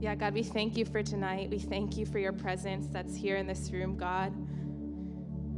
Yeah, 0.00 0.14
God, 0.14 0.32
we 0.32 0.44
thank 0.44 0.76
you 0.76 0.84
for 0.84 1.02
tonight. 1.02 1.50
We 1.50 1.58
thank 1.58 1.96
you 1.96 2.06
for 2.06 2.20
your 2.20 2.32
presence 2.32 2.86
that's 2.86 3.16
here 3.16 3.34
in 3.34 3.48
this 3.48 3.72
room, 3.72 3.96
God. 3.96 4.32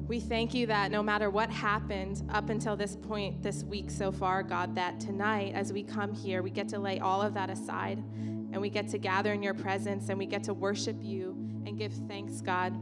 We 0.09 0.19
thank 0.19 0.55
you 0.55 0.67
that 0.67 0.91
no 0.91 1.03
matter 1.03 1.29
what 1.29 1.51
happened 1.51 2.23
up 2.31 2.49
until 2.49 2.75
this 2.75 2.97
point 2.97 3.43
this 3.43 3.65
week 3.65 3.91
so 3.91 4.11
far, 4.11 4.43
God, 4.43 4.75
that 4.77 4.99
tonight 4.99 5.53
as 5.55 5.75
we 5.75 5.83
come 5.83 6.15
here, 6.15 6.43
we 6.43 6.49
get 6.49 6.71
to 6.71 6.79
lay 6.79 7.01
all 7.01 7.21
of 7.21 7.35
that 7.35 7.51
aside 7.51 7.99
and 7.99 8.63
we 8.63 8.71
get 8.71 8.89
to 8.89 8.99
gather 8.99 9.35
in 9.35 9.43
your 9.43 9.53
presence 9.53 10.09
and 10.09 10.19
we 10.19 10.25
get 10.25 10.43
to 10.45 10.55
worship 10.55 10.97
you 11.03 11.37
and 11.67 11.77
give 11.77 11.93
thanks, 12.09 12.41
God. 12.41 12.75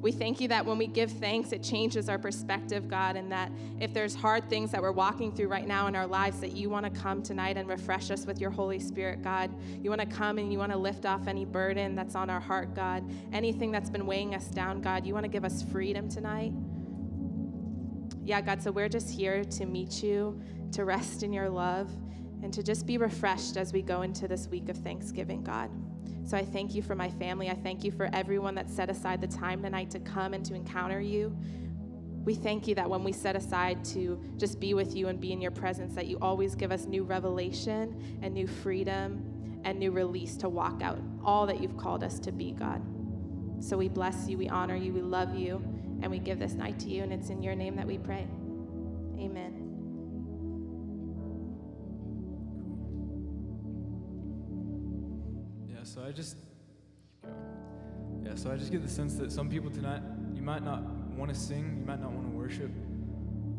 We 0.00 0.12
thank 0.12 0.40
you 0.40 0.48
that 0.48 0.64
when 0.64 0.78
we 0.78 0.86
give 0.86 1.10
thanks, 1.10 1.50
it 1.52 1.62
changes 1.62 2.08
our 2.08 2.18
perspective, 2.18 2.88
God, 2.88 3.16
and 3.16 3.32
that 3.32 3.50
if 3.80 3.92
there's 3.92 4.14
hard 4.14 4.48
things 4.48 4.70
that 4.70 4.80
we're 4.80 4.92
walking 4.92 5.32
through 5.32 5.48
right 5.48 5.66
now 5.66 5.88
in 5.88 5.96
our 5.96 6.06
lives, 6.06 6.40
that 6.40 6.52
you 6.52 6.70
want 6.70 6.84
to 6.84 7.00
come 7.00 7.20
tonight 7.20 7.56
and 7.56 7.68
refresh 7.68 8.10
us 8.10 8.24
with 8.24 8.40
your 8.40 8.50
Holy 8.50 8.78
Spirit, 8.78 9.22
God. 9.22 9.50
You 9.82 9.90
want 9.90 10.00
to 10.00 10.06
come 10.06 10.38
and 10.38 10.52
you 10.52 10.58
want 10.58 10.70
to 10.70 10.78
lift 10.78 11.04
off 11.04 11.26
any 11.26 11.44
burden 11.44 11.96
that's 11.96 12.14
on 12.14 12.30
our 12.30 12.40
heart, 12.40 12.74
God. 12.74 13.04
Anything 13.32 13.72
that's 13.72 13.90
been 13.90 14.06
weighing 14.06 14.36
us 14.36 14.46
down, 14.46 14.80
God. 14.80 15.04
You 15.04 15.14
want 15.14 15.24
to 15.24 15.30
give 15.30 15.44
us 15.44 15.64
freedom 15.64 16.08
tonight. 16.08 16.52
Yeah, 18.24 18.40
God, 18.40 18.62
so 18.62 18.70
we're 18.70 18.88
just 18.88 19.10
here 19.10 19.42
to 19.42 19.66
meet 19.66 20.02
you, 20.02 20.40
to 20.72 20.84
rest 20.84 21.22
in 21.22 21.32
your 21.32 21.48
love, 21.48 21.90
and 22.42 22.54
to 22.54 22.62
just 22.62 22.86
be 22.86 22.98
refreshed 22.98 23.56
as 23.56 23.72
we 23.72 23.82
go 23.82 24.02
into 24.02 24.28
this 24.28 24.46
week 24.46 24.68
of 24.68 24.76
Thanksgiving, 24.76 25.42
God. 25.42 25.70
So 26.28 26.36
I 26.36 26.44
thank 26.44 26.74
you 26.74 26.82
for 26.82 26.94
my 26.94 27.08
family. 27.08 27.48
I 27.48 27.54
thank 27.54 27.82
you 27.82 27.90
for 27.90 28.10
everyone 28.12 28.54
that 28.56 28.68
set 28.68 28.90
aside 28.90 29.22
the 29.22 29.26
time 29.26 29.62
tonight 29.62 29.90
to 29.92 29.98
come 29.98 30.34
and 30.34 30.44
to 30.44 30.54
encounter 30.54 31.00
you. 31.00 31.34
We 32.22 32.34
thank 32.34 32.68
you 32.68 32.74
that 32.74 32.90
when 32.90 33.02
we 33.02 33.12
set 33.12 33.34
aside 33.34 33.82
to 33.86 34.22
just 34.36 34.60
be 34.60 34.74
with 34.74 34.94
you 34.94 35.08
and 35.08 35.18
be 35.18 35.32
in 35.32 35.40
your 35.40 35.52
presence, 35.52 35.94
that 35.94 36.06
you 36.06 36.18
always 36.20 36.54
give 36.54 36.70
us 36.70 36.84
new 36.84 37.02
revelation 37.02 38.18
and 38.20 38.34
new 38.34 38.46
freedom 38.46 39.60
and 39.64 39.78
new 39.78 39.90
release 39.90 40.36
to 40.36 40.50
walk 40.50 40.82
out 40.82 40.98
all 41.24 41.46
that 41.46 41.62
you've 41.62 41.78
called 41.78 42.04
us 42.04 42.18
to 42.18 42.30
be, 42.30 42.52
God. 42.52 42.82
So 43.64 43.78
we 43.78 43.88
bless 43.88 44.28
you, 44.28 44.36
we 44.36 44.50
honor 44.50 44.76
you, 44.76 44.92
we 44.92 45.00
love 45.00 45.34
you, 45.34 45.62
and 46.02 46.10
we 46.10 46.18
give 46.18 46.38
this 46.38 46.52
night 46.52 46.78
to 46.80 46.90
you. 46.90 47.04
And 47.04 47.10
it's 47.10 47.30
in 47.30 47.42
your 47.42 47.54
name 47.54 47.74
that 47.76 47.86
we 47.86 47.96
pray. 47.96 48.26
Amen. 49.18 49.57
So 55.98 56.04
I 56.06 56.12
just 56.12 56.36
yeah, 58.22 58.36
so 58.36 58.52
I 58.52 58.56
just 58.56 58.70
get 58.70 58.82
the 58.82 58.88
sense 58.88 59.14
that 59.14 59.32
some 59.32 59.50
people 59.50 59.68
tonight 59.68 60.00
you 60.32 60.42
might 60.42 60.62
not 60.62 60.84
want 61.16 61.34
to 61.34 61.38
sing, 61.38 61.78
you 61.80 61.84
might 61.84 62.00
not 62.00 62.12
want 62.12 62.30
to 62.30 62.36
worship. 62.36 62.70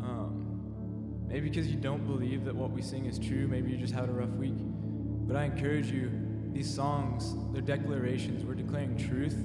Um, 0.01 1.25
maybe 1.27 1.49
because 1.49 1.67
you 1.67 1.75
don't 1.75 2.05
believe 2.07 2.45
that 2.45 2.55
what 2.55 2.71
we 2.71 2.81
sing 2.81 3.07
is 3.07 3.19
true. 3.19 3.45
Maybe 3.45 3.71
you 3.71 3.77
just 3.77 3.93
had 3.93 4.07
a 4.07 4.11
rough 4.13 4.29
week. 4.29 4.55
But 4.55 5.35
I 5.35 5.43
encourage 5.43 5.91
you, 5.91 6.11
these 6.53 6.73
songs, 6.73 7.35
they're 7.51 7.61
declarations. 7.61 8.45
We're 8.45 8.53
declaring 8.53 8.95
truth, 8.95 9.35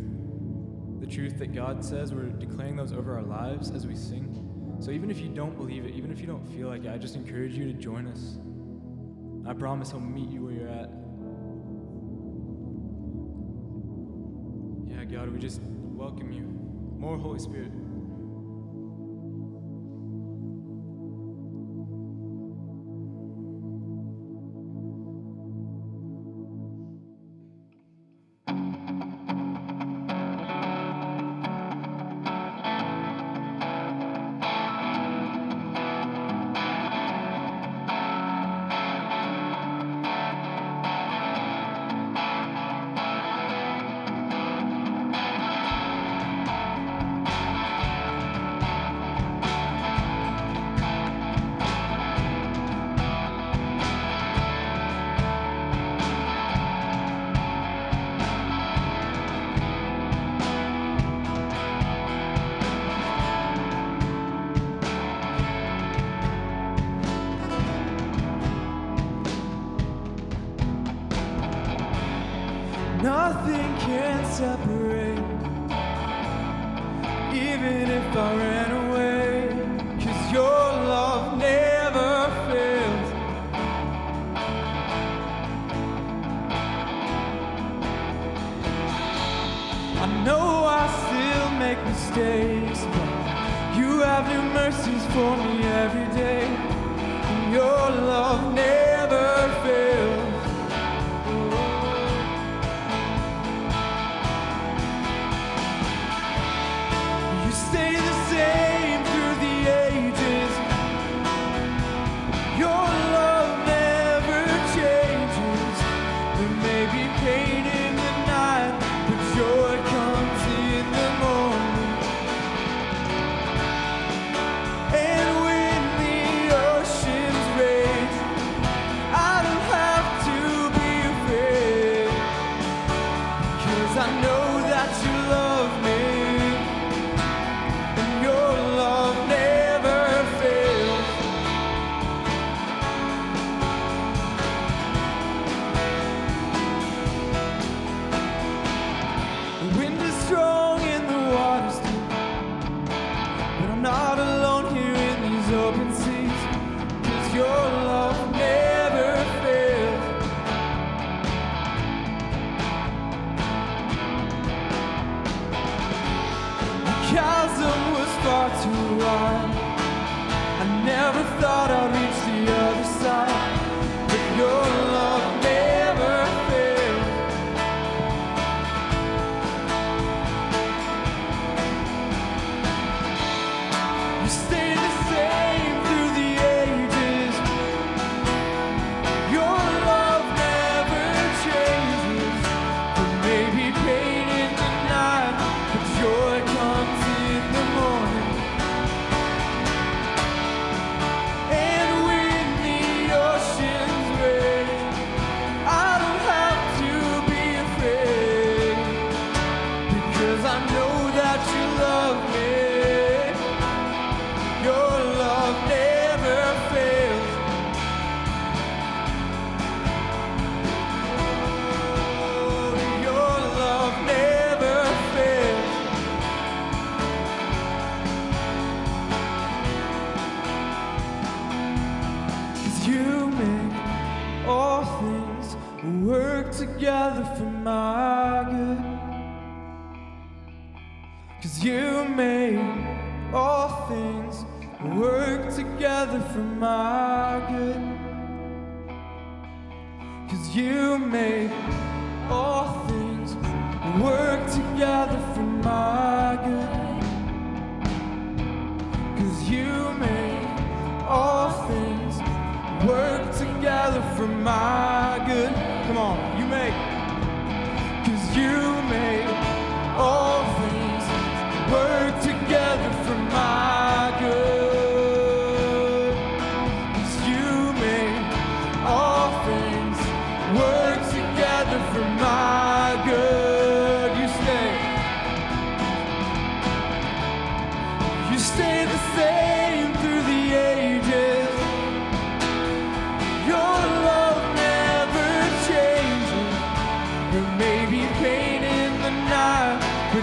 the 1.00 1.06
truth 1.06 1.36
that 1.40 1.52
God 1.52 1.84
says. 1.84 2.14
We're 2.14 2.28
declaring 2.28 2.76
those 2.76 2.92
over 2.92 3.16
our 3.16 3.24
lives 3.24 3.72
as 3.72 3.88
we 3.88 3.96
sing. 3.96 4.78
So 4.78 4.92
even 4.92 5.10
if 5.10 5.18
you 5.18 5.30
don't 5.30 5.56
believe 5.56 5.84
it, 5.84 5.94
even 5.94 6.12
if 6.12 6.20
you 6.20 6.28
don't 6.28 6.46
feel 6.54 6.68
like 6.68 6.84
it, 6.84 6.92
I 6.92 6.98
just 6.98 7.16
encourage 7.16 7.54
you 7.54 7.64
to 7.64 7.72
join 7.72 8.06
us. 8.06 8.38
I 9.48 9.52
promise 9.52 9.90
He'll 9.90 10.00
meet 10.00 10.30
you 10.30 10.44
where 10.44 10.53
God, 15.10 15.28
we 15.30 15.38
just 15.38 15.60
welcome 15.62 16.32
you. 16.32 16.44
More 16.98 17.18
Holy 17.18 17.38
Spirit. 17.38 17.70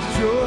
rejoice. 0.01 0.40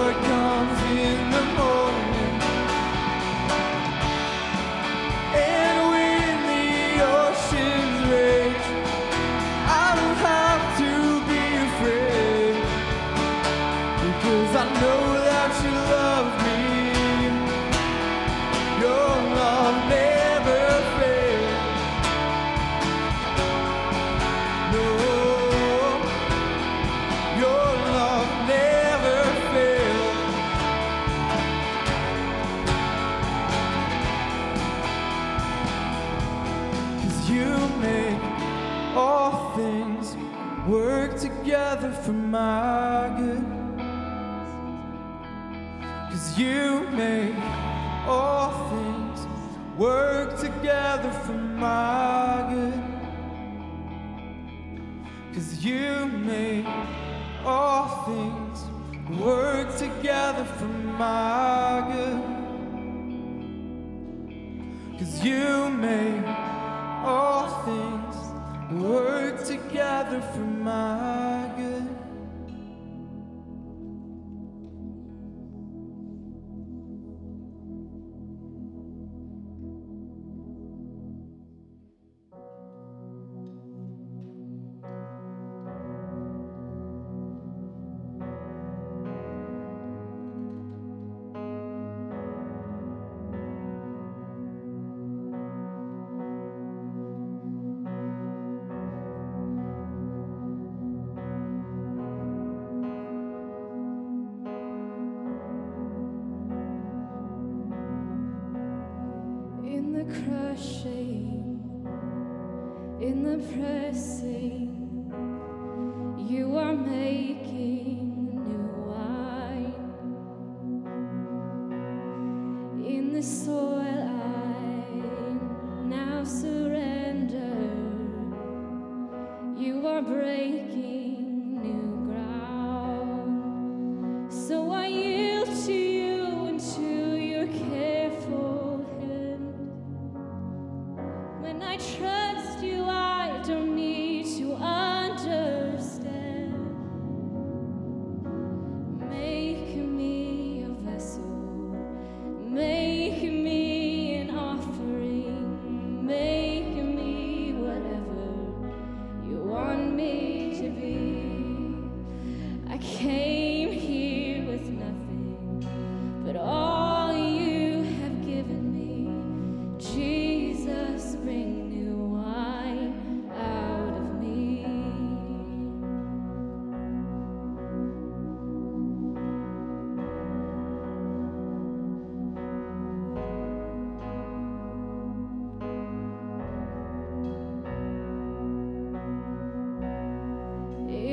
meant 60.44 60.58
for 60.58 60.64
my 60.98 61.84
good. 61.92 62.20
Cause 64.98 65.24
you 65.24 65.70
made 65.70 66.24
all 67.04 67.48
things 67.64 68.16
work 68.82 69.44
together 69.44 70.20
for 70.20 70.40
my 70.40 71.33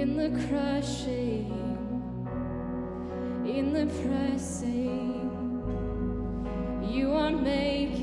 in 0.02 0.18
the 0.18 0.30
crushing, 0.48 1.46
in 3.46 3.72
the 3.72 3.86
pressing, 4.02 5.30
you 6.92 7.14
are 7.14 7.30
making. 7.30 8.01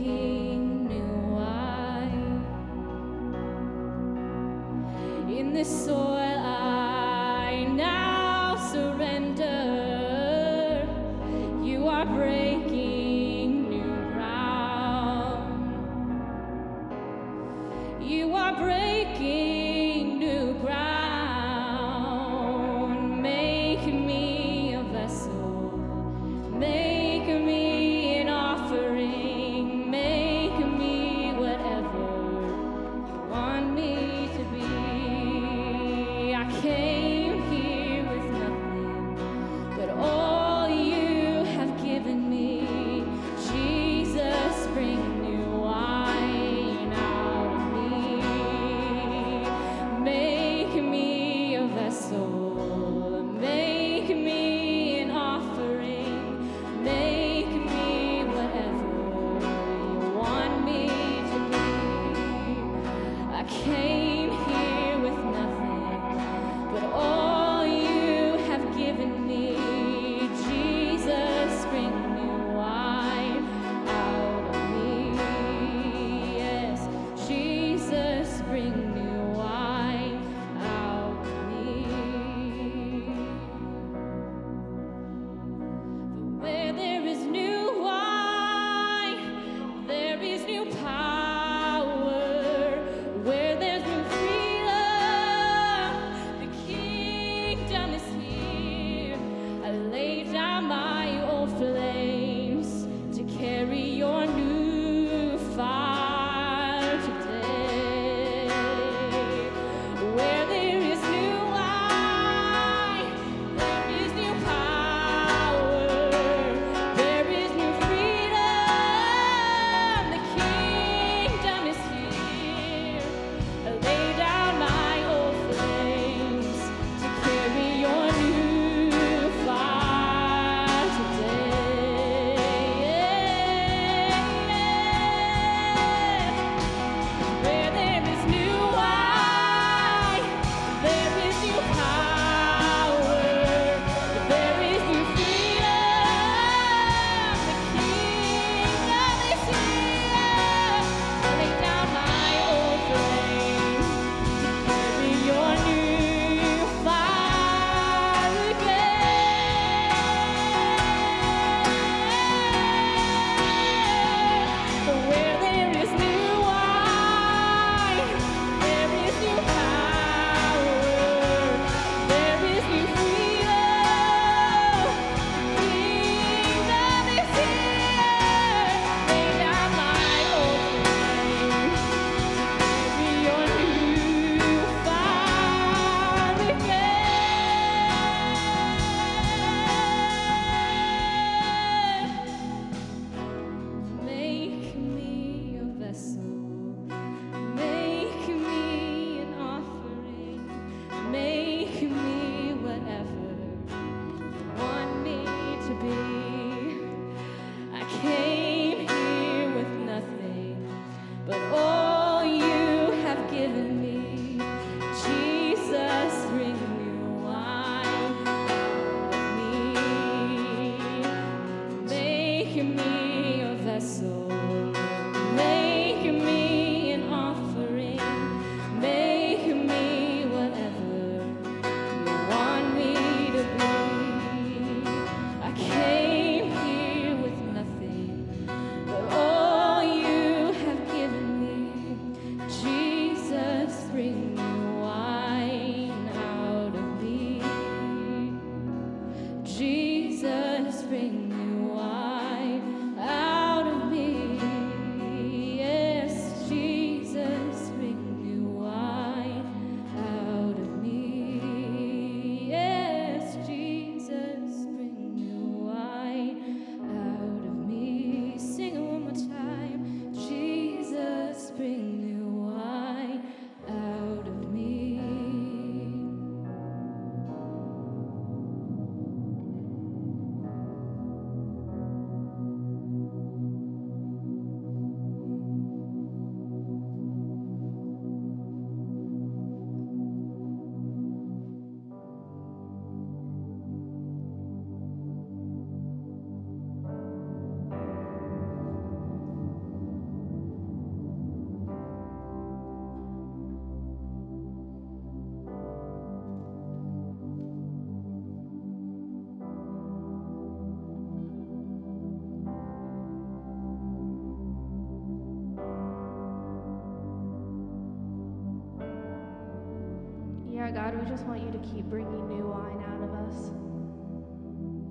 To 321.60 321.68
keep 321.68 321.84
bringing 321.84 322.28
new 322.28 322.46
wine 322.46 322.82
out 322.86 323.02
of 323.02 323.12
us. 323.14 323.50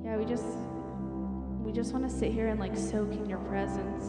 Yeah, 0.03 0.17
we 0.17 0.25
just 0.25 0.45
we 1.61 1.71
just 1.71 1.93
want 1.93 2.09
to 2.09 2.15
sit 2.15 2.31
here 2.31 2.47
and 2.47 2.59
like 2.59 2.75
soak 2.77 3.11
in 3.11 3.29
your 3.29 3.39
presence. 3.39 4.05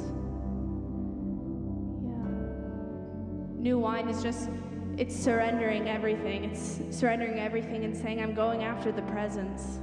Yeah. 2.04 3.60
New 3.60 3.78
wine 3.78 4.08
is 4.08 4.22
just 4.22 4.48
it's 4.96 5.14
surrendering 5.14 5.88
everything. 5.88 6.44
It's 6.44 6.80
surrendering 6.90 7.38
everything 7.38 7.84
and 7.84 7.96
saying 7.96 8.20
I'm 8.20 8.34
going 8.34 8.64
after 8.64 8.92
the 8.92 9.02
presence. 9.02 9.78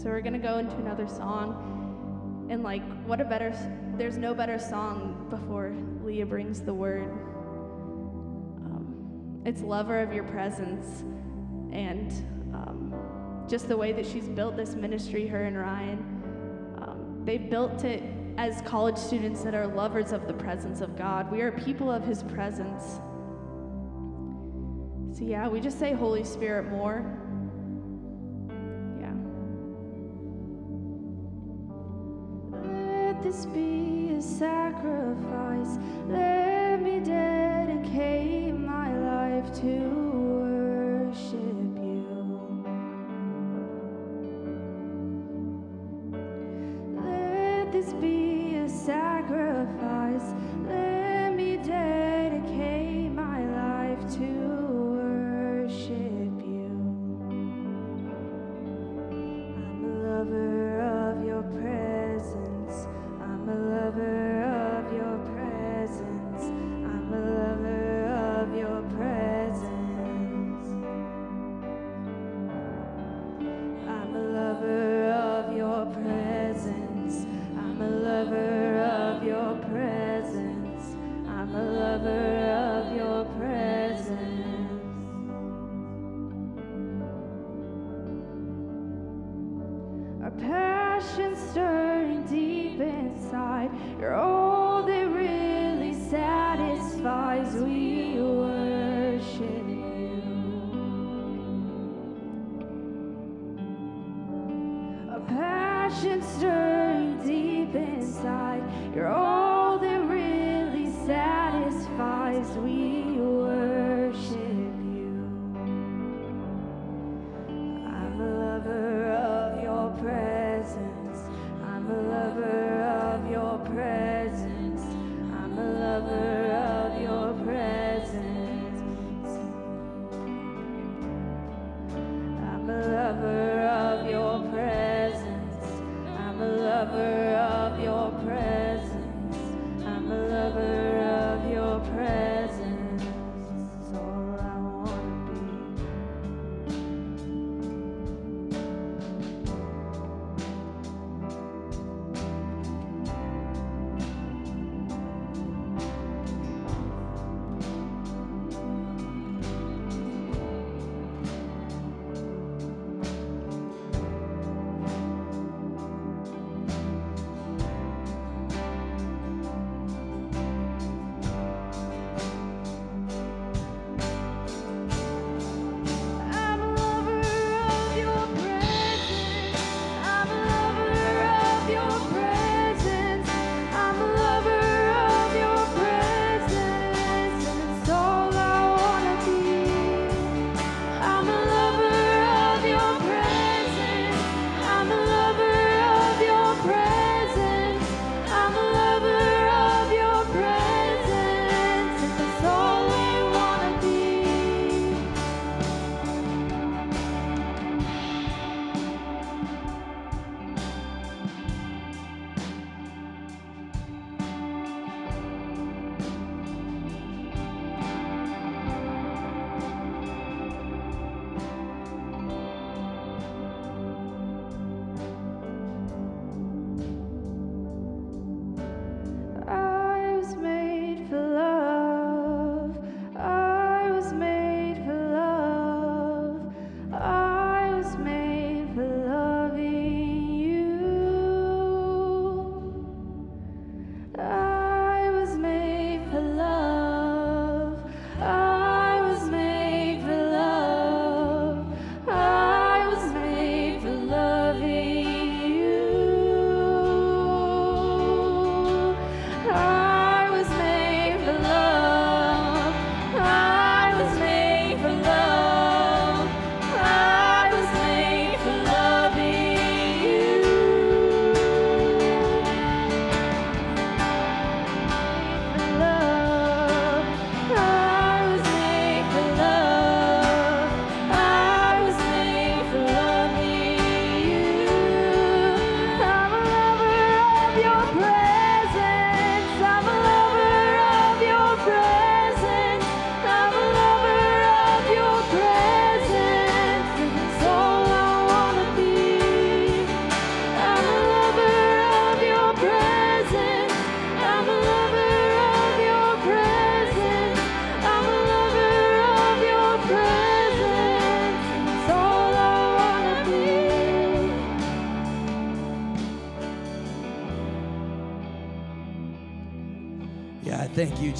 So 0.00 0.10
we're 0.10 0.20
going 0.20 0.34
to 0.34 0.38
go 0.38 0.58
into 0.58 0.76
another 0.76 1.08
song 1.08 2.46
and 2.50 2.62
like 2.62 2.82
what 3.04 3.20
a 3.20 3.24
better 3.24 3.52
there's 3.96 4.16
no 4.16 4.32
better 4.32 4.58
song 4.58 5.26
before 5.28 5.74
Leah 6.04 6.26
brings 6.26 6.60
the 6.60 6.72
word. 6.72 7.10
Um, 8.64 9.42
it's 9.44 9.60
lover 9.60 10.00
of 10.00 10.12
your 10.12 10.24
presence 10.24 11.04
and 11.72 12.10
um, 12.54 12.94
just 13.48 13.68
the 13.68 13.76
way 13.76 13.92
that 13.92 14.06
she's 14.06 14.28
built 14.28 14.56
this 14.56 14.74
ministry, 14.74 15.26
her 15.26 15.44
and 15.44 15.58
Ryan. 15.58 15.98
Um, 16.78 17.22
they've 17.24 17.48
built 17.48 17.84
it 17.84 18.02
as 18.36 18.62
college 18.62 18.96
students 18.96 19.42
that 19.42 19.54
are 19.54 19.66
lovers 19.66 20.12
of 20.12 20.26
the 20.26 20.32
presence 20.32 20.80
of 20.80 20.96
God. 20.96 21.30
We 21.30 21.40
are 21.40 21.50
people 21.50 21.90
of 21.90 22.04
His 22.04 22.22
presence. 22.22 23.00
So, 25.18 25.24
yeah, 25.24 25.48
we 25.48 25.60
just 25.60 25.80
say 25.80 25.92
Holy 25.92 26.22
Spirit 26.22 26.70
more. 26.70 27.17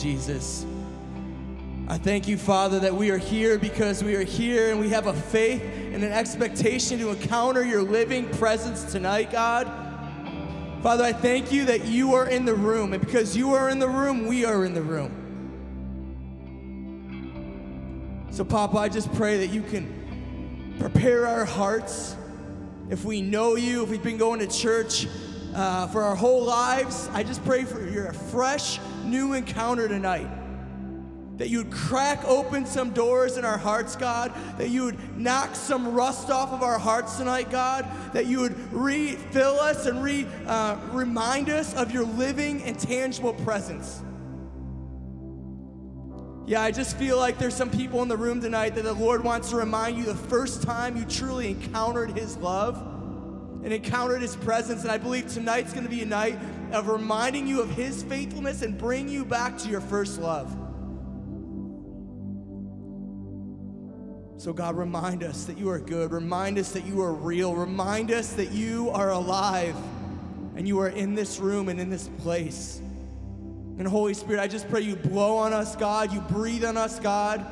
Jesus. 0.01 0.65
I 1.89 1.99
thank 1.99 2.29
you, 2.29 2.37
Father, 2.37 2.81
that 2.81 2.95
we 2.95 3.11
are 3.11 3.19
here 3.19 3.59
because 3.59 4.05
we 4.05 4.15
are 4.15 4.23
here 4.23 4.71
and 4.71 4.79
we 4.79 4.91
have 4.91 5.07
a 5.07 5.15
faith 5.15 5.63
and 5.63 6.05
an 6.05 6.13
expectation 6.13 6.99
to 6.99 7.11
encounter 7.11 7.65
your 7.65 7.83
living 7.83 8.29
presence 8.31 8.85
tonight, 8.85 9.33
God. 9.33 9.67
Father, 10.83 11.03
I 11.03 11.13
thank 11.13 11.51
you 11.51 11.65
that 11.65 11.87
you 11.87 12.15
are 12.15 12.29
in 12.29 12.45
the 12.45 12.55
room, 12.55 12.93
and 12.93 13.05
because 13.05 13.37
you 13.37 13.55
are 13.55 13.69
in 13.69 13.79
the 13.79 13.89
room, 13.89 14.27
we 14.27 14.45
are 14.45 14.65
in 14.65 14.75
the 14.75 14.83
room. 14.83 15.11
So, 18.31 18.45
Papa, 18.45 18.79
I 18.79 18.89
just 18.89 19.13
pray 19.15 19.39
that 19.39 19.53
you 19.53 19.63
can 19.63 20.77
prepare 20.79 21.27
our 21.27 21.45
hearts. 21.45 22.15
If 22.91 23.05
we 23.05 23.21
know 23.21 23.57
you, 23.57 23.83
if 23.83 23.89
we've 23.91 24.03
been 24.03 24.19
going 24.19 24.39
to 24.39 24.47
church 24.47 25.09
uh, 25.55 25.89
for 25.89 26.03
our 26.03 26.15
whole 26.15 26.45
lives, 26.45 27.11
I 27.13 27.25
just 27.25 27.45
pray 27.45 27.65
for 27.65 27.85
your 27.89 28.13
fresh, 28.13 28.79
new 29.09 29.33
encounter 29.33 29.88
tonight. 29.88 30.29
That 31.38 31.51
you 31.51 31.59
would 31.59 31.73
crack 31.73 32.25
open 32.25 32.66
some 32.66 32.90
doors 32.90 33.37
in 33.37 33.44
our 33.44 33.59
hearts, 33.59 33.94
God. 33.94 34.33
That 34.59 34.71
you 34.71 34.85
would 34.85 35.16
knock 35.16 35.55
some 35.55 35.94
rust 35.94 36.31
off 36.31 36.53
of 36.53 36.62
our 36.62 36.81
hearts 36.81 37.16
tonight, 37.16 37.51
God. 37.51 37.87
That 38.12 38.27
you 38.27 38.40
would 38.40 38.73
refill 38.73 39.61
us 39.61 39.87
and 39.87 40.03
re, 40.03 40.27
uh, 40.47 40.77
remind 40.90 41.49
us 41.49 41.75
of 41.75 41.92
your 41.92 42.05
living 42.05 42.62
and 42.64 42.79
tangible 42.79 43.35
presence. 43.35 44.03
Yeah, 46.49 46.62
I 46.62 46.71
just 46.71 46.97
feel 46.97 47.18
like 47.18 47.38
there's 47.38 47.55
some 47.55 47.71
people 47.71 48.03
in 48.03 48.09
the 48.09 48.16
room 48.16 48.40
tonight 48.40 48.75
that 48.77 48.85
the 48.85 48.94
Lord 48.94 49.23
wants 49.23 49.51
to 49.51 49.57
remind 49.57 49.99
you 49.99 50.05
the 50.05 50.14
first 50.14 50.62
time 50.62 50.97
you 50.97 51.05
truly 51.05 51.51
encountered 51.51 52.18
His 52.18 52.37
love 52.38 52.75
and 53.62 53.73
encountered 53.73 54.23
His 54.23 54.35
presence. 54.35 54.83
And 54.83 54.90
I 54.90 54.99
believe 54.99 55.29
tonight's 55.29 55.73
going 55.73 55.85
to 55.85 55.90
be 55.90 56.03
a 56.03 56.07
night 56.07 56.38
of 56.73 56.89
reminding 56.89 57.47
you 57.47 57.61
of 57.63 57.71
His 57.71 58.03
faithfulness 58.03 58.63
and 58.63 58.77
bringing 58.77 59.09
you 59.13 59.25
back 59.25 59.59
to 59.59 59.69
your 59.69 59.81
first 59.81 60.21
love. 60.21 60.57
So, 64.37 64.53
God, 64.53 64.77
remind 64.77 65.25
us 65.25 65.45
that 65.47 65.59
you 65.59 65.69
are 65.69 65.81
good. 65.81 66.13
Remind 66.13 66.59
us 66.59 66.71
that 66.73 66.87
you 66.87 67.03
are 67.03 67.13
real. 67.13 67.57
Remind 67.57 68.13
us 68.13 68.35
that 68.35 68.53
you 68.53 68.89
are 68.91 69.11
alive 69.11 69.75
and 70.55 70.67
you 70.67 70.79
are 70.81 70.91
in 70.91 71.15
this 71.15 71.41
room 71.41 71.69
and 71.69 71.81
in 71.81 71.91
this 71.91 72.09
place. 72.19 72.81
And 73.79 73.87
Holy 73.87 74.15
Spirit, 74.15 74.41
I 74.41 74.47
just 74.47 74.69
pray 74.69 74.83
you 74.83 74.95
blow 74.95 75.37
on 75.37 75.53
us, 75.53 75.75
God. 75.75 76.13
You 76.13 76.21
breathe 76.21 76.65
on 76.65 76.77
us, 76.77 77.01
God. 77.01 77.45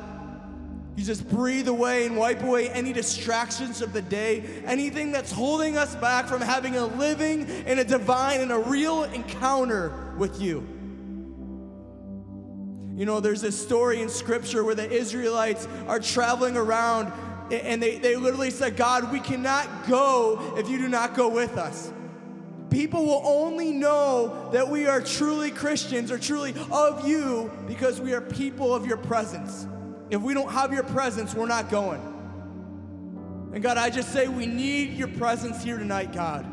You 0.97 1.03
just 1.03 1.29
breathe 1.29 1.67
away 1.67 2.07
and 2.07 2.17
wipe 2.17 2.41
away 2.41 2.69
any 2.71 2.91
distractions 2.91 3.83
of 3.83 3.93
the 3.93 4.01
day, 4.01 4.43
anything 4.65 5.11
that's 5.11 5.31
holding 5.31 5.77
us 5.77 5.95
back 5.95 6.25
from 6.25 6.41
having 6.41 6.75
a 6.75 6.87
living 6.87 7.45
and 7.67 7.79
a 7.79 7.83
divine 7.83 8.41
and 8.41 8.51
a 8.51 8.57
real 8.57 9.03
encounter 9.03 10.15
with 10.17 10.41
you. 10.41 10.67
You 12.95 13.05
know, 13.05 13.19
there's 13.19 13.41
this 13.41 13.61
story 13.61 14.01
in 14.01 14.09
scripture 14.09 14.63
where 14.63 14.73
the 14.73 14.89
Israelites 14.91 15.67
are 15.87 15.99
traveling 15.99 16.57
around 16.57 17.13
and 17.51 17.79
they, 17.79 17.99
they 17.99 18.15
literally 18.15 18.49
said, 18.49 18.75
God, 18.75 19.11
we 19.11 19.19
cannot 19.19 19.87
go 19.87 20.55
if 20.57 20.67
you 20.67 20.79
do 20.79 20.89
not 20.89 21.13
go 21.13 21.29
with 21.29 21.59
us. 21.59 21.93
People 22.71 23.05
will 23.05 23.21
only 23.23 23.71
know 23.71 24.49
that 24.51 24.67
we 24.67 24.87
are 24.87 24.99
truly 24.99 25.51
Christians 25.51 26.11
or 26.11 26.17
truly 26.17 26.55
of 26.71 27.07
you 27.07 27.51
because 27.67 28.01
we 28.01 28.13
are 28.13 28.21
people 28.21 28.73
of 28.73 28.87
your 28.87 28.97
presence. 28.97 29.67
If 30.09 30.21
we 30.21 30.33
don't 30.33 30.51
have 30.51 30.73
your 30.73 30.83
presence, 30.83 31.35
we're 31.35 31.47
not 31.47 31.69
going. 31.69 32.01
And 33.53 33.61
God, 33.61 33.77
I 33.77 33.89
just 33.89 34.13
say 34.13 34.27
we 34.27 34.45
need 34.45 34.93
your 34.93 35.07
presence 35.07 35.63
here 35.63 35.77
tonight, 35.77 36.13
God. 36.13 36.45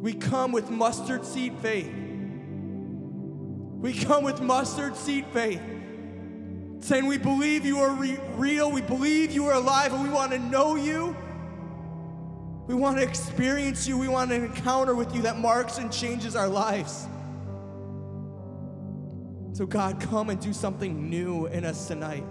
We 0.00 0.14
come 0.14 0.52
with 0.52 0.70
mustard 0.70 1.24
seed 1.24 1.54
faith. 1.60 1.92
We 3.80 3.94
come 3.94 4.24
with 4.24 4.40
mustard 4.40 4.96
seed 4.96 5.26
faith, 5.32 5.62
saying 6.80 7.06
we 7.06 7.18
believe 7.18 7.64
you 7.64 7.78
are 7.78 7.92
re- 7.92 8.18
real, 8.34 8.70
we 8.70 8.80
believe 8.80 9.30
you 9.30 9.46
are 9.46 9.54
alive, 9.54 9.92
and 9.92 10.02
we 10.02 10.08
want 10.08 10.32
to 10.32 10.38
know 10.38 10.74
you. 10.74 11.16
We 12.66 12.74
want 12.74 12.98
to 12.98 13.02
experience 13.02 13.88
you. 13.88 13.96
We 13.96 14.08
want 14.08 14.30
an 14.30 14.44
encounter 14.44 14.94
with 14.94 15.14
you 15.14 15.22
that 15.22 15.38
marks 15.38 15.78
and 15.78 15.92
changes 15.92 16.36
our 16.36 16.48
lives. 16.48 17.06
So, 19.58 19.66
God, 19.66 20.00
come 20.00 20.30
and 20.30 20.38
do 20.38 20.52
something 20.52 21.10
new 21.10 21.46
in 21.46 21.64
us 21.64 21.88
tonight, 21.88 22.22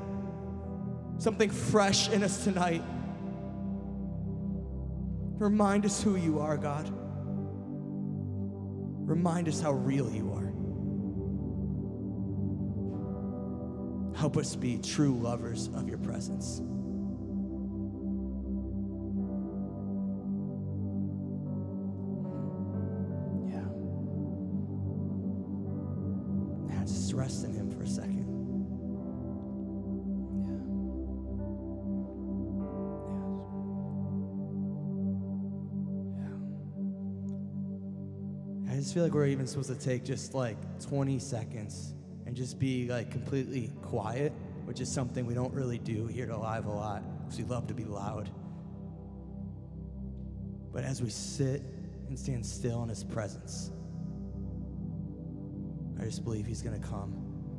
something 1.17 1.49
fresh 1.49 2.07
in 2.07 2.23
us 2.23 2.45
tonight. 2.45 2.81
Remind 5.37 5.85
us 5.85 6.01
who 6.01 6.15
you 6.15 6.39
are, 6.39 6.55
God. 6.55 6.89
Remind 9.05 9.49
us 9.49 9.59
how 9.59 9.73
real 9.73 10.09
you 10.09 10.31
are. 10.31 10.53
Help 14.17 14.37
us 14.37 14.55
be 14.55 14.77
true 14.77 15.19
lovers 15.19 15.69
of 15.75 15.89
your 15.89 15.97
presence. 15.97 16.61
Feel 38.97 39.03
like 39.03 39.13
we're 39.13 39.27
even 39.27 39.45
supposed 39.45 39.69
to 39.69 39.75
take 39.75 40.03
just 40.03 40.33
like 40.33 40.57
20 40.79 41.19
seconds 41.19 41.93
and 42.25 42.36
just 42.36 42.57
be 42.57 42.89
like 42.89 43.12
completely 43.12 43.71
quiet, 43.83 44.33
which 44.65 44.81
is 44.81 44.91
something 44.91 45.27
we 45.27 45.36
don't 45.36 45.53
really 45.53 45.77
do 45.77 46.07
here 46.07 46.25
at 46.25 46.31
Alive 46.31 46.65
a 46.65 46.71
lot 46.71 47.03
because 47.19 47.38
we 47.38 47.43
love 47.43 47.67
to 47.67 47.75
be 47.75 47.83
loud. 47.83 48.27
But 50.73 50.83
as 50.83 50.99
we 50.99 51.12
sit 51.12 51.62
and 52.07 52.17
stand 52.17 52.43
still 52.43 52.81
in 52.81 52.89
His 52.89 53.03
presence, 53.03 53.69
I 56.01 56.05
just 56.05 56.23
believe 56.23 56.47
He's 56.47 56.63
going 56.63 56.81
to 56.81 56.88
come 56.88 57.13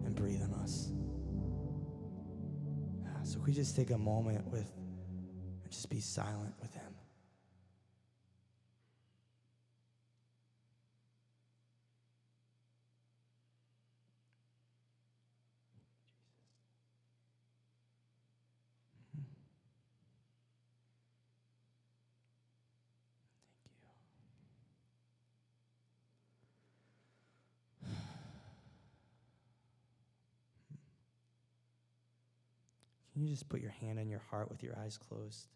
and 0.05 0.16
breathe 0.16 0.42
on 0.42 0.53
us. 0.55 0.90
Yeah, 3.05 3.22
So, 3.22 3.38
we 3.46 3.53
just 3.53 3.77
take 3.77 3.92
a 3.92 3.98
moment 3.98 4.44
with 4.48 4.72
and 5.62 5.70
just 5.70 5.88
be 5.88 6.01
silent 6.01 6.55
with 6.61 6.74
Him. 6.74 6.78
Can 33.18 33.26
you 33.26 33.33
just 33.33 33.48
put 33.48 33.61
your 33.61 33.72
hand 33.72 33.98
on 33.98 34.09
your 34.09 34.22
heart 34.31 34.48
with 34.48 34.62
your 34.62 34.78
eyes 34.78 34.96
closed? 34.96 35.48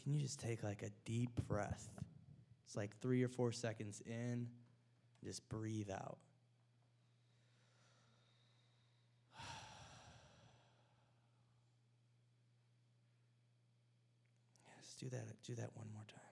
Can 0.00 0.12
you 0.12 0.20
just 0.20 0.38
take 0.38 0.62
like 0.62 0.84
a 0.84 0.90
deep 1.04 1.30
breath? 1.48 1.90
It's 2.64 2.76
like 2.76 2.96
three 3.00 3.24
or 3.24 3.28
four 3.28 3.50
seconds 3.50 4.00
in, 4.06 4.46
just 5.24 5.48
breathe 5.48 5.90
out. 5.90 6.18
Yes, 14.64 14.94
do 15.00 15.08
that. 15.08 15.26
Do 15.44 15.56
that 15.56 15.70
one 15.74 15.88
more 15.92 16.04
time. 16.06 16.27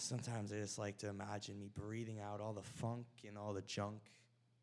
Sometimes 0.00 0.50
I 0.50 0.56
just 0.56 0.78
like 0.78 0.96
to 0.98 1.08
imagine 1.08 1.58
me 1.58 1.68
breathing 1.74 2.20
out 2.20 2.40
all 2.40 2.54
the 2.54 2.62
funk 2.62 3.06
and 3.26 3.36
all 3.36 3.52
the 3.52 3.60
junk 3.62 4.00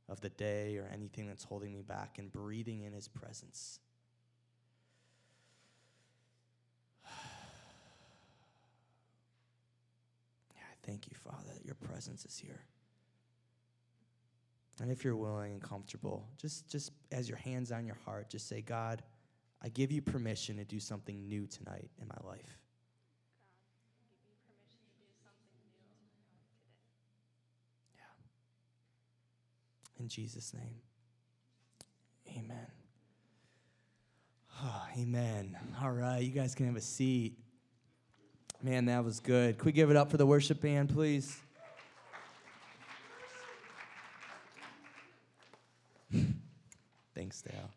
of 0.10 0.20
the 0.20 0.30
day 0.30 0.78
or 0.78 0.90
anything 0.92 1.28
that's 1.28 1.44
holding 1.44 1.72
me 1.72 1.84
back 1.84 2.18
and 2.18 2.32
breathing 2.32 2.84
in 2.84 2.94
His 2.94 3.08
presence. 3.08 3.80
Yeah, 10.56 10.64
I 10.64 10.76
thank 10.88 11.08
you, 11.08 11.16
Father, 11.16 11.54
that 11.54 11.66
your 11.66 11.76
presence 11.76 12.26
is 12.26 12.38
here. 12.38 12.62
And 14.82 14.92
if 14.92 15.04
you're 15.04 15.16
willing 15.16 15.54
and 15.54 15.62
comfortable, 15.62 16.28
just 16.38 16.68
just 16.68 16.92
as 17.12 17.30
your 17.30 17.38
hands 17.38 17.72
on 17.72 17.86
your 17.86 17.98
heart, 18.06 18.30
just 18.30 18.48
say, 18.48 18.62
God, 18.62 19.04
I 19.62 19.70
give 19.70 19.92
you 19.92 20.02
permission 20.02 20.58
to 20.58 20.66
do 20.66 20.80
something 20.80 21.28
new 21.28 21.46
tonight 21.46 21.90
in 22.02 22.08
my 22.08 22.28
life. 22.28 22.60
In 30.00 30.08
Jesus' 30.08 30.54
name. 30.54 30.82
Amen. 32.38 32.68
Oh, 34.64 34.86
amen. 34.98 35.58
All 35.82 35.92
right, 35.92 36.20
you 36.20 36.32
guys 36.32 36.56
can 36.56 36.66
have 36.68 36.76
a 36.76 36.82
seat. 36.82 37.38
Man, 38.62 38.86
that 38.86 39.04
was 39.04 39.20
good. 39.20 39.58
Could 39.58 39.66
we 39.68 39.72
give 39.72 39.92
it 39.92 39.98
up 39.98 40.10
for 40.10 40.18
the 40.18 40.26
worship 40.26 40.62
band, 40.62 40.90
please? 40.90 41.38
Thanks, 47.16 47.42
Dale. 47.42 47.72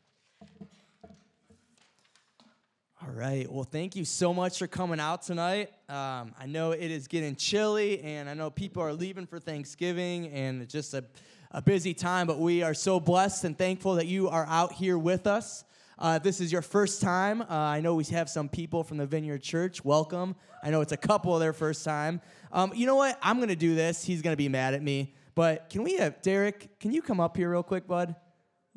All 3.02 3.12
right. 3.14 3.50
Well, 3.50 3.64
thank 3.64 3.96
you 3.96 4.04
so 4.04 4.35
much 4.35 4.59
for 4.59 4.66
coming 4.66 5.00
out 5.00 5.22
tonight. 5.22 5.70
Um, 5.88 6.35
I 6.38 6.44
know 6.46 6.72
it 6.72 6.90
is 6.90 7.09
getting 7.09 7.35
chilly, 7.35 8.00
and 8.02 8.28
I 8.28 8.35
know 8.35 8.50
people 8.50 8.83
are 8.83 8.92
leaving 8.92 9.26
for 9.26 9.38
Thanksgiving, 9.38 10.28
and 10.28 10.61
it's 10.61 10.72
just 10.72 10.92
a, 10.92 11.04
a 11.52 11.60
busy 11.60 11.94
time, 11.94 12.26
but 12.26 12.38
we 12.38 12.62
are 12.62 12.74
so 12.74 13.00
blessed 13.00 13.44
and 13.44 13.58
thankful 13.58 13.96
that 13.96 14.06
you 14.06 14.28
are 14.28 14.46
out 14.46 14.72
here 14.72 14.96
with 14.96 15.26
us. 15.26 15.64
Uh, 15.98 16.18
this 16.18 16.40
is 16.40 16.50
your 16.52 16.62
first 16.62 17.02
time, 17.02 17.42
uh, 17.42 17.46
I 17.48 17.80
know 17.80 17.94
we 17.94 18.04
have 18.04 18.30
some 18.30 18.48
people 18.48 18.84
from 18.84 18.96
the 18.96 19.06
Vineyard 19.06 19.42
Church. 19.42 19.84
Welcome. 19.84 20.34
I 20.62 20.70
know 20.70 20.80
it's 20.80 20.92
a 20.92 20.96
couple 20.96 21.34
of 21.34 21.40
their 21.40 21.52
first 21.52 21.84
time. 21.84 22.20
Um, 22.52 22.72
you 22.74 22.86
know 22.86 22.94
what? 22.94 23.18
I'm 23.20 23.36
going 23.36 23.48
to 23.48 23.56
do 23.56 23.74
this. 23.74 24.04
He's 24.04 24.22
going 24.22 24.32
to 24.32 24.38
be 24.38 24.48
mad 24.48 24.74
at 24.74 24.82
me. 24.82 25.12
But 25.34 25.68
can 25.68 25.82
we 25.82 25.96
have 25.96 26.22
Derek? 26.22 26.78
Can 26.80 26.92
you 26.92 27.02
come 27.02 27.20
up 27.20 27.36
here 27.36 27.50
real 27.50 27.62
quick, 27.62 27.86
bud? 27.86 28.14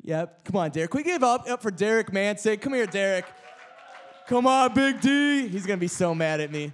Yep. 0.02 0.44
Come 0.44 0.56
on, 0.56 0.70
Derek. 0.70 0.90
Can 0.90 0.98
we 0.98 1.04
give 1.04 1.22
up, 1.22 1.48
up 1.48 1.62
for 1.62 1.70
Derek 1.70 2.12
Manson? 2.12 2.58
Come 2.58 2.74
here, 2.74 2.86
Derek. 2.86 3.24
Come 4.26 4.46
on, 4.46 4.74
Big 4.74 5.00
D. 5.00 5.48
He's 5.48 5.64
going 5.64 5.78
to 5.78 5.80
be 5.80 5.88
so 5.88 6.14
mad 6.14 6.40
at 6.40 6.50
me. 6.50 6.72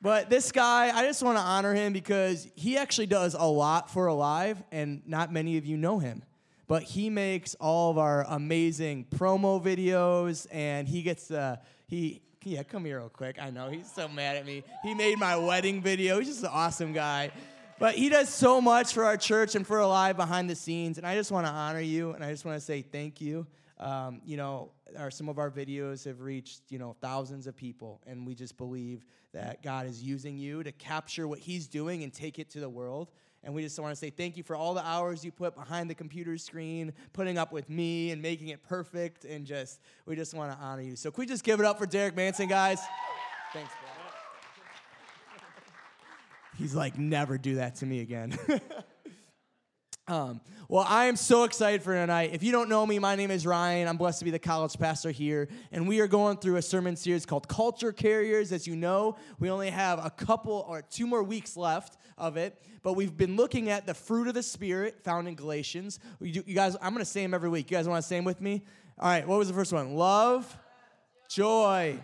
But 0.00 0.30
this 0.30 0.52
guy, 0.52 0.96
I 0.96 1.04
just 1.06 1.22
want 1.22 1.38
to 1.38 1.42
honor 1.42 1.74
him 1.74 1.92
because 1.92 2.48
he 2.54 2.76
actually 2.76 3.06
does 3.06 3.34
a 3.34 3.44
lot 3.44 3.90
for 3.90 4.06
Alive, 4.06 4.62
and 4.70 5.02
not 5.06 5.32
many 5.32 5.56
of 5.56 5.66
you 5.66 5.76
know 5.76 5.98
him. 5.98 6.22
But 6.68 6.82
he 6.82 7.10
makes 7.10 7.56
all 7.56 7.90
of 7.90 7.98
our 7.98 8.24
amazing 8.28 9.06
promo 9.16 9.62
videos 9.62 10.46
and 10.52 10.86
he 10.86 11.02
gets 11.02 11.30
uh, 11.30 11.56
he 11.86 12.20
yeah 12.44 12.62
come 12.62 12.84
here 12.84 12.98
real 12.98 13.08
quick. 13.08 13.38
I 13.40 13.48
know 13.50 13.70
he's 13.70 13.90
so 13.90 14.06
mad 14.06 14.36
at 14.36 14.44
me. 14.44 14.62
He 14.82 14.92
made 14.92 15.18
my 15.18 15.36
wedding 15.36 15.82
video. 15.82 16.18
He's 16.18 16.28
just 16.28 16.42
an 16.42 16.50
awesome 16.52 16.92
guy. 16.92 17.30
But 17.78 17.94
he 17.94 18.08
does 18.08 18.28
so 18.28 18.60
much 18.60 18.92
for 18.92 19.04
our 19.04 19.16
church 19.16 19.54
and 19.54 19.66
for 19.66 19.78
alive 19.78 20.16
behind 20.16 20.50
the 20.50 20.56
scenes 20.56 20.98
and 20.98 21.06
i 21.06 21.14
just 21.14 21.30
want 21.30 21.46
to 21.46 21.52
honor 21.52 21.80
you 21.80 22.10
and 22.10 22.24
i 22.24 22.30
just 22.30 22.44
want 22.44 22.58
to 22.58 22.60
say 22.64 22.82
thank 22.82 23.20
you 23.20 23.46
um, 23.80 24.20
you 24.24 24.36
know 24.36 24.70
our, 24.98 25.10
some 25.10 25.28
of 25.28 25.38
our 25.38 25.50
videos 25.50 26.04
have 26.04 26.20
reached 26.20 26.62
you 26.68 26.78
know 26.78 26.96
thousands 27.00 27.46
of 27.46 27.56
people 27.56 28.00
and 28.06 28.26
we 28.26 28.34
just 28.34 28.56
believe 28.56 29.04
that 29.32 29.62
god 29.62 29.86
is 29.86 30.02
using 30.02 30.38
you 30.38 30.62
to 30.62 30.72
capture 30.72 31.28
what 31.28 31.38
he's 31.38 31.68
doing 31.68 32.02
and 32.02 32.12
take 32.12 32.38
it 32.38 32.50
to 32.50 32.60
the 32.60 32.68
world 32.68 33.10
and 33.44 33.54
we 33.54 33.62
just 33.62 33.78
want 33.78 33.92
to 33.92 33.96
say 33.96 34.10
thank 34.10 34.36
you 34.36 34.42
for 34.42 34.56
all 34.56 34.74
the 34.74 34.84
hours 34.84 35.24
you 35.24 35.30
put 35.30 35.54
behind 35.54 35.88
the 35.88 35.94
computer 35.94 36.36
screen, 36.36 36.92
putting 37.12 37.38
up 37.38 37.52
with 37.52 37.70
me 37.70 38.10
and 38.10 38.20
making 38.20 38.48
it 38.48 38.62
perfect. 38.62 39.24
And 39.24 39.46
just, 39.46 39.80
we 40.06 40.16
just 40.16 40.34
want 40.34 40.52
to 40.52 40.58
honor 40.58 40.82
you. 40.82 40.96
So, 40.96 41.10
can 41.10 41.22
we 41.22 41.26
just 41.26 41.44
give 41.44 41.60
it 41.60 41.66
up 41.66 41.78
for 41.78 41.86
Derek 41.86 42.16
Manson, 42.16 42.48
guys? 42.48 42.80
Thanks, 43.52 43.70
bro. 43.80 43.88
He's 46.56 46.74
like, 46.74 46.98
never 46.98 47.38
do 47.38 47.54
that 47.56 47.76
to 47.76 47.86
me 47.86 48.00
again. 48.00 48.36
Um, 50.08 50.40
well, 50.68 50.86
I 50.88 51.04
am 51.06 51.16
so 51.16 51.44
excited 51.44 51.82
for 51.82 51.92
tonight. 51.92 52.30
If 52.32 52.42
you 52.42 52.50
don't 52.50 52.70
know 52.70 52.86
me, 52.86 52.98
my 52.98 53.14
name 53.14 53.30
is 53.30 53.46
Ryan. 53.46 53.86
I'm 53.86 53.98
blessed 53.98 54.20
to 54.20 54.24
be 54.24 54.30
the 54.30 54.38
college 54.38 54.78
pastor 54.78 55.10
here. 55.10 55.48
And 55.70 55.86
we 55.86 56.00
are 56.00 56.06
going 56.06 56.38
through 56.38 56.56
a 56.56 56.62
sermon 56.62 56.96
series 56.96 57.26
called 57.26 57.46
Culture 57.46 57.92
Carriers. 57.92 58.50
As 58.50 58.66
you 58.66 58.74
know, 58.74 59.16
we 59.38 59.50
only 59.50 59.68
have 59.68 60.02
a 60.02 60.08
couple 60.08 60.64
or 60.66 60.80
two 60.80 61.06
more 61.06 61.22
weeks 61.22 61.58
left 61.58 61.98
of 62.16 62.38
it. 62.38 62.58
But 62.82 62.94
we've 62.94 63.14
been 63.14 63.36
looking 63.36 63.68
at 63.68 63.86
the 63.86 63.92
fruit 63.92 64.28
of 64.28 64.34
the 64.34 64.42
Spirit 64.42 65.04
found 65.04 65.28
in 65.28 65.34
Galatians. 65.34 65.98
You, 66.22 66.42
you 66.46 66.54
guys, 66.54 66.74
I'm 66.80 66.94
going 66.94 67.04
to 67.04 67.10
say 67.10 67.20
them 67.20 67.34
every 67.34 67.50
week. 67.50 67.70
You 67.70 67.76
guys 67.76 67.86
want 67.86 68.02
to 68.02 68.08
say 68.08 68.16
them 68.16 68.24
with 68.24 68.40
me? 68.40 68.64
All 68.98 69.10
right, 69.10 69.28
what 69.28 69.38
was 69.38 69.48
the 69.48 69.54
first 69.54 69.74
one? 69.74 69.94
Love, 69.94 70.58
joy, 71.28 71.98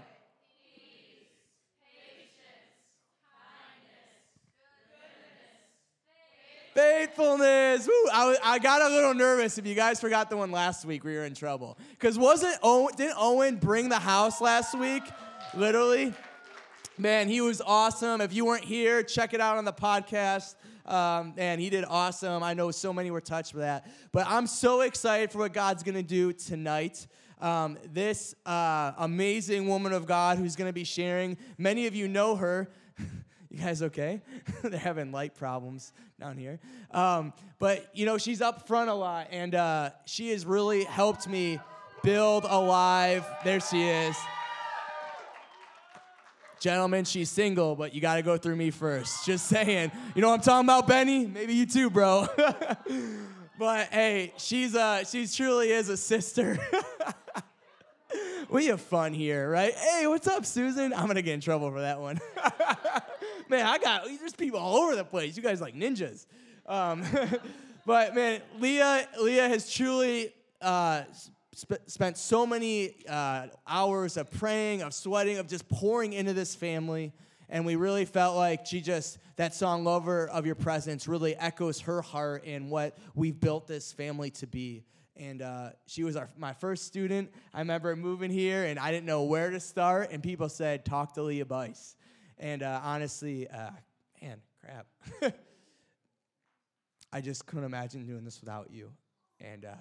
Faithfulness. 6.74 7.87
Woo. 7.87 7.92
I, 8.12 8.37
I 8.42 8.58
got 8.58 8.82
a 8.82 8.88
little 8.88 9.14
nervous. 9.14 9.58
If 9.58 9.66
you 9.66 9.76
guys 9.76 10.00
forgot 10.00 10.28
the 10.28 10.37
one 10.37 10.50
last 10.50 10.84
week, 10.84 11.04
we 11.04 11.14
were 11.14 11.24
in 11.24 11.34
trouble. 11.34 11.78
Because 11.90 12.18
wasn't 12.18 12.56
Owen, 12.64 12.92
didn't 12.96 13.14
Owen 13.16 13.56
bring 13.56 13.88
the 13.88 14.00
house 14.00 14.40
last 14.40 14.76
week? 14.76 15.04
Literally. 15.54 16.12
Man, 16.98 17.28
he 17.28 17.40
was 17.40 17.62
awesome. 17.64 18.20
If 18.20 18.32
you 18.32 18.44
weren't 18.44 18.64
here, 18.64 19.04
check 19.04 19.34
it 19.34 19.40
out 19.40 19.56
on 19.56 19.64
the 19.64 19.72
podcast. 19.72 20.56
Um, 20.84 21.34
and 21.37 21.60
he 21.60 21.70
did 21.70 21.84
awesome. 21.84 22.42
I 22.42 22.54
know 22.54 22.72
so 22.72 22.92
many 22.92 23.10
were 23.12 23.20
touched 23.20 23.54
by 23.54 23.60
that. 23.60 23.87
But 24.10 24.26
I'm 24.28 24.48
so 24.48 24.80
excited 24.80 25.30
for 25.30 25.38
what 25.38 25.52
God's 25.52 25.84
going 25.84 25.94
to 25.94 26.02
do 26.02 26.32
tonight. 26.32 27.06
Um, 27.40 27.78
this 27.92 28.34
uh, 28.46 28.92
amazing 28.98 29.68
woman 29.68 29.92
of 29.92 30.06
God 30.06 30.38
who's 30.38 30.56
going 30.56 30.68
to 30.68 30.74
be 30.74 30.84
sharing, 30.84 31.37
many 31.56 31.87
of 31.87 31.94
you 31.94 32.08
know 32.08 32.37
her. 32.37 32.68
You 33.54 33.60
guys 33.60 33.82
okay? 33.84 34.20
They're 34.64 34.80
having 34.80 35.12
light 35.12 35.36
problems 35.36 35.92
down 36.18 36.36
here. 36.36 36.58
Um, 36.90 37.32
but, 37.60 37.88
you 37.94 38.04
know, 38.04 38.18
she's 38.18 38.42
up 38.42 38.66
front 38.66 38.90
a 38.90 38.94
lot, 38.94 39.28
and 39.30 39.54
uh, 39.54 39.90
she 40.06 40.30
has 40.30 40.44
really 40.44 40.82
helped 40.82 41.28
me 41.28 41.60
build 42.02 42.46
alive. 42.48 43.24
There 43.44 43.60
she 43.60 43.84
is. 43.84 44.16
Gentlemen, 46.58 47.04
she's 47.04 47.30
single, 47.30 47.76
but 47.76 47.94
you 47.94 48.00
got 48.00 48.16
to 48.16 48.22
go 48.22 48.36
through 48.36 48.56
me 48.56 48.72
first. 48.72 49.24
Just 49.24 49.46
saying. 49.46 49.92
You 50.16 50.22
know 50.22 50.30
what 50.30 50.40
I'm 50.40 50.40
talking 50.40 50.66
about, 50.66 50.88
Benny? 50.88 51.24
Maybe 51.24 51.54
you 51.54 51.66
too, 51.66 51.90
bro. 51.90 52.26
but 53.58 53.86
hey, 53.92 54.32
she's 54.36 54.74
uh, 54.74 55.04
she 55.04 55.28
truly 55.28 55.70
is 55.70 55.88
a 55.88 55.96
sister. 55.96 56.58
we 58.50 58.66
have 58.66 58.80
fun 58.80 59.12
here, 59.12 59.48
right? 59.48 59.74
Hey, 59.74 60.08
what's 60.08 60.26
up, 60.26 60.44
Susan? 60.44 60.92
I'm 60.92 61.06
gonna 61.06 61.22
get 61.22 61.34
in 61.34 61.40
trouble 61.40 61.70
for 61.70 61.82
that 61.82 62.00
one. 62.00 62.18
man, 63.48 63.66
I 63.66 63.78
got 63.78 64.04
there's 64.04 64.35
people 64.35 64.59
all 64.59 64.76
over 64.76 64.96
the 64.96 65.04
place. 65.04 65.37
You 65.37 65.42
guys 65.42 65.61
like 65.61 65.74
ninjas. 65.74 66.26
Um, 66.66 67.04
but 67.87 68.14
man, 68.14 68.40
Leah, 68.59 69.09
Leah 69.20 69.48
has 69.48 69.70
truly 69.70 70.33
uh, 70.61 71.02
sp- 71.54 71.85
spent 71.87 72.16
so 72.16 72.46
many 72.46 73.04
uh, 73.09 73.48
hours 73.66 74.16
of 74.16 74.30
praying, 74.30 74.83
of 74.83 74.94
sweating, 74.94 75.38
of 75.38 75.46
just 75.46 75.68
pouring 75.68 76.12
into 76.12 76.33
this 76.33 76.54
family. 76.54 77.12
And 77.48 77.66
we 77.66 77.76
really 77.76 78.07
felt 78.07 78.37
like 78.37 78.66
she 78.66 78.80
just, 78.80 79.18
that 79.37 79.54
song, 79.54 79.85
Lover 79.85 80.28
of 80.28 80.46
Your 80.46 80.54
Presence, 80.54 81.07
really 81.07 81.37
echoes 81.37 81.80
her 81.80 82.00
heart 82.00 82.44
and 82.46 82.70
what 82.70 82.96
we've 83.14 83.38
built 83.38 83.66
this 83.66 83.92
family 83.92 84.30
to 84.30 84.46
be. 84.46 84.85
And 85.16 85.42
uh, 85.42 85.70
she 85.87 86.02
was 86.02 86.16
our, 86.16 86.28
my 86.37 86.54
first 86.54 86.87
student. 86.87 87.30
I 87.52 87.61
remember 87.61 87.94
moving 87.94 88.30
here 88.30 88.64
and 88.64 88.78
I 88.78 88.90
didn't 88.90 89.07
know 89.07 89.24
where 89.24 89.50
to 89.50 89.61
start. 89.61 90.11
And 90.11 90.22
people 90.22 90.48
said, 90.48 90.85
talk 90.85 91.14
to 91.14 91.22
Leah 91.22 91.44
Bice. 91.44 91.94
And 92.38 92.62
uh, 92.62 92.80
honestly, 92.82 93.48
uh, 93.48 93.70
man, 94.20 94.40
crap. 94.60 94.86
I 97.12 97.20
just 97.20 97.46
couldn't 97.46 97.64
imagine 97.64 98.06
doing 98.06 98.24
this 98.24 98.40
without 98.40 98.70
you. 98.70 98.90
And 99.40 99.64
uh, 99.64 99.74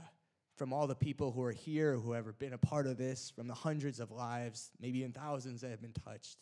from 0.56 0.72
all 0.72 0.86
the 0.88 0.96
people 0.96 1.32
who 1.32 1.42
are 1.44 1.52
here, 1.52 1.96
who 1.96 2.12
have 2.12 2.38
been 2.38 2.54
a 2.54 2.58
part 2.58 2.86
of 2.86 2.98
this, 2.98 3.32
from 3.32 3.48
the 3.48 3.54
hundreds 3.54 4.00
of 4.00 4.12
lives, 4.12 4.72
maybe 4.80 5.00
even 5.00 5.12
thousands 5.12 5.62
that 5.62 5.72
have 5.72 5.82
been 5.82 5.94
touched, 5.94 6.38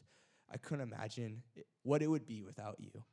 I 0.52 0.58
couldn't 0.58 0.91
imagine 0.91 1.43
what 1.84 2.02
it 2.02 2.08
would 2.08 2.26
be 2.26 2.41
without 2.41 2.76
you. 2.80 3.04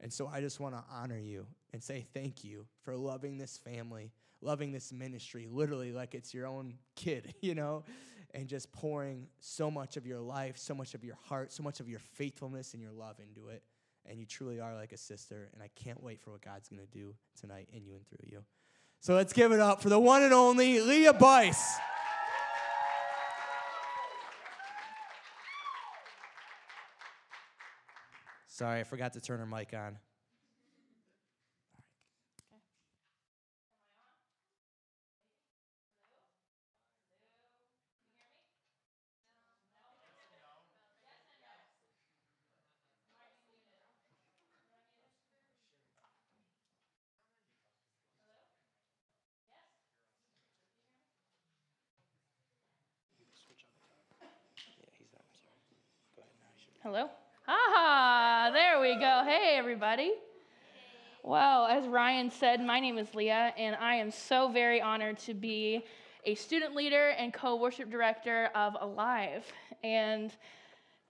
And 0.00 0.12
so 0.12 0.28
I 0.32 0.40
just 0.40 0.60
want 0.60 0.74
to 0.74 0.84
honor 0.92 1.18
you 1.18 1.46
and 1.72 1.82
say 1.82 2.06
thank 2.14 2.44
you 2.44 2.66
for 2.84 2.96
loving 2.96 3.38
this 3.38 3.58
family, 3.58 4.12
loving 4.40 4.70
this 4.70 4.92
ministry, 4.92 5.48
literally 5.50 5.92
like 5.92 6.14
it's 6.14 6.32
your 6.32 6.46
own 6.46 6.74
kid, 6.94 7.34
you 7.40 7.54
know? 7.54 7.84
And 8.34 8.48
just 8.48 8.70
pouring 8.72 9.28
so 9.38 9.70
much 9.70 9.96
of 9.96 10.06
your 10.06 10.18
life, 10.18 10.58
so 10.58 10.74
much 10.74 10.94
of 10.94 11.04
your 11.04 11.16
heart, 11.28 11.52
so 11.52 11.62
much 11.62 11.80
of 11.80 11.88
your 11.88 12.00
faithfulness 12.00 12.74
and 12.74 12.82
your 12.82 12.92
love 12.92 13.16
into 13.20 13.48
it. 13.48 13.62
And 14.06 14.18
you 14.18 14.26
truly 14.26 14.60
are 14.60 14.74
like 14.74 14.92
a 14.92 14.98
sister, 14.98 15.48
and 15.54 15.62
I 15.62 15.70
can't 15.74 16.02
wait 16.02 16.20
for 16.20 16.32
what 16.32 16.42
God's 16.42 16.68
going 16.68 16.82
to 16.82 16.98
do 16.98 17.14
tonight 17.40 17.68
in 17.72 17.86
you 17.86 17.94
and 17.94 18.06
through 18.06 18.28
you. 18.30 18.44
So 19.00 19.14
let's 19.14 19.32
give 19.32 19.52
it 19.52 19.60
up 19.60 19.80
for 19.80 19.88
the 19.88 19.98
one 19.98 20.22
and 20.22 20.34
only 20.34 20.80
Leah 20.80 21.14
Bice. 21.14 21.76
Sorry, 28.48 28.80
I 28.80 28.84
forgot 28.84 29.12
to 29.14 29.20
turn 29.20 29.38
her 29.40 29.46
mic 29.46 29.72
on. 29.74 29.96
Hello? 56.82 57.08
Ah, 57.48 58.50
there 58.52 58.78
we 58.78 58.94
go. 58.96 59.22
Hey, 59.24 59.54
everybody. 59.56 60.12
Well, 61.22 61.66
as 61.66 61.86
Ryan 62.14 62.30
said, 62.30 62.64
my 62.64 62.78
name 62.78 62.96
is 62.96 63.12
Leah, 63.12 63.52
and 63.58 63.74
I 63.74 63.96
am 63.96 64.08
so 64.08 64.46
very 64.46 64.80
honored 64.80 65.18
to 65.18 65.34
be 65.34 65.84
a 66.24 66.36
student 66.36 66.76
leader 66.76 67.08
and 67.08 67.34
co 67.34 67.56
worship 67.56 67.90
director 67.90 68.50
of 68.54 68.76
Alive. 68.80 69.44
And 69.82 70.30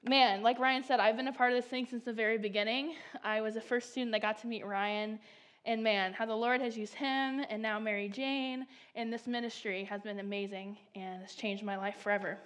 man, 0.03 0.43
like 0.43 0.59
Ryan 0.59 0.83
said, 0.83 1.01
I've 1.01 1.19
been 1.19 1.29
a 1.29 1.33
part 1.33 1.53
of 1.53 1.59
this 1.59 1.67
thing 1.67 1.87
since 1.91 2.05
the 2.05 2.13
very 2.15 2.39
beginning. 2.39 2.95
I 3.23 3.43
was 3.43 3.53
the 3.53 3.61
first 3.61 3.91
student 3.91 4.13
that 4.13 4.23
got 4.23 4.41
to 4.41 4.47
meet 4.47 4.65
Ryan. 4.65 5.19
And 5.67 5.85
man, 5.85 6.15
how 6.15 6.25
the 6.25 6.35
Lord 6.35 6.63
has 6.63 6.75
used 6.75 6.95
him 6.95 7.45
and 7.51 7.61
now 7.61 7.79
Mary 7.79 8.09
Jane 8.09 8.67
in 8.95 9.11
this 9.11 9.27
ministry 9.27 9.85
has 9.85 10.01
been 10.01 10.21
amazing 10.21 10.79
and 10.95 11.21
has 11.21 11.35
changed 11.35 11.63
my 11.63 11.77
life 11.77 11.97
forever. 11.97 12.39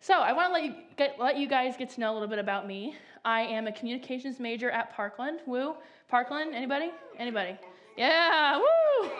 So 0.00 0.14
I 0.14 0.32
want 0.32 0.48
to 0.48 0.52
let 0.54 0.64
you 0.64 0.74
get, 0.96 1.16
let 1.20 1.36
you 1.36 1.46
guys 1.46 1.76
get 1.76 1.90
to 1.90 2.00
know 2.00 2.12
a 2.12 2.14
little 2.14 2.28
bit 2.28 2.38
about 2.38 2.66
me. 2.66 2.96
I 3.26 3.42
am 3.42 3.66
a 3.66 3.72
communications 3.72 4.40
major 4.40 4.70
at 4.70 4.90
Parkland. 4.94 5.40
Woo, 5.46 5.74
Parkland. 6.08 6.54
Anybody? 6.54 6.90
Anybody? 7.18 7.58
Yeah. 7.96 8.58
Woo. 8.58 9.10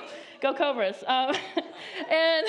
Go 0.40 0.52
Cobras. 0.52 1.02
Um, 1.06 1.34
and 2.10 2.46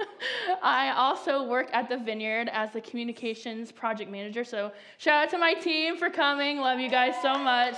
I 0.62 0.92
also 0.96 1.44
work 1.44 1.68
at 1.72 1.88
the 1.88 1.96
Vineyard 1.96 2.50
as 2.52 2.72
the 2.72 2.80
communications 2.80 3.72
project 3.72 4.10
manager. 4.10 4.44
So 4.44 4.72
shout 4.98 5.24
out 5.24 5.30
to 5.30 5.38
my 5.38 5.54
team 5.54 5.96
for 5.96 6.10
coming. 6.10 6.58
Love 6.58 6.80
you 6.80 6.90
guys 6.90 7.14
so 7.22 7.38
much. 7.38 7.76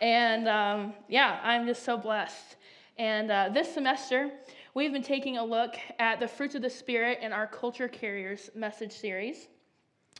And 0.00 0.48
um, 0.48 0.94
yeah, 1.08 1.40
I'm 1.42 1.66
just 1.66 1.82
so 1.82 1.96
blessed. 1.96 2.56
And 2.96 3.30
uh, 3.30 3.50
this 3.52 3.72
semester, 3.72 4.30
we've 4.74 4.92
been 4.92 5.02
taking 5.02 5.38
a 5.38 5.44
look 5.44 5.74
at 5.98 6.20
the 6.20 6.28
fruits 6.28 6.54
of 6.54 6.62
the 6.62 6.70
Spirit 6.70 7.18
in 7.22 7.32
our 7.32 7.46
Culture 7.46 7.88
Carriers 7.88 8.50
message 8.54 8.92
series. 8.92 9.48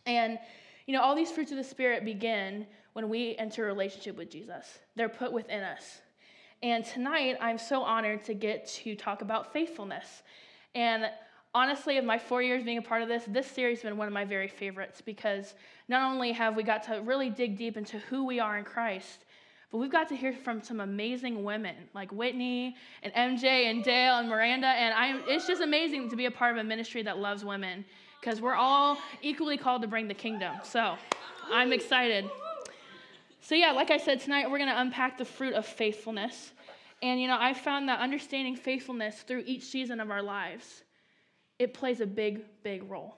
And, 0.07 0.39
you 0.87 0.95
know, 0.95 1.03
all 1.03 1.15
these 1.15 1.31
fruits 1.31 1.51
of 1.51 1.57
the 1.57 1.65
Spirit 1.65 2.05
begin 2.05 2.67
when 2.93 3.09
we 3.09 3.37
enter 3.37 3.65
a 3.65 3.67
relationship 3.67 4.17
with 4.17 4.31
Jesus, 4.31 4.81
they're 4.97 5.09
put 5.09 5.33
within 5.33 5.63
us. 5.63 6.01
And 6.63 6.85
tonight, 6.85 7.37
I'm 7.41 7.59
so 7.59 7.83
honored 7.83 8.23
to 8.25 8.35
get 8.35 8.69
to 8.69 8.95
talk 8.95 9.21
about 9.21 9.53
faithfulness. 9.53 10.23
And 10.77 11.11
honestly, 11.53 11.99
of 11.99 12.05
my 12.05 12.19
four 12.19 12.41
years 12.41 12.63
being 12.63 12.79
a 12.79 12.83
part 12.83 13.03
of 13.03 13.09
this, 13.09 13.25
this 13.27 13.49
series 13.49 13.79
has 13.79 13.91
been 13.91 13.99
one 13.99 14.07
of 14.07 14.15
my 14.15 14.25
very 14.25 14.47
favorites 14.47 15.01
because 15.01 15.55
not 15.89 16.09
only 16.09 16.31
have 16.31 16.55
we 16.55 16.63
got 16.63 16.85
to 16.85 17.01
really 17.03 17.31
dig 17.31 17.59
deep 17.59 17.77
into 17.77 17.99
who 17.99 18.25
we 18.25 18.39
are 18.39 18.59
in 18.59 18.65
Christ, 18.65 19.25
but 19.73 19.79
we've 19.79 19.91
got 19.91 20.09
to 20.11 20.17
hear 20.17 20.33
from 20.33 20.63
some 20.63 20.79
amazing 20.79 21.43
women 21.43 21.75
like 21.95 22.13
Whitney 22.13 22.77
and 23.03 23.13
MJ 23.15 23.69
and 23.69 23.83
Dale 23.83 24.19
and 24.19 24.29
Miranda. 24.29 24.69
And 24.69 24.95
I, 24.95 25.21
it's 25.27 25.49
just 25.49 25.63
amazing 25.63 26.11
to 26.11 26.17
be 26.17 26.27
a 26.27 26.31
part 26.31 26.53
of 26.57 26.59
a 26.59 26.65
ministry 26.65 27.03
that 27.03 27.19
loves 27.19 27.45
women 27.45 27.85
because 28.21 28.41
we're 28.41 28.55
all 28.55 28.99
equally 29.21 29.57
called 29.57 29.83
to 29.83 29.89
bring 29.89 30.07
the 30.07 30.15
kingdom. 30.15 30.55
So 30.63 30.95
I'm 31.51 31.73
excited. 31.73 32.31
So, 33.45 33.57
yeah, 33.57 33.73
like 33.73 33.91
I 33.91 33.97
said, 33.97 34.21
tonight 34.21 34.49
we're 34.49 34.59
going 34.59 34.71
to 34.71 34.81
unpack 34.81 35.19
the 35.19 35.25
fruit 35.25 35.55
of 35.55 35.67
faithfulness. 35.67 36.53
And, 37.03 37.21
you 37.21 37.27
know, 37.27 37.37
I 37.39 37.55
found 37.55 37.89
that 37.89 37.99
understanding 37.99 38.55
faithfulness 38.55 39.23
through 39.23 39.43
each 39.47 39.65
season 39.65 39.99
of 39.99 40.13
our 40.13 40.23
lives, 40.23 40.85
it 41.59 41.75
plays 41.75 42.01
a 42.01 42.07
big, 42.07 42.43
big 42.63 42.89
role. 42.89 43.17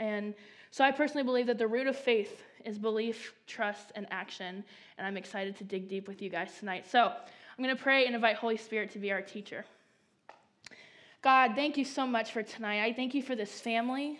And 0.00 0.34
so 0.72 0.82
I 0.82 0.90
personally 0.90 1.22
believe 1.22 1.46
that 1.46 1.56
the 1.56 1.68
root 1.68 1.86
of 1.86 1.96
faith 1.96 2.42
is 2.64 2.80
belief, 2.80 3.32
trust, 3.46 3.92
and 3.94 4.08
action. 4.10 4.64
And 4.98 5.06
I'm 5.06 5.16
excited 5.16 5.56
to 5.58 5.64
dig 5.64 5.88
deep 5.88 6.08
with 6.08 6.20
you 6.20 6.30
guys 6.30 6.50
tonight. 6.58 6.84
So 6.90 7.06
I'm 7.06 7.64
going 7.64 7.74
to 7.74 7.80
pray 7.80 8.06
and 8.06 8.14
invite 8.16 8.36
Holy 8.36 8.56
Spirit 8.56 8.90
to 8.90 8.98
be 8.98 9.12
our 9.12 9.22
teacher. 9.22 9.64
God, 11.22 11.52
thank 11.54 11.76
you 11.76 11.84
so 11.84 12.08
much 12.08 12.32
for 12.32 12.42
tonight. 12.42 12.82
I 12.82 12.92
thank 12.92 13.14
you 13.14 13.22
for 13.22 13.36
this 13.36 13.60
family. 13.60 14.18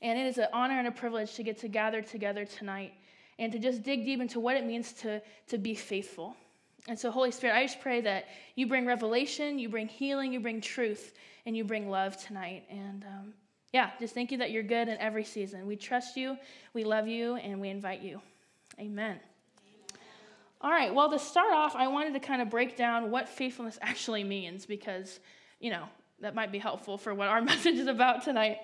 And 0.00 0.18
it 0.18 0.26
is 0.26 0.38
an 0.38 0.48
honor 0.54 0.78
and 0.78 0.88
a 0.88 0.92
privilege 0.92 1.34
to 1.34 1.42
get 1.42 1.58
to 1.58 1.68
gather 1.68 2.00
together 2.00 2.46
tonight 2.46 2.94
and 3.38 3.52
to 3.52 3.58
just 3.58 3.82
dig 3.82 4.04
deep 4.04 4.20
into 4.20 4.40
what 4.40 4.56
it 4.56 4.64
means 4.64 4.92
to, 4.92 5.20
to 5.48 5.58
be 5.58 5.74
faithful. 5.74 6.36
And 6.88 6.98
so, 6.98 7.10
Holy 7.10 7.30
Spirit, 7.30 7.56
I 7.56 7.64
just 7.64 7.80
pray 7.80 8.00
that 8.02 8.26
you 8.54 8.66
bring 8.66 8.86
revelation, 8.86 9.58
you 9.58 9.68
bring 9.68 9.88
healing, 9.88 10.32
you 10.32 10.40
bring 10.40 10.60
truth, 10.60 11.14
and 11.44 11.56
you 11.56 11.64
bring 11.64 11.90
love 11.90 12.16
tonight. 12.24 12.64
And 12.70 13.04
um, 13.04 13.34
yeah, 13.72 13.90
just 13.98 14.14
thank 14.14 14.30
you 14.30 14.38
that 14.38 14.52
you're 14.52 14.62
good 14.62 14.88
in 14.88 14.96
every 14.98 15.24
season. 15.24 15.66
We 15.66 15.76
trust 15.76 16.16
you, 16.16 16.38
we 16.74 16.84
love 16.84 17.08
you, 17.08 17.36
and 17.36 17.60
we 17.60 17.68
invite 17.68 18.00
you. 18.00 18.20
Amen. 18.78 19.18
All 20.60 20.70
right, 20.70 20.94
well, 20.94 21.10
to 21.10 21.18
start 21.18 21.52
off, 21.52 21.76
I 21.76 21.86
wanted 21.88 22.14
to 22.14 22.20
kind 22.20 22.40
of 22.40 22.48
break 22.48 22.76
down 22.76 23.10
what 23.10 23.28
faithfulness 23.28 23.78
actually 23.82 24.24
means 24.24 24.64
because, 24.64 25.20
you 25.60 25.70
know, 25.70 25.84
that 26.20 26.34
might 26.34 26.50
be 26.50 26.58
helpful 26.58 26.96
for 26.96 27.14
what 27.14 27.28
our 27.28 27.40
message 27.42 27.76
is 27.76 27.88
about 27.88 28.22
tonight. 28.22 28.58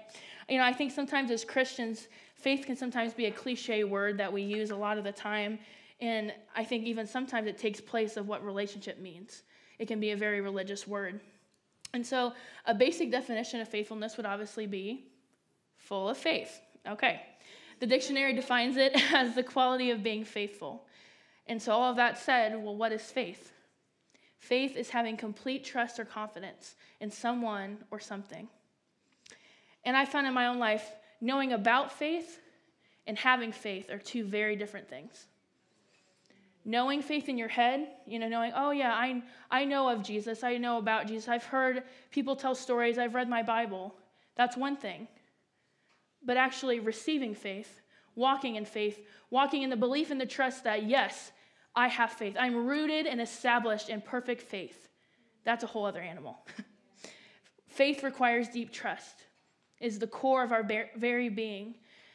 You 0.49 0.59
know, 0.59 0.65
I 0.65 0.73
think 0.73 0.93
sometimes 0.93 1.31
as 1.31 1.45
Christians, 1.45 2.09
faith 2.43 2.67
can 2.67 2.77
sometimes 2.77 3.15
be 3.15 3.27
a 3.27 3.31
cliche 3.31 3.85
word 3.85 4.19
that 4.19 4.33
we 4.33 4.43
use 4.43 4.71
a 4.71 4.77
lot 4.77 4.99
of 4.99 5.05
the 5.05 5.13
time. 5.13 5.59
And 6.01 6.33
I 6.57 6.65
think 6.65 6.85
even 6.85 7.07
sometimes 7.07 7.47
it 7.47 7.57
takes 7.57 7.81
place 7.81 8.17
of 8.17 8.27
what 8.27 8.45
relationship 8.45 8.99
means. 8.99 9.43
It 9.79 9.87
can 9.87 10.01
be 10.01 10.11
a 10.11 10.17
very 10.17 10.41
religious 10.41 10.87
word. 10.87 11.21
And 11.95 12.07
so, 12.07 12.33
a 12.67 12.75
basic 12.75 13.11
definition 13.11 13.61
of 13.61 13.69
faithfulness 13.69 14.17
would 14.17 14.27
obviously 14.27 14.67
be 14.67 15.07
full 15.77 16.09
of 16.09 16.17
faith. 16.17 16.61
Okay. 16.89 17.23
The 17.81 17.87
dictionary 17.87 18.33
defines 18.33 18.77
it 18.77 18.93
as 19.13 19.35
the 19.35 19.43
quality 19.43 19.91
of 19.91 20.03
being 20.03 20.25
faithful. 20.25 20.87
And 21.47 21.61
so, 21.61 21.73
all 21.73 21.91
of 21.91 21.97
that 21.97 22.19
said, 22.19 22.63
well, 22.63 22.77
what 22.77 22.93
is 22.93 23.03
faith? 23.03 23.53
Faith 24.39 24.77
is 24.77 24.91
having 24.91 25.17
complete 25.17 25.65
trust 25.65 26.01
or 26.01 26.05
confidence 26.05 26.75
in 27.01 27.11
someone 27.11 27.79
or 27.91 28.01
something. 28.01 28.49
And 29.85 29.97
I 29.97 30.05
found 30.05 30.27
in 30.27 30.35
my 30.35 30.47
own 30.47 30.59
life, 30.59 30.91
knowing 31.23 31.53
about 31.53 31.93
faith 31.93 32.41
and 33.07 33.17
having 33.17 33.53
faith 33.53 33.91
are 33.91 33.99
two 33.99 34.25
very 34.25 34.57
different 34.57 34.89
things. 34.89 35.27
Knowing 36.65 37.01
faith 37.01 37.29
in 37.29 37.39
your 37.39 37.49
head, 37.49 37.89
you 38.07 38.19
know, 38.19 38.29
knowing, 38.29 38.53
oh 38.55 38.73
yeah, 38.73 38.93
I, 38.93 39.23
I 39.51 39.65
know 39.65 39.89
of 39.89 40.03
Jesus, 40.03 40.45
I 40.45 40.59
know 40.59 40.79
about 40.79 41.07
Jesus, 41.07 41.29
I've 41.29 41.45
heard 41.45 41.85
people 42.11 42.37
tell 42.37 42.55
stories, 42.55 42.99
I've 42.99 43.15
read 43.15 43.29
my 43.29 43.43
Bible. 43.43 43.95
That's 44.37 44.57
one 44.57 44.77
thing. 44.77 45.09
But 46.25 46.37
actually 46.37 46.81
receiving 46.81 47.35
faith, 47.35 47.81
walking 48.15 48.57
in 48.57 48.65
faith, 48.65 49.01
walking 49.31 49.63
in 49.63 49.71
the 49.71 49.77
belief 49.77 50.11
and 50.11 50.21
the 50.21 50.27
trust 50.27 50.65
that, 50.65 50.85
yes, 50.85 51.33
I 51.75 51.89
have 51.89 52.13
faith. 52.13 52.37
I'm 52.39 52.67
rooted 52.67 53.07
and 53.07 53.21
established 53.21 53.89
in 53.89 54.01
perfect 54.01 54.43
faith. 54.43 54.89
That's 55.45 55.65
a 55.65 55.69
whole 55.69 55.87
other 55.87 56.01
animal. 56.01 56.39
faith 57.67 58.03
requires 58.03 58.49
deep 58.49 58.73
trust 58.73 59.25
is 59.83 59.99
the 59.99 60.07
core 60.07 60.43
of 60.43 60.53
our 60.53 60.67
very 60.97 61.29
being. 61.29 61.75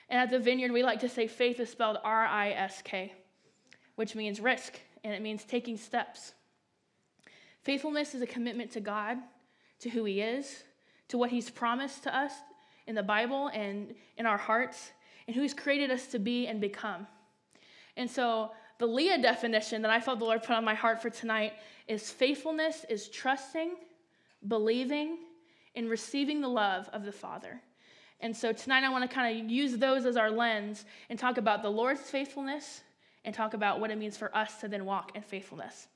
And 0.10 0.20
at 0.20 0.32
the 0.32 0.40
vineyard, 0.40 0.72
we 0.72 0.82
like 0.82 1.02
to 1.02 1.10
say 1.10 1.28
faith 1.28 1.60
is 1.60 1.70
spelled 1.70 1.98
R 2.04 2.26
I 2.26 2.52
S 2.52 2.82
K, 2.82 3.14
which 3.96 4.16
means 4.16 4.40
risk, 4.40 4.80
and 5.04 5.14
it 5.14 5.22
means 5.22 5.44
taking 5.44 5.78
steps. 5.78 6.34
Faithfulness 7.64 8.16
is 8.16 8.22
a 8.22 8.28
commitment 8.28 8.72
to 8.72 8.80
God, 8.80 9.18
to 9.82 9.90
who 9.90 10.06
He 10.06 10.22
is, 10.22 10.64
to 11.10 11.18
what 11.18 11.30
He's 11.30 11.50
promised 11.50 12.04
to 12.04 12.16
us 12.16 12.32
in 12.88 12.96
the 12.96 13.04
Bible 13.04 13.50
and 13.54 13.94
in 14.18 14.26
our 14.26 14.38
hearts, 14.38 14.92
and 15.28 15.36
who 15.36 15.42
He's 15.42 15.54
created 15.54 15.92
us 15.92 16.08
to 16.08 16.20
be 16.20 16.48
and 16.48 16.62
become. 16.62 17.06
And 17.98 18.10
so, 18.10 18.52
the 18.80 18.86
Leah 18.86 19.22
definition 19.22 19.82
that 19.82 19.92
I 19.92 20.00
felt 20.00 20.20
the 20.20 20.26
Lord 20.26 20.44
put 20.44 20.56
on 20.56 20.64
my 20.64 20.76
heart 20.76 21.02
for 21.02 21.10
tonight 21.10 21.54
is 21.88 22.12
faithfulness 22.12 22.86
is 22.90 23.10
trusting, 23.10 23.72
believing, 24.48 25.18
in 25.78 25.88
receiving 25.88 26.42
the 26.42 26.48
love 26.48 26.90
of 26.92 27.06
the 27.06 27.12
Father. 27.12 27.62
And 28.20 28.36
so 28.36 28.52
tonight 28.52 28.84
I 28.84 28.90
want 28.90 29.08
to 29.08 29.16
kind 29.16 29.40
of 29.40 29.50
use 29.50 29.78
those 29.78 30.06
as 30.08 30.18
our 30.18 30.32
lens 30.32 30.86
and 31.10 31.20
talk 31.20 31.38
about 31.38 31.62
the 31.62 31.70
Lord's 31.70 32.02
faithfulness 32.02 32.82
and 33.24 33.34
talk 33.34 33.54
about 33.54 33.80
what 33.80 33.92
it 33.92 33.98
means 33.98 34.18
for 34.18 34.36
us 34.36 34.60
to 34.62 34.68
then 34.68 34.86
walk 34.86 35.12
in 35.16 35.22
faithfulness. 35.22 35.88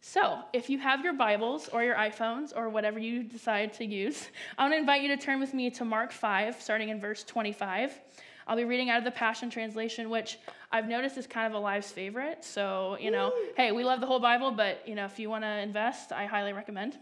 So, 0.00 0.38
if 0.52 0.70
you 0.70 0.78
have 0.78 1.02
your 1.02 1.14
Bibles 1.14 1.68
or 1.68 1.82
your 1.82 1.96
iPhones 1.96 2.52
or 2.54 2.68
whatever 2.68 3.00
you 3.00 3.24
decide 3.24 3.72
to 3.74 3.84
use, 3.84 4.28
I 4.56 4.62
want 4.62 4.74
to 4.74 4.78
invite 4.78 5.02
you 5.02 5.08
to 5.08 5.16
turn 5.16 5.40
with 5.40 5.52
me 5.54 5.70
to 5.70 5.84
Mark 5.84 6.12
5, 6.12 6.62
starting 6.62 6.90
in 6.90 7.00
verse 7.00 7.24
25. 7.24 7.98
I'll 8.46 8.56
be 8.56 8.64
reading 8.64 8.90
out 8.90 8.98
of 8.98 9.04
the 9.04 9.10
Passion 9.10 9.50
Translation, 9.50 10.08
which 10.08 10.38
I've 10.70 10.88
noticed 10.88 11.18
is 11.18 11.26
kind 11.26 11.52
of 11.52 11.60
Alive's 11.60 11.90
favorite. 11.90 12.44
So, 12.44 12.96
you 13.00 13.10
know, 13.10 13.32
hey, 13.56 13.72
we 13.72 13.82
love 13.82 14.00
the 14.00 14.06
whole 14.06 14.20
Bible, 14.20 14.52
but, 14.52 14.86
you 14.86 14.94
know, 14.94 15.04
if 15.04 15.18
you 15.18 15.28
want 15.28 15.42
to 15.42 15.58
invest, 15.58 16.12
I 16.12 16.26
highly 16.26 16.52
recommend. 16.52 16.96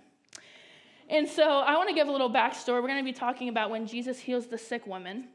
And 1.08 1.28
so 1.28 1.60
I 1.60 1.76
want 1.76 1.88
to 1.88 1.94
give 1.94 2.08
a 2.08 2.12
little 2.12 2.30
backstory. 2.30 2.82
We're 2.82 2.88
going 2.88 2.98
to 2.98 3.04
be 3.04 3.12
talking 3.12 3.48
about 3.48 3.70
when 3.70 3.86
Jesus 3.86 4.18
heals 4.18 4.46
the 4.46 4.58
sick 4.58 4.86
woman. 4.86 5.28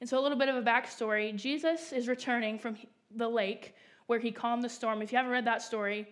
And 0.00 0.08
so, 0.08 0.18
a 0.18 0.22
little 0.22 0.38
bit 0.38 0.48
of 0.48 0.56
a 0.56 0.62
backstory 0.62 1.36
Jesus 1.36 1.92
is 1.92 2.08
returning 2.08 2.58
from 2.58 2.76
the 3.14 3.28
lake 3.28 3.74
where 4.06 4.18
he 4.18 4.32
calmed 4.32 4.64
the 4.64 4.68
storm. 4.68 5.02
If 5.02 5.12
you 5.12 5.18
haven't 5.18 5.30
read 5.32 5.44
that 5.44 5.60
story, 5.60 6.08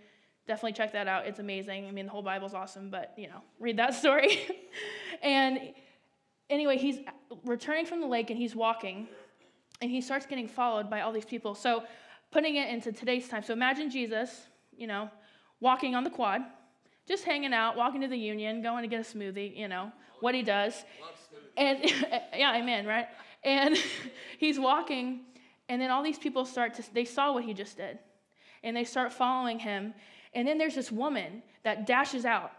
definitely 0.47 0.75
check 0.75 0.93
that 0.93 1.09
out. 1.09 1.27
It's 1.27 1.39
amazing. 1.39 1.87
I 1.87 1.91
mean, 1.91 2.05
the 2.05 2.13
whole 2.13 2.23
Bible's 2.23 2.53
awesome, 2.53 2.91
but, 2.91 3.15
you 3.17 3.29
know, 3.29 3.41
read 3.59 3.79
that 3.79 3.95
story. 4.03 4.41
and 5.23 5.73
anyway, 6.51 6.77
he's 6.77 6.99
returning 7.45 7.87
from 7.87 8.01
the 8.01 8.07
lake 8.07 8.29
and 8.29 8.39
he's 8.39 8.55
walking, 8.55 9.09
and 9.81 9.91
he 9.91 10.03
starts 10.03 10.27
getting 10.27 10.49
followed 10.49 10.91
by 10.91 11.01
all 11.01 11.13
these 11.13 11.25
people. 11.25 11.55
So, 11.55 11.85
putting 12.31 12.57
it 12.57 12.69
into 12.69 12.93
today's 12.93 13.27
time. 13.27 13.43
So, 13.43 13.55
imagine 13.55 13.89
Jesus, 13.89 14.49
you 14.77 14.87
know, 14.87 15.11
walking 15.61 15.95
on 15.95 16.05
the 16.05 16.11
quad 16.11 16.43
just 17.09 17.25
hanging 17.25 17.55
out, 17.55 17.77
walking 17.77 18.03
to 18.03 18.09
the 18.09 18.19
union, 18.19 18.63
going 18.63 18.83
to 18.83 18.89
get 18.89 19.01
a 19.01 19.17
smoothie, 19.17 19.57
you 19.57 19.67
know, 19.67 19.91
what 20.21 20.35
he 20.35 20.43
does. 20.43 20.85
And 21.57 21.79
yeah, 22.37 22.57
amen, 22.57 22.87
right? 22.87 23.07
And 23.43 23.77
he's 24.39 24.61
walking, 24.61 25.21
and 25.69 25.81
then 25.81 25.91
all 25.91 26.03
these 26.03 26.19
people 26.19 26.45
start 26.45 26.75
to, 26.75 26.95
they 26.95 27.05
saw 27.05 27.33
what 27.33 27.45
he 27.45 27.55
just 27.55 27.77
did, 27.79 27.99
and 28.63 28.77
they 28.77 28.85
start 28.85 29.13
following 29.13 29.59
him. 29.59 29.95
And 30.35 30.47
then 30.47 30.59
there's 30.59 30.75
this 30.75 30.93
woman 30.93 31.43
that 31.65 31.87
dashes 31.87 32.25
out, 32.27 32.53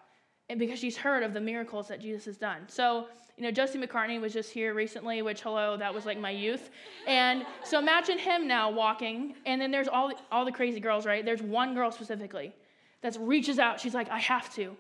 and 0.49 0.57
because 0.57 0.79
she's 0.79 0.97
heard 0.97 1.21
of 1.21 1.33
the 1.33 1.39
miracles 1.39 1.87
that 1.89 2.01
Jesus 2.01 2.25
has 2.25 2.37
done. 2.37 2.63
So, 2.67 3.07
you 3.37 3.43
know, 3.43 3.51
Jesse 3.51 3.79
McCartney 3.79 4.19
was 4.19 4.33
just 4.33 4.51
here 4.51 4.73
recently, 4.73 5.21
which, 5.21 5.41
hello, 5.41 5.77
that 5.77 5.93
was 5.93 6.05
like 6.05 6.19
my 6.19 6.31
youth. 6.31 6.71
And 7.07 7.45
so 7.63 7.77
imagine 7.79 8.17
him 8.17 8.47
now 8.47 8.69
walking, 8.71 9.35
and 9.45 9.61
then 9.61 9.69
there's 9.69 9.87
all 9.87 10.11
all 10.31 10.43
the 10.43 10.51
crazy 10.51 10.79
girls, 10.79 11.05
right? 11.05 11.23
There's 11.23 11.41
one 11.41 11.75
girl 11.75 11.91
specifically 11.91 12.53
that 13.01 13.17
reaches 13.19 13.59
out. 13.59 13.79
She's 13.79 13.93
like, 13.93 14.09
I 14.09 14.19
have 14.19 14.53
to. 14.55 14.75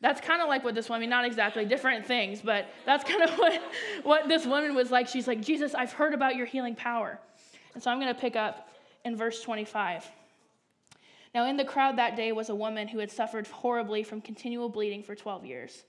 That's 0.00 0.20
kind 0.20 0.42
of 0.42 0.48
like 0.48 0.62
what 0.62 0.74
this 0.74 0.88
woman, 0.88 1.00
I 1.00 1.02
mean, 1.02 1.10
not 1.10 1.24
exactly 1.24 1.64
different 1.64 2.04
things, 2.04 2.40
but 2.42 2.66
that's 2.84 3.02
kind 3.04 3.22
of 3.22 3.30
what, 3.38 3.62
what 4.02 4.28
this 4.28 4.46
woman 4.46 4.74
was 4.74 4.90
like. 4.90 5.08
She's 5.08 5.26
like, 5.26 5.40
Jesus, 5.40 5.74
I've 5.74 5.92
heard 5.92 6.14
about 6.14 6.36
your 6.36 6.46
healing 6.46 6.74
power. 6.74 7.18
And 7.74 7.82
so 7.82 7.90
I'm 7.90 8.00
going 8.00 8.14
to 8.14 8.20
pick 8.20 8.36
up 8.36 8.68
in 9.04 9.16
verse 9.16 9.40
25. 9.42 10.06
Now, 11.34 11.46
in 11.46 11.56
the 11.56 11.64
crowd 11.64 11.98
that 11.98 12.16
day 12.16 12.32
was 12.32 12.48
a 12.48 12.54
woman 12.54 12.88
who 12.88 12.98
had 12.98 13.10
suffered 13.10 13.46
horribly 13.46 14.02
from 14.02 14.20
continual 14.20 14.68
bleeding 14.68 15.02
for 15.02 15.14
12 15.14 15.44
years. 15.44 15.84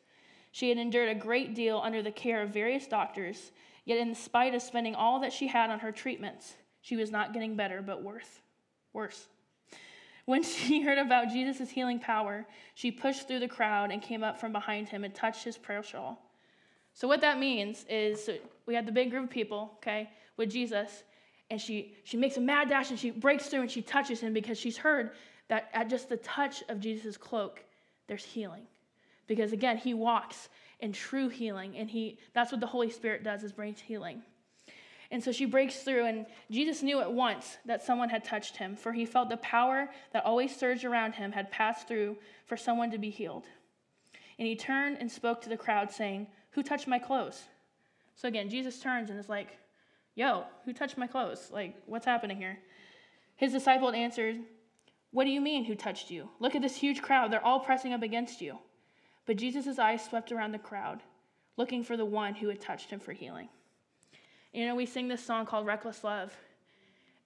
She 0.52 0.70
had 0.70 0.78
endured 0.78 1.10
a 1.10 1.20
great 1.20 1.56
deal 1.56 1.80
under 1.84 2.02
the 2.02 2.12
care 2.12 2.42
of 2.42 2.50
various 2.50 2.88
doctors, 2.88 3.52
yet, 3.86 3.98
in 3.98 4.14
spite 4.16 4.56
of 4.56 4.62
spending 4.62 4.96
all 4.96 5.20
that 5.22 5.32
she 5.32 5.48
had 5.48 5.70
on 5.70 5.80
her 5.80 5.92
treatments, 5.92 6.56
she 6.82 6.96
was 6.96 7.12
not 7.12 7.34
getting 7.34 7.56
better, 7.56 7.82
but 7.82 8.04
worse. 8.04 8.42
Worse. 8.94 9.28
When 10.28 10.44
she 10.44 10.82
heard 10.84 10.98
about 10.98 11.30
Jesus' 11.30 11.70
healing 11.70 12.00
power, 12.00 12.46
she 12.76 12.92
pushed 12.92 13.28
through 13.28 13.40
the 13.40 13.48
crowd 13.48 13.92
and 13.92 14.02
came 14.02 14.24
up 14.24 14.40
from 14.40 14.52
behind 14.52 14.90
him 14.90 15.06
and 15.06 15.16
touched 15.16 15.44
his 15.44 15.58
prayer 15.58 15.82
shawl. 15.82 16.22
So, 16.94 17.08
what 17.08 17.22
that 17.22 17.40
means 17.40 17.86
is 17.90 18.30
we 18.66 18.76
had 18.76 18.86
the 18.86 18.92
big 18.92 19.10
group 19.10 19.24
of 19.24 19.30
people, 19.30 19.72
okay, 19.78 20.10
with 20.36 20.52
Jesus, 20.52 21.04
and 21.50 21.62
she, 21.62 21.96
she 22.04 22.18
makes 22.18 22.36
a 22.36 22.42
mad 22.42 22.68
dash 22.68 22.90
and 22.90 23.00
she 23.00 23.10
breaks 23.10 23.48
through 23.48 23.62
and 23.62 23.72
she 23.72 23.82
touches 23.82 24.20
him 24.20 24.34
because 24.34 24.60
she's 24.60 24.76
heard 24.76 25.12
that 25.48 25.70
at 25.74 25.90
just 25.90 26.10
the 26.10 26.18
touch 26.18 26.62
of 26.68 26.82
Jesus' 26.82 27.16
cloak, 27.16 27.64
there's 28.08 28.26
healing. 28.26 28.64
Because 29.28 29.54
again, 29.54 29.78
he 29.78 29.94
walks 29.94 30.50
in 30.82 30.92
true 30.92 31.30
healing, 31.30 31.78
and 31.78 31.90
he 31.90 32.20
that's 32.34 32.52
what 32.52 32.60
the 32.60 32.68
Holy 32.68 32.90
Spirit 32.90 33.24
does 33.24 33.44
is 33.44 33.54
brings 33.54 33.80
healing. 33.80 34.22
And 35.10 35.24
so 35.24 35.32
she 35.32 35.46
breaks 35.46 35.84
through, 35.84 36.06
and 36.06 36.26
Jesus 36.52 36.84
knew 36.84 37.00
at 37.00 37.12
once 37.12 37.58
that 37.66 37.84
someone 37.84 38.10
had 38.10 38.24
touched 38.24 38.58
him, 38.58 38.76
for 38.76 38.92
he 38.92 39.06
felt 39.06 39.30
the 39.30 39.38
power 39.38 39.90
that 40.12 40.26
always 40.26 40.56
surged 40.56 40.84
around 40.84 41.16
him 41.16 41.32
had 41.32 41.50
passed 41.50 41.88
through 41.88 42.18
for 42.46 42.58
someone 42.58 42.92
to 42.92 42.98
be 42.98 43.10
healed. 43.10 43.46
And 44.38 44.48
he 44.48 44.56
turned 44.56 44.98
and 45.00 45.12
spoke 45.12 45.42
to 45.42 45.50
the 45.50 45.58
crowd, 45.58 45.92
saying, 45.92 46.28
Who 46.52 46.62
touched 46.62 46.88
my 46.88 47.00
clothes? 47.00 47.44
So 48.16 48.28
again, 48.28 48.50
Jesus 48.50 48.80
turns 48.80 49.10
and 49.10 49.20
is 49.20 49.30
like, 49.30 49.58
Yo, 50.16 50.44
who 50.66 50.74
touched 50.74 50.98
my 50.98 51.08
clothes? 51.08 51.50
Like, 51.52 51.76
what's 51.86 52.06
happening 52.06 52.38
here? 52.38 52.58
His 53.36 53.54
disciple 53.54 53.92
answered, 53.92 54.40
What 55.12 55.24
do 55.24 55.30
you 55.30 55.40
mean, 55.40 55.64
who 55.64 55.76
touched 55.76 56.12
you? 56.12 56.30
Look 56.40 56.56
at 56.56 56.62
this 56.62 56.76
huge 56.76 57.02
crowd. 57.02 57.32
They're 57.32 57.46
all 57.46 57.60
pressing 57.60 57.94
up 57.94 58.02
against 58.02 58.42
you. 58.42 58.58
But 59.26 59.38
Jesus' 59.38 59.80
eyes 59.80 60.04
swept 60.04 60.32
around 60.32 60.54
the 60.54 60.60
crowd, 60.60 61.02
looking 61.56 61.84
for 61.84 61.96
the 61.96 62.06
one 62.06 62.34
who 62.34 62.48
had 62.48 62.60
touched 62.60 62.90
him 62.90 63.00
for 63.00 63.14
healing. 63.14 63.50
You 64.58 64.66
know, 64.66 64.74
we 64.74 64.88
sing 64.88 65.08
this 65.08 65.24
song 65.24 65.46
called 65.46 65.68
Reckless 65.68 66.04
Love. 66.04 66.36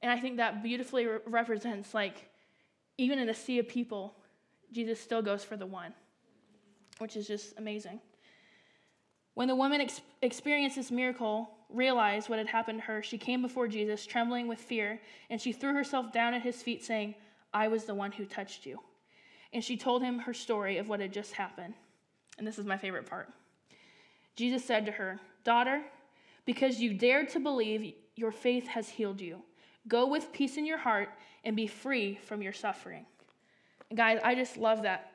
And 0.02 0.12
I 0.12 0.20
think 0.20 0.36
that 0.36 0.62
beautifully 0.62 1.06
re- 1.06 1.20
represents, 1.26 1.94
like, 1.94 2.30
even 2.98 3.20
in 3.20 3.30
a 3.30 3.34
sea 3.34 3.58
of 3.58 3.70
people, 3.70 4.14
Jesus 4.74 5.00
still 5.00 5.22
goes 5.22 5.42
for 5.42 5.56
the 5.56 5.66
one, 5.66 5.94
which 6.98 7.16
is 7.16 7.28
just 7.28 7.58
amazing. 7.58 8.02
When 9.34 9.48
the 9.48 9.56
woman 9.56 9.80
ex- 9.80 10.02
experienced 10.22 10.76
this 10.76 10.92
miracle, 10.92 11.50
realized 11.70 12.28
what 12.28 12.38
had 12.38 12.50
happened 12.50 12.80
to 12.80 12.86
her, 12.88 13.02
she 13.02 13.18
came 13.18 13.42
before 13.42 13.70
Jesus, 13.70 14.06
trembling 14.06 14.50
with 14.50 14.60
fear, 14.60 15.00
and 15.30 15.40
she 15.40 15.54
threw 15.54 15.74
herself 15.74 16.12
down 16.12 16.34
at 16.34 16.42
his 16.42 16.62
feet, 16.62 16.84
saying, 16.84 17.16
I 17.54 17.70
was 17.70 17.86
the 17.86 17.96
one 17.96 18.12
who 18.12 18.26
touched 18.26 18.66
you. 18.66 18.78
And 19.54 19.64
she 19.64 19.78
told 19.78 20.04
him 20.04 20.20
her 20.20 20.34
story 20.34 20.80
of 20.80 20.90
what 20.90 21.00
had 21.00 21.14
just 21.14 21.32
happened. 21.32 21.76
And 22.38 22.46
this 22.46 22.60
is 22.60 22.66
my 22.66 22.76
favorite 22.76 23.06
part. 23.10 23.30
Jesus 24.36 24.66
said 24.66 24.86
to 24.86 24.92
her, 24.92 25.18
Daughter, 25.46 25.82
because 26.46 26.80
you 26.80 26.94
dared 26.94 27.30
to 27.30 27.40
believe, 27.40 27.94
your 28.16 28.32
faith 28.32 28.68
has 28.68 28.90
healed 28.90 29.22
you. 29.22 29.42
Go 29.88 30.08
with 30.08 30.32
peace 30.32 30.58
in 30.58 30.66
your 30.66 30.78
heart 30.78 31.10
and 31.44 31.56
be 31.56 31.68
free 31.68 32.20
from 32.24 32.42
your 32.42 32.54
suffering. 32.54 33.06
And 33.90 33.98
guys, 33.98 34.20
I 34.24 34.36
just 34.36 34.58
love 34.58 34.84
that. 34.84 35.12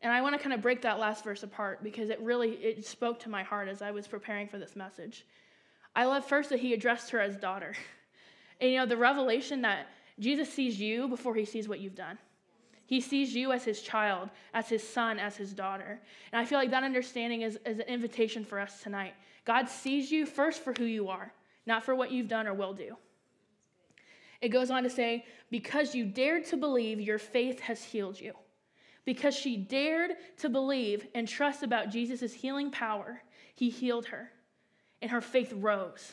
And 0.00 0.12
I 0.12 0.20
want 0.22 0.36
to 0.36 0.42
kind 0.42 0.52
of 0.52 0.62
break 0.62 0.82
that 0.82 0.98
last 0.98 1.24
verse 1.24 1.42
apart 1.42 1.82
because 1.82 2.08
it 2.10 2.20
really 2.20 2.50
it 2.52 2.86
spoke 2.86 3.18
to 3.20 3.28
my 3.28 3.42
heart 3.42 3.68
as 3.68 3.82
I 3.82 3.90
was 3.90 4.06
preparing 4.06 4.46
for 4.46 4.58
this 4.58 4.76
message. 4.76 5.26
I 5.96 6.04
love 6.04 6.24
first 6.24 6.50
that 6.50 6.60
he 6.60 6.72
addressed 6.72 7.10
her 7.10 7.20
as 7.20 7.36
daughter. 7.36 7.74
And 8.60 8.72
you 8.72 8.78
know, 8.78 8.86
the 8.86 8.96
revelation 8.96 9.62
that 9.62 9.86
Jesus 10.18 10.52
sees 10.52 10.80
you 10.80 11.06
before 11.06 11.36
he 11.36 11.44
sees 11.44 11.68
what 11.68 11.78
you've 11.78 11.94
done. 11.94 12.18
He 12.86 13.00
sees 13.00 13.34
you 13.34 13.52
as 13.52 13.64
his 13.64 13.82
child, 13.82 14.30
as 14.54 14.68
his 14.68 14.82
son, 14.82 15.20
as 15.20 15.36
his 15.36 15.52
daughter. 15.52 16.00
And 16.32 16.40
I 16.40 16.44
feel 16.44 16.58
like 16.58 16.72
that 16.72 16.82
understanding 16.82 17.42
is, 17.42 17.56
is 17.64 17.78
an 17.78 17.86
invitation 17.86 18.44
for 18.44 18.58
us 18.58 18.82
tonight. 18.82 19.14
God 19.48 19.70
sees 19.70 20.12
you 20.12 20.26
first 20.26 20.62
for 20.62 20.74
who 20.74 20.84
you 20.84 21.08
are, 21.08 21.32
not 21.64 21.82
for 21.82 21.94
what 21.94 22.12
you've 22.12 22.28
done 22.28 22.46
or 22.46 22.52
will 22.52 22.74
do. 22.74 22.98
It 24.42 24.50
goes 24.50 24.70
on 24.70 24.82
to 24.82 24.90
say, 24.90 25.24
because 25.50 25.94
you 25.94 26.04
dared 26.04 26.44
to 26.48 26.58
believe, 26.58 27.00
your 27.00 27.18
faith 27.18 27.58
has 27.60 27.82
healed 27.82 28.20
you. 28.20 28.34
Because 29.06 29.34
she 29.34 29.56
dared 29.56 30.10
to 30.36 30.50
believe 30.50 31.06
and 31.14 31.26
trust 31.26 31.62
about 31.62 31.88
Jesus' 31.88 32.34
healing 32.34 32.70
power, 32.70 33.22
he 33.54 33.70
healed 33.70 34.04
her. 34.04 34.30
And 35.00 35.10
her 35.10 35.22
faith 35.22 35.54
rose. 35.56 36.12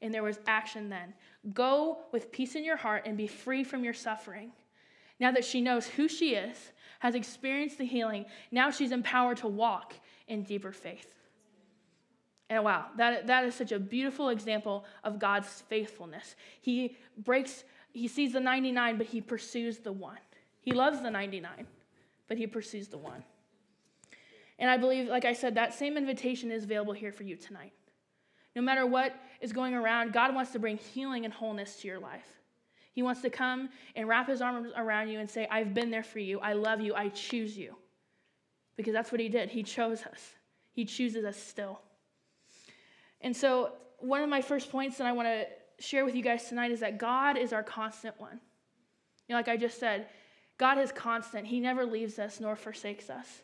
And 0.00 0.14
there 0.14 0.22
was 0.22 0.38
action 0.46 0.88
then. 0.88 1.12
Go 1.52 1.98
with 2.12 2.30
peace 2.30 2.54
in 2.54 2.62
your 2.62 2.76
heart 2.76 3.02
and 3.04 3.16
be 3.16 3.26
free 3.26 3.64
from 3.64 3.82
your 3.82 3.94
suffering. 3.94 4.52
Now 5.18 5.32
that 5.32 5.44
she 5.44 5.60
knows 5.60 5.88
who 5.88 6.06
she 6.06 6.36
is, 6.36 6.70
has 7.00 7.16
experienced 7.16 7.78
the 7.78 7.84
healing, 7.84 8.26
now 8.52 8.70
she's 8.70 8.92
empowered 8.92 9.38
to 9.38 9.48
walk 9.48 9.94
in 10.28 10.44
deeper 10.44 10.70
faith. 10.70 11.16
And 12.48 12.64
wow, 12.64 12.86
that, 12.96 13.26
that 13.26 13.44
is 13.44 13.54
such 13.54 13.72
a 13.72 13.78
beautiful 13.78 14.28
example 14.28 14.84
of 15.02 15.18
God's 15.18 15.48
faithfulness. 15.68 16.36
He 16.60 16.96
breaks, 17.18 17.64
he 17.92 18.06
sees 18.06 18.32
the 18.32 18.40
99, 18.40 18.98
but 18.98 19.06
he 19.06 19.20
pursues 19.20 19.78
the 19.78 19.92
one. 19.92 20.18
He 20.60 20.72
loves 20.72 21.00
the 21.00 21.10
99, 21.10 21.66
but 22.28 22.38
he 22.38 22.46
pursues 22.46 22.88
the 22.88 22.98
one. 22.98 23.24
And 24.58 24.70
I 24.70 24.76
believe, 24.76 25.08
like 25.08 25.24
I 25.24 25.32
said, 25.32 25.54
that 25.56 25.74
same 25.74 25.96
invitation 25.96 26.50
is 26.50 26.64
available 26.64 26.92
here 26.92 27.12
for 27.12 27.24
you 27.24 27.36
tonight. 27.36 27.72
No 28.54 28.62
matter 28.62 28.86
what 28.86 29.14
is 29.40 29.52
going 29.52 29.74
around, 29.74 30.12
God 30.12 30.34
wants 30.34 30.52
to 30.52 30.58
bring 30.58 30.78
healing 30.78 31.24
and 31.24 31.34
wholeness 31.34 31.76
to 31.80 31.88
your 31.88 31.98
life. 31.98 32.40
He 32.92 33.02
wants 33.02 33.20
to 33.22 33.30
come 33.30 33.68
and 33.94 34.08
wrap 34.08 34.28
his 34.28 34.40
arms 34.40 34.72
around 34.74 35.08
you 35.08 35.20
and 35.20 35.28
say, 35.28 35.46
I've 35.50 35.74
been 35.74 35.90
there 35.90 36.02
for 36.02 36.20
you. 36.20 36.40
I 36.40 36.54
love 36.54 36.80
you. 36.80 36.94
I 36.94 37.10
choose 37.10 37.56
you. 37.58 37.76
Because 38.76 38.94
that's 38.94 39.12
what 39.12 39.20
he 39.20 39.28
did. 39.28 39.50
He 39.50 39.62
chose 39.62 40.02
us, 40.04 40.32
he 40.72 40.84
chooses 40.84 41.24
us 41.24 41.36
still. 41.36 41.80
And 43.20 43.36
so, 43.36 43.72
one 43.98 44.22
of 44.22 44.28
my 44.28 44.42
first 44.42 44.70
points 44.70 44.98
that 44.98 45.06
I 45.06 45.12
want 45.12 45.28
to 45.28 45.46
share 45.78 46.04
with 46.04 46.14
you 46.14 46.22
guys 46.22 46.48
tonight 46.48 46.70
is 46.70 46.80
that 46.80 46.98
God 46.98 47.36
is 47.36 47.52
our 47.52 47.62
constant 47.62 48.18
one. 48.20 48.40
You 49.26 49.32
know, 49.32 49.36
like 49.36 49.48
I 49.48 49.56
just 49.56 49.78
said, 49.78 50.08
God 50.58 50.78
is 50.78 50.92
constant. 50.92 51.46
He 51.46 51.60
never 51.60 51.84
leaves 51.84 52.18
us 52.18 52.40
nor 52.40 52.56
forsakes 52.56 53.10
us. 53.10 53.42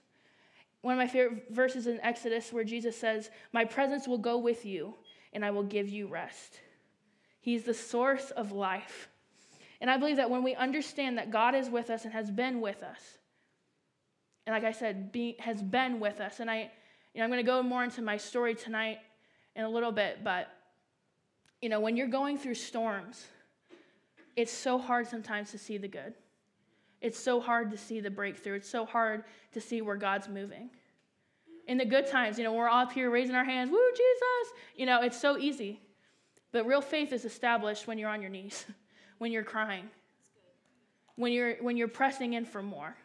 One 0.83 0.95
of 0.95 0.99
my 0.99 1.07
favorite 1.07 1.47
verses 1.51 1.87
in 1.87 2.01
Exodus 2.01 2.53
where 2.53 2.65
Jesus 2.65 2.97
says, 2.97 3.31
My 3.53 3.65
presence 3.65 4.09
will 4.09 4.19
go 4.19 4.39
with 4.39 4.65
you 4.65 4.95
and 5.33 5.45
I 5.45 5.51
will 5.51 5.63
give 5.63 5.89
you 5.89 6.07
rest. 6.07 6.61
He's 7.41 7.65
the 7.65 7.75
source 7.75 8.31
of 8.31 8.53
life. 8.53 9.09
And 9.81 9.91
I 9.91 9.97
believe 9.97 10.17
that 10.17 10.31
when 10.31 10.43
we 10.43 10.55
understand 10.55 11.19
that 11.19 11.31
God 11.31 11.55
is 11.55 11.69
with 11.69 11.91
us 11.91 12.05
and 12.05 12.13
has 12.13 12.31
been 12.31 12.61
with 12.61 12.83
us, 12.83 13.19
and 14.47 14.55
like 14.55 14.65
I 14.65 14.73
said, 14.73 15.13
be, 15.13 15.37
has 15.39 15.63
been 15.63 16.01
with 16.01 16.21
us, 16.21 16.41
and 16.41 16.51
I, 16.51 16.71
you 17.15 17.19
know, 17.19 17.25
I'm 17.25 17.31
going 17.31 17.45
to 17.45 17.47
go 17.47 17.63
more 17.63 17.85
into 17.85 18.03
my 18.03 18.17
story 18.17 18.55
tonight 18.55 18.99
in 19.57 19.65
a 19.65 19.69
little 19.69 19.93
bit, 19.93 20.25
but 20.25 20.49
you 21.61 21.69
know, 21.69 21.81
when 21.81 21.97
you're 21.97 22.09
going 22.09 22.39
through 22.39 22.55
storms, 22.55 23.27
it's 24.37 24.53
so 24.53 24.79
hard 24.79 25.07
sometimes 25.07 25.51
to 25.53 25.59
see 25.59 25.79
the 25.79 25.89
good. 25.89 26.15
It's 27.01 27.19
so 27.19 27.41
hard 27.41 27.71
to 27.71 27.77
see 27.77 28.01
the 28.01 28.11
breakthrough. 28.11 28.55
It's 28.55 28.69
so 28.69 28.85
hard 28.85 29.25
to 29.53 29.61
see 29.61 29.83
where 29.83 29.97
God's 29.97 30.29
moving. 30.29 30.71
In 31.69 31.79
the 31.79 31.85
good 31.85 32.07
times, 32.07 32.39
you 32.39 32.45
know, 32.45 32.53
we're 32.53 32.69
up 32.69 32.93
here 32.93 33.11
raising 33.11 33.35
our 33.35 33.45
hands, 33.45 33.71
woo, 33.71 33.79
Jesus. 33.91 34.59
You 34.77 34.87
know, 34.87 35.03
it's 35.03 35.21
so 35.21 35.39
easy. 35.39 35.81
But 36.51 36.67
real 36.67 36.81
faith 36.81 37.13
is 37.13 37.25
established 37.25 37.87
when 37.87 37.99
you're 37.99 38.11
on 38.11 38.21
your 38.21 38.31
knees, 38.31 38.67
when 39.19 39.33
you're 39.33 39.43
crying, 39.43 39.89
when 41.17 41.33
you're, 41.33 41.57
when 41.57 41.77
you're 41.77 41.89
pressing 41.89 42.35
in 42.35 42.45
for 42.45 42.63
more. 42.63 42.97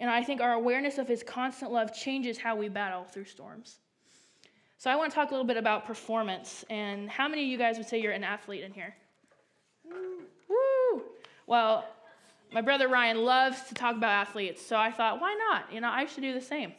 And 0.00 0.08
I 0.08 0.22
think 0.22 0.40
our 0.40 0.52
awareness 0.52 0.98
of 0.98 1.08
his 1.08 1.22
constant 1.22 1.72
love 1.72 1.94
changes 1.94 2.38
how 2.38 2.56
we 2.56 2.68
battle 2.68 3.04
through 3.04 3.24
storms. 3.24 3.80
So 4.80 4.88
I 4.88 4.94
want 4.94 5.10
to 5.10 5.14
talk 5.16 5.30
a 5.30 5.32
little 5.32 5.44
bit 5.44 5.56
about 5.56 5.86
performance. 5.86 6.64
And 6.70 7.10
how 7.10 7.26
many 7.26 7.42
of 7.42 7.48
you 7.48 7.58
guys 7.58 7.78
would 7.78 7.88
say 7.88 8.00
you're 8.00 8.12
an 8.12 8.22
athlete 8.22 8.62
in 8.62 8.72
here? 8.72 8.94
Woo! 9.84 11.02
Well, 11.48 11.84
my 12.52 12.60
brother 12.60 12.86
Ryan 12.86 13.24
loves 13.24 13.60
to 13.64 13.74
talk 13.74 13.96
about 13.96 14.10
athletes, 14.10 14.64
so 14.64 14.76
I 14.76 14.92
thought, 14.92 15.20
why 15.20 15.36
not? 15.50 15.72
You 15.72 15.80
know, 15.80 15.90
I 15.90 16.06
should 16.06 16.22
do 16.22 16.32
the 16.32 16.40
same. 16.40 16.74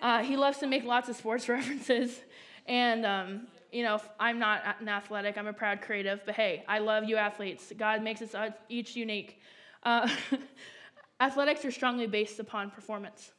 Uh, 0.00 0.22
he 0.22 0.36
loves 0.36 0.58
to 0.58 0.68
make 0.68 0.84
lots 0.84 1.08
of 1.08 1.16
sports 1.16 1.48
references, 1.48 2.20
and 2.66 3.04
um, 3.04 3.48
you 3.72 3.82
know, 3.82 4.00
I'm 4.20 4.38
not 4.38 4.62
an 4.80 4.88
athletic. 4.88 5.36
I'm 5.36 5.48
a 5.48 5.52
proud 5.52 5.82
creative, 5.82 6.20
but 6.24 6.36
hey, 6.36 6.64
I 6.68 6.78
love 6.78 7.04
you 7.04 7.16
athletes. 7.16 7.72
God 7.76 8.00
makes 8.00 8.22
us 8.22 8.52
each 8.68 8.94
unique. 8.94 9.40
Uh, 9.82 10.08
athletics 11.20 11.64
are 11.64 11.72
strongly 11.72 12.06
based 12.06 12.38
upon 12.38 12.70
performance. 12.70 13.32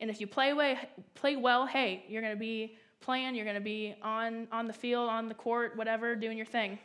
And 0.00 0.08
if 0.08 0.18
you 0.18 0.26
play, 0.26 0.54
way, 0.54 0.78
play 1.14 1.36
well, 1.36 1.66
hey, 1.66 2.04
you're 2.08 2.22
going 2.22 2.34
to 2.34 2.40
be 2.40 2.76
playing, 3.02 3.34
you're 3.34 3.44
going 3.44 3.56
to 3.56 3.60
be 3.60 3.94
on, 4.02 4.48
on 4.50 4.66
the 4.66 4.72
field, 4.72 5.08
on 5.08 5.28
the 5.28 5.34
court, 5.34 5.76
whatever, 5.76 6.16
doing 6.16 6.36
your 6.36 6.46
thing. 6.46 6.78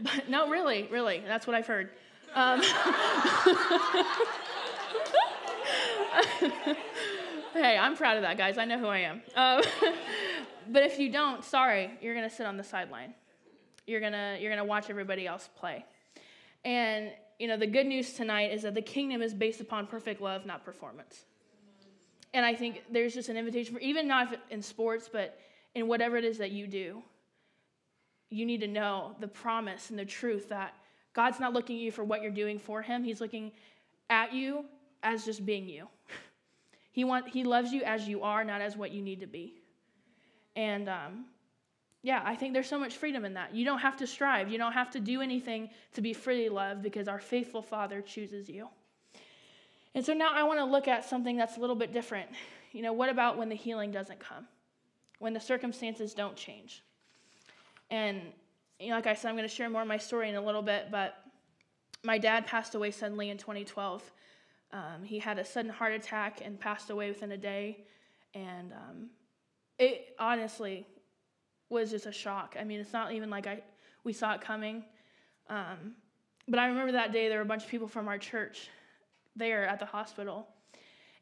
But 0.00 0.28
no, 0.28 0.50
really, 0.50 0.88
really, 0.90 1.22
that's 1.26 1.46
what 1.46 1.56
I've 1.56 1.66
heard. 1.66 1.90
Um, 2.34 2.60
hey, 7.54 7.78
I'm 7.78 7.96
proud 7.96 8.16
of 8.16 8.22
that, 8.22 8.36
guys. 8.36 8.58
I 8.58 8.66
know 8.66 8.78
who 8.78 8.86
I 8.86 8.98
am. 8.98 9.22
Um, 9.34 9.62
but 10.68 10.82
if 10.82 10.98
you 10.98 11.10
don't, 11.10 11.44
sorry, 11.44 11.90
you're 12.02 12.14
going 12.14 12.28
to 12.28 12.34
sit 12.34 12.46
on 12.46 12.56
the 12.56 12.64
sideline. 12.64 13.14
You're 13.86 14.00
going 14.00 14.12
to 14.12 14.36
you're 14.40 14.50
going 14.50 14.62
to 14.62 14.68
watch 14.68 14.90
everybody 14.90 15.26
else 15.26 15.48
play. 15.56 15.84
And 16.64 17.10
you 17.38 17.48
know, 17.48 17.56
the 17.56 17.66
good 17.66 17.86
news 17.86 18.14
tonight 18.14 18.52
is 18.52 18.62
that 18.62 18.74
the 18.74 18.82
kingdom 18.82 19.22
is 19.22 19.32
based 19.32 19.60
upon 19.60 19.86
perfect 19.86 20.20
love, 20.20 20.44
not 20.44 20.64
performance. 20.64 21.24
And 22.34 22.44
I 22.44 22.54
think 22.54 22.82
there's 22.90 23.14
just 23.14 23.28
an 23.28 23.36
invitation 23.36 23.74
for 23.74 23.80
even 23.80 24.06
not 24.06 24.36
in 24.50 24.62
sports, 24.62 25.08
but 25.10 25.38
in 25.74 25.88
whatever 25.88 26.16
it 26.16 26.24
is 26.24 26.38
that 26.38 26.50
you 26.50 26.66
do, 26.66 27.02
you 28.30 28.44
need 28.44 28.60
to 28.60 28.66
know 28.66 29.14
the 29.20 29.28
promise 29.28 29.90
and 29.90 29.98
the 29.98 30.04
truth 30.04 30.48
that 30.48 30.74
God's 31.12 31.40
not 31.40 31.52
looking 31.52 31.76
at 31.76 31.82
you 31.82 31.92
for 31.92 32.04
what 32.04 32.22
you're 32.22 32.30
doing 32.30 32.58
for 32.58 32.82
Him. 32.82 33.04
He's 33.04 33.20
looking 33.20 33.52
at 34.10 34.32
you 34.32 34.64
as 35.02 35.24
just 35.24 35.44
being 35.44 35.68
you. 35.68 35.88
He, 36.92 37.04
want, 37.04 37.28
he 37.28 37.44
loves 37.44 37.74
you 37.74 37.82
as 37.82 38.08
you 38.08 38.22
are, 38.22 38.42
not 38.42 38.62
as 38.62 38.74
what 38.74 38.90
you 38.90 39.02
need 39.02 39.20
to 39.20 39.26
be. 39.26 39.60
And 40.56 40.88
um, 40.88 41.26
yeah, 42.02 42.22
I 42.24 42.34
think 42.34 42.54
there's 42.54 42.68
so 42.68 42.78
much 42.78 42.96
freedom 42.96 43.26
in 43.26 43.34
that. 43.34 43.54
You 43.54 43.66
don't 43.66 43.80
have 43.80 43.98
to 43.98 44.06
strive, 44.06 44.48
you 44.48 44.56
don't 44.56 44.72
have 44.72 44.90
to 44.92 45.00
do 45.00 45.20
anything 45.20 45.68
to 45.92 46.00
be 46.00 46.14
freely 46.14 46.48
loved 46.48 46.82
because 46.82 47.06
our 47.06 47.18
faithful 47.18 47.60
Father 47.60 48.00
chooses 48.00 48.48
you. 48.48 48.68
And 49.96 50.04
so 50.04 50.12
now 50.12 50.28
I 50.30 50.42
want 50.42 50.58
to 50.60 50.64
look 50.66 50.88
at 50.88 51.06
something 51.06 51.38
that's 51.38 51.56
a 51.56 51.60
little 51.60 51.74
bit 51.74 51.90
different. 51.90 52.28
You 52.72 52.82
know, 52.82 52.92
what 52.92 53.08
about 53.08 53.38
when 53.38 53.48
the 53.48 53.54
healing 53.54 53.90
doesn't 53.90 54.20
come? 54.20 54.46
When 55.20 55.32
the 55.32 55.40
circumstances 55.40 56.12
don't 56.12 56.36
change? 56.36 56.84
And 57.90 58.20
you 58.78 58.90
know, 58.90 58.96
like 58.96 59.06
I 59.06 59.14
said, 59.14 59.30
I'm 59.30 59.36
going 59.36 59.48
to 59.48 59.54
share 59.54 59.70
more 59.70 59.80
of 59.80 59.88
my 59.88 59.96
story 59.96 60.28
in 60.28 60.34
a 60.34 60.40
little 60.40 60.60
bit, 60.60 60.88
but 60.90 61.16
my 62.02 62.18
dad 62.18 62.46
passed 62.46 62.74
away 62.74 62.90
suddenly 62.90 63.30
in 63.30 63.38
2012. 63.38 64.12
Um, 64.70 65.02
he 65.02 65.18
had 65.18 65.38
a 65.38 65.44
sudden 65.46 65.70
heart 65.70 65.94
attack 65.94 66.42
and 66.44 66.60
passed 66.60 66.90
away 66.90 67.08
within 67.08 67.32
a 67.32 67.38
day. 67.38 67.86
And 68.34 68.74
um, 68.74 69.08
it 69.78 70.14
honestly 70.18 70.86
was 71.70 71.90
just 71.90 72.04
a 72.04 72.12
shock. 72.12 72.54
I 72.60 72.64
mean, 72.64 72.80
it's 72.80 72.92
not 72.92 73.12
even 73.12 73.30
like 73.30 73.46
I 73.46 73.62
we 74.04 74.12
saw 74.12 74.34
it 74.34 74.42
coming. 74.42 74.84
Um, 75.48 75.94
but 76.46 76.58
I 76.58 76.66
remember 76.66 76.92
that 76.92 77.12
day 77.14 77.30
there 77.30 77.38
were 77.38 77.44
a 77.44 77.46
bunch 77.46 77.64
of 77.64 77.70
people 77.70 77.88
from 77.88 78.08
our 78.08 78.18
church 78.18 78.68
there 79.36 79.66
at 79.66 79.78
the 79.78 79.86
hospital. 79.86 80.48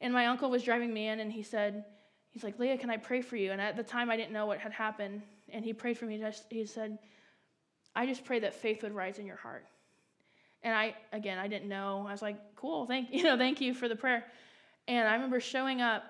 And 0.00 0.12
my 0.12 0.26
uncle 0.26 0.50
was 0.50 0.62
driving 0.62 0.92
me 0.92 1.08
in 1.08 1.20
and 1.20 1.32
he 1.32 1.42
said, 1.42 1.84
he's 2.30 2.44
like, 2.44 2.58
Leah, 2.58 2.76
can 2.78 2.90
I 2.90 2.96
pray 2.96 3.22
for 3.22 3.36
you? 3.36 3.52
And 3.52 3.60
at 3.60 3.76
the 3.76 3.82
time 3.82 4.10
I 4.10 4.16
didn't 4.16 4.32
know 4.32 4.46
what 4.46 4.58
had 4.58 4.72
happened. 4.72 5.22
And 5.50 5.64
he 5.64 5.72
prayed 5.72 5.96
for 5.96 6.06
me. 6.06 6.18
Just, 6.18 6.44
he 6.50 6.66
said, 6.66 6.98
I 7.94 8.06
just 8.06 8.24
pray 8.24 8.40
that 8.40 8.54
faith 8.54 8.82
would 8.82 8.92
rise 8.92 9.18
in 9.18 9.26
your 9.26 9.36
heart. 9.36 9.66
And 10.62 10.74
I, 10.74 10.94
again, 11.12 11.38
I 11.38 11.46
didn't 11.46 11.68
know. 11.68 12.04
I 12.08 12.12
was 12.12 12.22
like, 12.22 12.38
cool, 12.56 12.86
thank 12.86 13.08
you 13.12 13.22
know, 13.22 13.36
thank 13.36 13.60
you 13.60 13.74
for 13.74 13.88
the 13.88 13.96
prayer. 13.96 14.24
And 14.88 15.08
I 15.08 15.14
remember 15.14 15.40
showing 15.40 15.80
up, 15.80 16.04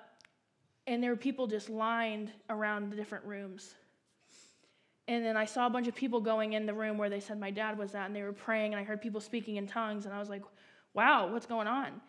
and 0.86 1.02
there 1.02 1.10
were 1.10 1.16
people 1.16 1.46
just 1.46 1.68
lined 1.68 2.30
around 2.50 2.90
the 2.90 2.96
different 2.96 3.24
rooms. 3.24 3.74
And 5.06 5.24
then 5.24 5.36
I 5.36 5.44
saw 5.44 5.66
a 5.66 5.70
bunch 5.70 5.86
of 5.86 5.94
people 5.94 6.20
going 6.20 6.54
in 6.54 6.66
the 6.66 6.72
room 6.72 6.96
where 6.96 7.10
they 7.10 7.20
said 7.20 7.38
my 7.38 7.50
dad 7.50 7.76
was 7.76 7.94
at, 7.94 8.06
and 8.06 8.16
they 8.16 8.22
were 8.22 8.32
praying, 8.32 8.72
and 8.72 8.80
I 8.80 8.84
heard 8.84 9.02
people 9.02 9.20
speaking 9.20 9.56
in 9.56 9.66
tongues, 9.66 10.06
and 10.06 10.14
I 10.14 10.18
was 10.18 10.30
like, 10.30 10.42
wow, 10.94 11.30
what's 11.30 11.46
going 11.46 11.66
on? 11.66 12.00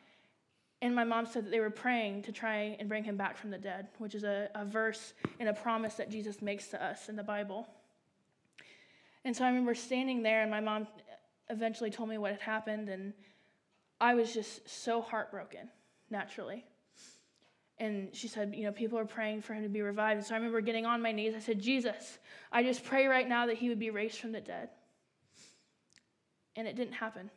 And 0.81 0.95
my 0.95 1.03
mom 1.03 1.25
said 1.25 1.45
that 1.45 1.49
they 1.49 1.59
were 1.59 1.69
praying 1.69 2.23
to 2.23 2.31
try 2.31 2.75
and 2.79 2.87
bring 2.87 3.03
him 3.03 3.17
back 3.17 3.37
from 3.37 3.49
the 3.49 3.57
dead, 3.57 3.87
which 3.97 4.13
is 4.13 4.23
a, 4.23 4.49
a 4.55 4.65
verse 4.65 5.13
and 5.39 5.49
a 5.49 5.53
promise 5.53 5.95
that 5.95 6.11
Jesus 6.11 6.41
makes 6.41 6.67
to 6.67 6.83
us 6.83 7.09
in 7.09 7.15
the 7.15 7.23
Bible. 7.23 7.67
And 9.23 9.35
so 9.35 9.43
I 9.43 9.47
remember 9.47 9.73
standing 9.73 10.21
there, 10.21 10.41
and 10.43 10.51
my 10.51 10.59
mom 10.59 10.87
eventually 11.49 11.89
told 11.89 12.09
me 12.09 12.17
what 12.17 12.31
had 12.31 12.41
happened, 12.41 12.89
and 12.89 13.13
I 13.99 14.13
was 14.13 14.33
just 14.33 14.69
so 14.69 15.01
heartbroken, 15.01 15.69
naturally. 16.09 16.63
And 17.77 18.15
she 18.15 18.27
said, 18.27 18.53
You 18.55 18.65
know, 18.65 18.71
people 18.71 18.99
are 18.99 19.05
praying 19.05 19.41
for 19.41 19.53
him 19.53 19.63
to 19.63 19.69
be 19.69 19.81
revived. 19.81 20.19
And 20.19 20.25
so 20.25 20.35
I 20.35 20.37
remember 20.37 20.61
getting 20.61 20.85
on 20.85 21.01
my 21.01 21.11
knees. 21.11 21.33
I 21.35 21.39
said, 21.39 21.59
Jesus, 21.59 22.19
I 22.51 22.63
just 22.63 22.85
pray 22.85 23.07
right 23.07 23.27
now 23.27 23.47
that 23.47 23.57
he 23.57 23.69
would 23.69 23.79
be 23.79 23.89
raised 23.89 24.19
from 24.19 24.31
the 24.31 24.41
dead. 24.41 24.69
And 26.55 26.67
it 26.67 26.75
didn't 26.75 26.93
happen. 26.93 27.29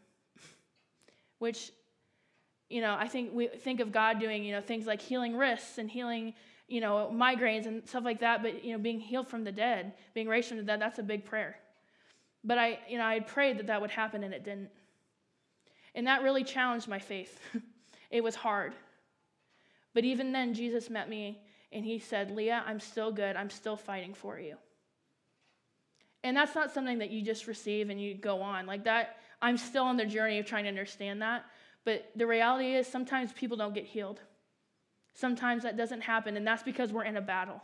Which, 1.39 1.71
you 2.69 2.81
know, 2.81 2.97
I 2.99 3.09
think 3.09 3.33
we 3.33 3.49
think 3.49 3.81
of 3.81 3.93
God 3.93 4.21
doing, 4.21 4.45
you 4.45 4.53
know, 4.53 4.61
things 4.61 4.87
like 4.87 5.01
healing 5.01 5.37
wrists 5.37 5.79
and 5.79 5.91
healing, 5.91 6.35
you 6.67 6.81
know, 6.81 7.11
migraines 7.13 7.67
and 7.67 7.87
stuff 7.89 8.05
like 8.05 8.21
that. 8.21 8.43
But, 8.43 8.65
you 8.65 8.73
know, 8.73 8.79
being 8.79 9.01
healed 9.01 9.29
from 9.29 9.45
the 9.45 9.53
dead, 9.53 9.95
being 10.15 10.29
raised 10.29 10.49
from 10.49 10.59
the 10.59 10.63
dead, 10.63 10.81
that's 10.81 10.99
a 10.99 11.03
big 11.03 11.25
prayer. 11.25 11.57
But 12.45 12.59
I, 12.59 12.79
you 12.89 12.99
know, 12.99 13.05
I 13.05 13.21
prayed 13.21 13.59
that 13.59 13.67
that 13.67 13.81
would 13.81 13.91
happen 13.91 14.25
and 14.25 14.33
it 14.33 14.45
didn't. 14.45 14.71
And 15.95 16.07
that 16.07 16.23
really 16.23 16.45
challenged 16.45 16.89
my 16.89 16.99
faith. 16.99 17.41
it 18.11 18.23
was 18.23 18.35
hard. 18.35 18.75
But 19.95 20.05
even 20.05 20.33
then, 20.33 20.55
Jesus 20.55 20.91
met 20.91 21.09
me 21.09 21.43
and 21.73 21.85
he 21.85 21.99
said, 21.99 22.31
Leah, 22.31 22.63
I'm 22.67 22.81
still 22.81 23.13
good. 23.13 23.37
I'm 23.37 23.51
still 23.51 23.77
fighting 23.77 24.15
for 24.15 24.39
you. 24.39 24.57
And 26.25 26.37
that's 26.37 26.55
not 26.55 26.73
something 26.73 26.99
that 26.99 27.11
you 27.11 27.23
just 27.23 27.47
receive 27.47 27.91
and 27.91 28.01
you 28.01 28.15
go 28.15 28.41
on. 28.41 28.67
Like 28.67 28.85
that, 28.85 29.17
I'm 29.41 29.57
still 29.57 29.85
on 29.85 29.97
the 29.97 30.05
journey 30.05 30.39
of 30.39 30.47
trying 30.47 30.65
to 30.65 30.69
understand 30.69 31.23
that. 31.23 31.45
But 31.85 32.11
the 32.17 32.27
reality 32.27 32.75
is, 32.75 32.87
sometimes 32.87 33.33
people 33.33 33.57
don't 33.57 33.75
get 33.75 33.85
healed. 33.85 34.21
Sometimes 35.15 35.63
that 35.63 35.77
doesn't 35.77 36.03
happen, 36.03 36.37
and 36.37 36.47
that's 36.47 36.63
because 36.63 36.93
we're 36.93 37.05
in 37.05 37.17
a 37.17 37.21
battle. 37.21 37.63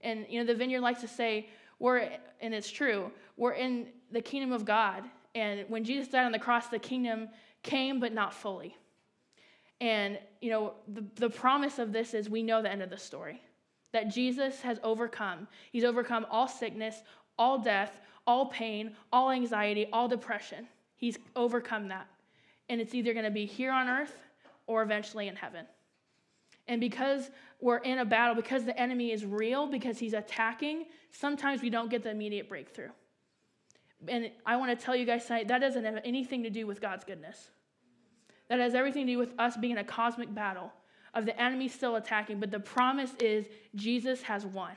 And, 0.00 0.26
you 0.28 0.38
know, 0.38 0.46
the 0.46 0.54
vineyard 0.54 0.80
likes 0.80 1.00
to 1.00 1.08
say, 1.08 1.48
we're, 1.78 2.08
and 2.40 2.54
it's 2.54 2.70
true, 2.70 3.10
we're 3.36 3.52
in 3.52 3.88
the 4.12 4.20
kingdom 4.20 4.52
of 4.52 4.64
God. 4.64 5.04
And 5.34 5.64
when 5.68 5.84
Jesus 5.84 6.08
died 6.08 6.26
on 6.26 6.32
the 6.32 6.38
cross, 6.38 6.68
the 6.68 6.78
kingdom 6.78 7.28
came, 7.62 8.00
but 8.00 8.12
not 8.12 8.34
fully. 8.34 8.76
And, 9.80 10.18
you 10.40 10.50
know, 10.50 10.74
the, 10.88 11.04
the 11.14 11.30
promise 11.30 11.78
of 11.78 11.92
this 11.92 12.14
is 12.14 12.28
we 12.28 12.42
know 12.42 12.62
the 12.62 12.70
end 12.70 12.82
of 12.82 12.90
the 12.90 12.98
story 12.98 13.40
that 13.92 14.08
Jesus 14.08 14.60
has 14.60 14.78
overcome. 14.82 15.48
He's 15.72 15.84
overcome 15.84 16.26
all 16.30 16.48
sickness, 16.48 17.02
all 17.38 17.58
death, 17.58 18.00
all 18.26 18.46
pain, 18.46 18.94
all 19.12 19.30
anxiety, 19.30 19.86
all 19.92 20.08
depression. 20.08 20.68
He's 20.98 21.16
overcome 21.34 21.88
that. 21.88 22.06
And 22.68 22.80
it's 22.80 22.94
either 22.94 23.14
going 23.14 23.24
to 23.24 23.30
be 23.30 23.46
here 23.46 23.72
on 23.72 23.88
earth 23.88 24.14
or 24.66 24.82
eventually 24.82 25.28
in 25.28 25.36
heaven. 25.36 25.64
And 26.66 26.80
because 26.80 27.30
we're 27.60 27.78
in 27.78 28.00
a 28.00 28.04
battle, 28.04 28.34
because 28.34 28.64
the 28.64 28.78
enemy 28.78 29.12
is 29.12 29.24
real, 29.24 29.66
because 29.66 29.98
he's 29.98 30.12
attacking, 30.12 30.84
sometimes 31.10 31.62
we 31.62 31.70
don't 31.70 31.88
get 31.88 32.02
the 32.02 32.10
immediate 32.10 32.48
breakthrough. 32.48 32.90
And 34.06 34.30
I 34.44 34.56
want 34.56 34.78
to 34.78 34.84
tell 34.84 34.94
you 34.94 35.06
guys 35.06 35.24
tonight 35.24 35.48
that 35.48 35.60
doesn't 35.60 35.84
have 35.84 36.00
anything 36.04 36.42
to 36.42 36.50
do 36.50 36.66
with 36.66 36.80
God's 36.80 37.04
goodness. 37.04 37.50
That 38.48 38.58
has 38.58 38.74
everything 38.74 39.06
to 39.06 39.12
do 39.12 39.18
with 39.18 39.32
us 39.38 39.56
being 39.56 39.72
in 39.72 39.78
a 39.78 39.84
cosmic 39.84 40.34
battle 40.34 40.72
of 41.14 41.26
the 41.26 41.40
enemy 41.40 41.68
still 41.68 41.96
attacking. 41.96 42.40
But 42.40 42.50
the 42.50 42.60
promise 42.60 43.14
is 43.20 43.46
Jesus 43.74 44.22
has 44.22 44.44
won. 44.44 44.72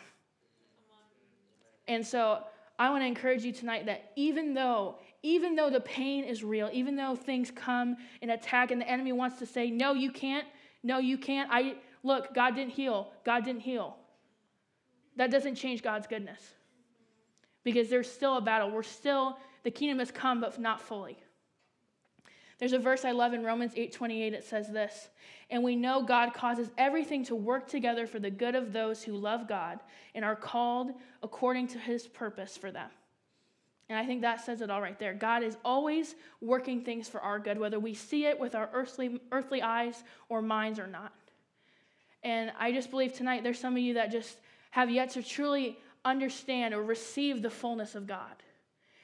And 1.87 2.05
so 2.05 2.43
I 2.79 2.89
want 2.89 3.03
to 3.03 3.07
encourage 3.07 3.43
you 3.43 3.51
tonight 3.51 3.85
that 3.85 4.11
even 4.15 4.53
though, 4.53 4.95
even 5.23 5.55
though 5.55 5.69
the 5.69 5.81
pain 5.81 6.23
is 6.23 6.43
real, 6.43 6.69
even 6.73 6.95
though 6.95 7.15
things 7.15 7.51
come 7.51 7.97
and 8.21 8.31
attack 8.31 8.71
and 8.71 8.81
the 8.81 8.89
enemy 8.89 9.11
wants 9.11 9.37
to 9.39 9.45
say, 9.45 9.69
no, 9.69 9.93
you 9.93 10.11
can't, 10.11 10.47
no, 10.83 10.97
you 10.97 11.17
can't. 11.17 11.49
I 11.51 11.75
look, 12.03 12.33
God 12.33 12.55
didn't 12.55 12.73
heal. 12.73 13.11
God 13.23 13.45
didn't 13.45 13.61
heal. 13.61 13.97
That 15.17 15.29
doesn't 15.29 15.55
change 15.55 15.83
God's 15.83 16.07
goodness. 16.07 16.41
Because 17.63 17.89
there's 17.89 18.11
still 18.11 18.37
a 18.37 18.41
battle. 18.41 18.71
We're 18.71 18.81
still, 18.81 19.37
the 19.63 19.69
kingdom 19.69 19.99
has 19.99 20.09
come, 20.09 20.41
but 20.41 20.59
not 20.59 20.81
fully. 20.81 21.17
There's 22.57 22.73
a 22.73 22.79
verse 22.79 23.05
I 23.05 23.11
love 23.11 23.33
in 23.33 23.43
Romans 23.43 23.73
8:28. 23.73 24.33
It 24.33 24.43
says 24.43 24.69
this, 24.69 25.09
and 25.49 25.63
we 25.63 25.75
know 25.75 26.03
God 26.03 26.33
causes 26.33 26.69
everything 26.77 27.23
to 27.25 27.35
work 27.35 27.67
together 27.67 28.05
for 28.05 28.19
the 28.19 28.29
good 28.29 28.53
of 28.53 28.71
those 28.71 29.03
who 29.03 29.13
love 29.13 29.47
God 29.47 29.79
and 30.13 30.23
are 30.23 30.35
called 30.35 30.91
according 31.23 31.67
to 31.69 31.79
his 31.79 32.07
purpose 32.07 32.57
for 32.57 32.71
them. 32.71 32.89
And 33.91 33.99
I 33.99 34.05
think 34.05 34.21
that 34.21 34.39
says 34.39 34.61
it 34.61 34.69
all 34.69 34.81
right 34.81 34.97
there. 34.97 35.13
God 35.13 35.43
is 35.43 35.57
always 35.65 36.15
working 36.39 36.81
things 36.81 37.09
for 37.09 37.19
our 37.19 37.39
good, 37.39 37.59
whether 37.59 37.77
we 37.77 37.93
see 37.93 38.25
it 38.25 38.39
with 38.39 38.55
our 38.55 38.69
earthly, 38.71 39.19
earthly 39.33 39.61
eyes 39.61 40.01
or 40.29 40.41
minds 40.41 40.79
or 40.79 40.87
not. 40.87 41.11
And 42.23 42.53
I 42.57 42.71
just 42.71 42.89
believe 42.89 43.11
tonight 43.11 43.43
there's 43.43 43.59
some 43.59 43.73
of 43.73 43.81
you 43.81 43.95
that 43.95 44.09
just 44.09 44.37
have 44.69 44.89
yet 44.89 45.09
to 45.09 45.21
truly 45.21 45.77
understand 46.05 46.73
or 46.73 46.81
receive 46.81 47.41
the 47.41 47.49
fullness 47.49 47.93
of 47.93 48.07
God. 48.07 48.31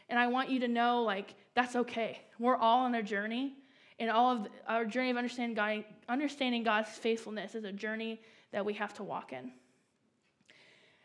And 0.08 0.18
I 0.18 0.28
want 0.28 0.50
you 0.50 0.62
to 0.62 0.70
know, 0.70 1.04
like, 1.04 1.36
that's 1.54 1.76
okay. 1.76 2.22
We're 2.40 2.56
all 2.56 2.86
on 2.86 2.96
a 2.96 3.04
journey, 3.04 3.56
and 4.00 4.10
all 4.10 4.32
of 4.32 4.48
our 4.70 4.86
journey 4.86 5.10
of 5.10 5.18
understanding, 5.18 5.54
God, 5.54 5.84
understanding 6.08 6.64
God's 6.64 6.92
faithfulness 6.92 7.56
is 7.56 7.66
a 7.66 7.74
journey 7.74 8.22
that 8.54 8.64
we 8.64 8.74
have 8.76 8.94
to 8.94 9.04
walk 9.04 9.34
in. 9.34 9.52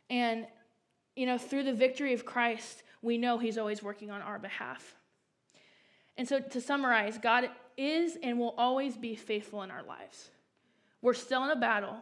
And, 0.09 0.47
you 1.17 1.27
know, 1.27 1.37
through 1.37 1.65
the 1.65 1.75
victory 1.75 2.13
of 2.13 2.25
Christ, 2.25 2.85
we 3.03 3.19
know 3.19 3.39
He's 3.39 3.59
always 3.59 3.83
working 3.83 4.11
on 4.11 4.23
our 4.23 4.39
behalf. 4.39 4.95
And 6.17 6.29
so, 6.29 6.41
to 6.41 6.61
summarize, 6.61 7.19
God 7.19 7.51
is 7.77 8.17
and 8.23 8.39
will 8.39 8.55
always 8.57 8.97
be 8.97 9.15
faithful 9.15 9.63
in 9.63 9.71
our 9.71 9.83
lives. 9.83 10.31
We're 11.01 11.15
still 11.15 11.45
in 11.45 11.51
a 11.51 11.57
battle, 11.57 11.97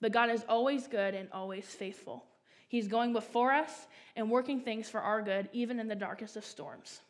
but 0.00 0.12
God 0.12 0.30
is 0.30 0.44
always 0.48 0.86
good 0.86 1.14
and 1.14 1.28
always 1.32 1.64
faithful. 1.64 2.24
He's 2.68 2.88
going 2.88 3.12
before 3.12 3.52
us 3.52 3.86
and 4.16 4.30
working 4.30 4.60
things 4.60 4.88
for 4.88 5.00
our 5.00 5.22
good, 5.22 5.48
even 5.52 5.80
in 5.80 5.88
the 5.88 5.94
darkest 5.94 6.36
of 6.36 6.44
storms. 6.44 7.00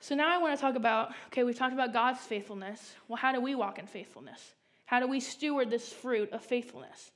So 0.00 0.14
now 0.14 0.32
I 0.32 0.38
want 0.38 0.56
to 0.56 0.60
talk 0.60 0.76
about 0.76 1.12
okay, 1.28 1.44
we've 1.44 1.58
talked 1.58 1.74
about 1.74 1.92
God's 1.92 2.20
faithfulness. 2.20 2.94
Well, 3.08 3.16
how 3.16 3.32
do 3.32 3.40
we 3.40 3.54
walk 3.54 3.78
in 3.78 3.86
faithfulness? 3.86 4.54
How 4.86 5.00
do 5.00 5.06
we 5.06 5.20
steward 5.20 5.70
this 5.70 5.92
fruit 5.92 6.32
of 6.32 6.42
faithfulness? 6.42 7.12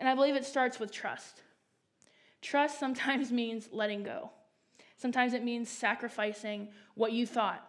And 0.00 0.08
I 0.08 0.14
believe 0.14 0.36
it 0.36 0.44
starts 0.44 0.80
with 0.80 0.92
trust. 0.92 1.42
Trust 2.42 2.78
sometimes 2.78 3.32
means 3.42 3.68
letting 3.72 4.02
go. 4.02 4.30
Sometimes 4.96 5.32
it 5.32 5.44
means 5.44 5.68
sacrificing 5.68 6.68
what 6.94 7.12
you 7.12 7.26
thought. 7.26 7.64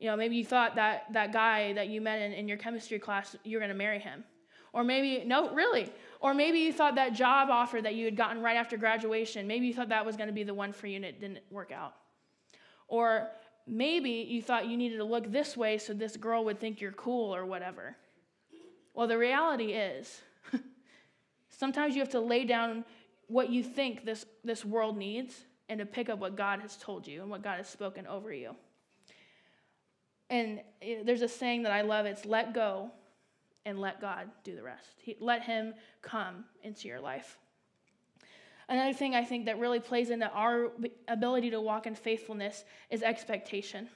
You 0.00 0.08
know, 0.08 0.16
maybe 0.16 0.36
you 0.36 0.44
thought 0.44 0.76
that 0.76 1.12
that 1.12 1.32
guy 1.32 1.72
that 1.72 1.88
you 1.88 2.00
met 2.00 2.20
in, 2.20 2.32
in 2.32 2.48
your 2.48 2.56
chemistry 2.56 2.98
class, 2.98 3.36
you're 3.44 3.60
going 3.60 3.70
to 3.70 3.76
marry 3.76 3.98
him. 3.98 4.24
Or 4.72 4.84
maybe, 4.84 5.24
no, 5.24 5.52
really. 5.54 5.90
Or 6.20 6.34
maybe 6.34 6.58
you 6.58 6.72
thought 6.72 6.96
that 6.96 7.14
job 7.14 7.48
offer 7.50 7.80
that 7.80 7.94
you 7.94 8.04
had 8.04 8.16
gotten 8.16 8.42
right 8.42 8.56
after 8.56 8.76
graduation, 8.76 9.46
maybe 9.46 9.66
you 9.66 9.74
thought 9.74 9.88
that 9.88 10.04
was 10.04 10.16
going 10.16 10.28
to 10.28 10.34
be 10.34 10.42
the 10.42 10.54
one 10.54 10.72
for 10.72 10.86
you 10.86 10.96
and 10.96 11.04
it 11.04 11.20
didn't 11.20 11.40
work 11.50 11.72
out. 11.72 11.94
Or 12.86 13.28
maybe 13.66 14.10
you 14.10 14.42
thought 14.42 14.68
you 14.68 14.76
needed 14.76 14.98
to 14.98 15.04
look 15.04 15.30
this 15.30 15.56
way 15.56 15.78
so 15.78 15.92
this 15.94 16.16
girl 16.16 16.44
would 16.44 16.58
think 16.58 16.80
you're 16.80 16.92
cool 16.92 17.34
or 17.34 17.46
whatever. 17.46 17.96
Well, 18.94 19.06
the 19.06 19.18
reality 19.18 19.72
is, 19.72 20.20
sometimes 21.50 21.94
you 21.94 22.00
have 22.00 22.10
to 22.10 22.20
lay 22.20 22.44
down 22.44 22.84
what 23.28 23.50
you 23.50 23.62
think 23.62 24.04
this, 24.04 24.26
this 24.42 24.64
world 24.64 24.96
needs 24.96 25.34
and 25.68 25.78
to 25.78 25.86
pick 25.86 26.08
up 26.08 26.18
what 26.18 26.36
God 26.36 26.60
has 26.60 26.76
told 26.76 27.06
you 27.06 27.20
and 27.20 27.30
what 27.30 27.42
God 27.42 27.58
has 27.58 27.68
spoken 27.68 28.06
over 28.06 28.32
you. 28.32 28.56
And 30.30 30.60
there's 31.04 31.22
a 31.22 31.28
saying 31.28 31.62
that 31.62 31.72
I 31.72 31.82
love 31.82 32.06
it's 32.06 32.24
let 32.24 32.52
go 32.52 32.90
and 33.64 33.78
let 33.78 34.00
God 34.00 34.30
do 34.44 34.56
the 34.56 34.62
rest. 34.62 34.96
He, 35.02 35.16
let 35.20 35.42
Him 35.42 35.74
come 36.02 36.44
into 36.62 36.88
your 36.88 37.00
life. 37.00 37.38
Another 38.68 38.92
thing 38.92 39.14
I 39.14 39.24
think 39.24 39.46
that 39.46 39.58
really 39.58 39.80
plays 39.80 40.10
into 40.10 40.28
our 40.30 40.70
ability 41.06 41.50
to 41.50 41.60
walk 41.60 41.86
in 41.86 41.94
faithfulness 41.94 42.64
is 42.90 43.02
expectation. 43.02 43.88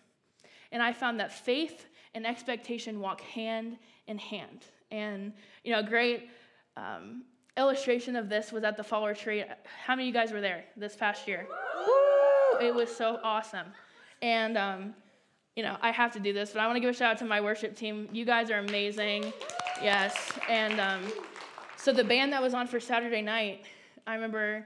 And 0.72 0.82
I 0.82 0.92
found 0.92 1.20
that 1.20 1.32
faith 1.32 1.86
and 2.14 2.26
expectation 2.26 3.00
walk 3.00 3.20
hand 3.20 3.76
in 4.06 4.18
hand. 4.18 4.64
And, 4.90 5.34
you 5.64 5.72
know, 5.72 5.80
a 5.80 5.84
great 5.84 6.30
um, 6.76 7.24
illustration 7.56 8.16
of 8.16 8.28
this 8.28 8.52
was 8.52 8.64
at 8.64 8.76
the 8.76 8.84
fall 8.84 9.06
retreat. 9.06 9.46
How 9.84 9.94
many 9.94 10.08
of 10.08 10.14
you 10.14 10.20
guys 10.20 10.32
were 10.32 10.40
there 10.40 10.64
this 10.76 10.96
past 10.96 11.28
year? 11.28 11.46
Woo! 11.76 12.66
It 12.66 12.74
was 12.74 12.94
so 12.94 13.20
awesome. 13.22 13.66
And, 14.22 14.56
um, 14.56 14.94
you 15.56 15.62
know, 15.62 15.76
I 15.82 15.90
have 15.90 16.12
to 16.12 16.20
do 16.20 16.32
this, 16.32 16.52
but 16.52 16.60
I 16.60 16.66
want 16.66 16.76
to 16.76 16.80
give 16.80 16.90
a 16.90 16.92
shout 16.92 17.12
out 17.12 17.18
to 17.18 17.24
my 17.24 17.40
worship 17.40 17.76
team. 17.76 18.08
You 18.12 18.24
guys 18.24 18.50
are 18.50 18.58
amazing. 18.58 19.32
Yes. 19.82 20.16
And 20.48 20.80
um, 20.80 21.02
so 21.76 21.92
the 21.92 22.04
band 22.04 22.32
that 22.32 22.40
was 22.40 22.54
on 22.54 22.66
for 22.66 22.80
Saturday 22.80 23.22
night, 23.22 23.66
I 24.06 24.14
remember 24.14 24.64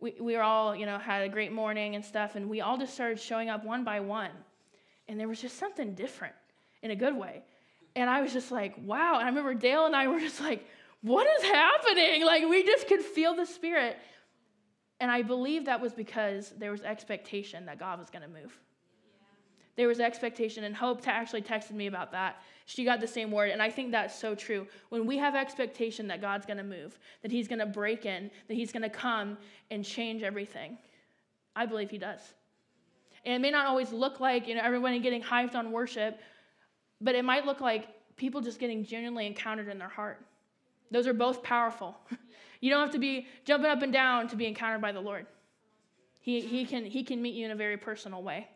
we, 0.00 0.14
we 0.20 0.36
were 0.36 0.42
all, 0.42 0.74
you 0.74 0.86
know, 0.86 0.98
had 0.98 1.22
a 1.22 1.28
great 1.28 1.52
morning 1.52 1.94
and 1.94 2.04
stuff, 2.04 2.34
and 2.34 2.48
we 2.48 2.60
all 2.60 2.78
just 2.78 2.94
started 2.94 3.20
showing 3.20 3.50
up 3.50 3.64
one 3.64 3.84
by 3.84 4.00
one. 4.00 4.30
And 5.08 5.18
there 5.18 5.28
was 5.28 5.40
just 5.40 5.58
something 5.58 5.94
different 5.94 6.34
in 6.82 6.90
a 6.90 6.96
good 6.96 7.16
way. 7.16 7.42
And 7.94 8.08
I 8.08 8.22
was 8.22 8.32
just 8.32 8.50
like, 8.50 8.74
wow. 8.84 9.16
And 9.16 9.24
I 9.24 9.28
remember 9.28 9.54
Dale 9.54 9.86
and 9.86 9.94
I 9.94 10.08
were 10.08 10.18
just 10.18 10.40
like, 10.40 10.66
what 11.02 11.26
is 11.38 11.44
happening? 11.44 12.24
Like, 12.24 12.48
we 12.48 12.64
just 12.64 12.88
could 12.88 13.02
feel 13.02 13.34
the 13.34 13.46
Spirit. 13.46 13.98
And 15.00 15.10
I 15.10 15.22
believe 15.22 15.66
that 15.66 15.80
was 15.80 15.92
because 15.92 16.50
there 16.50 16.70
was 16.70 16.82
expectation 16.82 17.66
that 17.66 17.78
God 17.78 17.98
was 17.98 18.08
going 18.08 18.22
to 18.22 18.28
move. 18.28 18.58
There 19.74 19.88
was 19.88 20.00
expectation, 20.00 20.64
and 20.64 20.76
Hope 20.76 21.06
actually 21.08 21.42
texted 21.42 21.72
me 21.72 21.86
about 21.86 22.12
that. 22.12 22.42
She 22.66 22.84
got 22.84 23.00
the 23.00 23.06
same 23.08 23.30
word, 23.30 23.50
and 23.50 23.60
I 23.60 23.70
think 23.70 23.90
that's 23.90 24.16
so 24.16 24.34
true. 24.34 24.66
When 24.90 25.06
we 25.06 25.16
have 25.18 25.34
expectation 25.34 26.06
that 26.08 26.20
God's 26.20 26.46
going 26.46 26.58
to 26.58 26.62
move, 26.62 26.98
that 27.22 27.32
He's 27.32 27.48
going 27.48 27.58
to 27.58 27.66
break 27.66 28.06
in, 28.06 28.30
that 28.48 28.54
He's 28.54 28.70
going 28.70 28.82
to 28.82 28.90
come 28.90 29.38
and 29.70 29.84
change 29.84 30.22
everything, 30.22 30.78
I 31.56 31.66
believe 31.66 31.90
He 31.90 31.98
does. 31.98 32.20
And 33.24 33.34
it 33.34 33.40
may 33.40 33.50
not 33.50 33.66
always 33.66 33.92
look 33.92 34.20
like 34.20 34.46
you 34.46 34.54
know 34.54 34.62
everybody 34.62 34.98
getting 34.98 35.22
hyped 35.22 35.54
on 35.54 35.72
worship, 35.72 36.20
but 37.00 37.14
it 37.14 37.24
might 37.24 37.46
look 37.46 37.60
like 37.60 37.88
people 38.16 38.40
just 38.40 38.58
getting 38.58 38.84
genuinely 38.84 39.26
encountered 39.26 39.68
in 39.68 39.78
their 39.78 39.88
heart. 39.88 40.24
Those 40.92 41.06
are 41.06 41.14
both 41.14 41.42
powerful. 41.42 41.96
you 42.60 42.70
don't 42.70 42.80
have 42.80 42.92
to 42.92 42.98
be 42.98 43.26
jumping 43.44 43.70
up 43.70 43.82
and 43.82 43.92
down 43.92 44.28
to 44.28 44.36
be 44.36 44.46
encountered 44.46 44.80
by 44.80 44.92
the 44.92 45.00
Lord. 45.00 45.26
He, 46.20 46.40
he, 46.40 46.64
can, 46.64 46.84
he 46.84 47.02
can 47.02 47.20
meet 47.20 47.34
you 47.34 47.44
in 47.46 47.50
a 47.50 47.56
very 47.56 47.76
personal 47.76 48.22
way. 48.22 48.46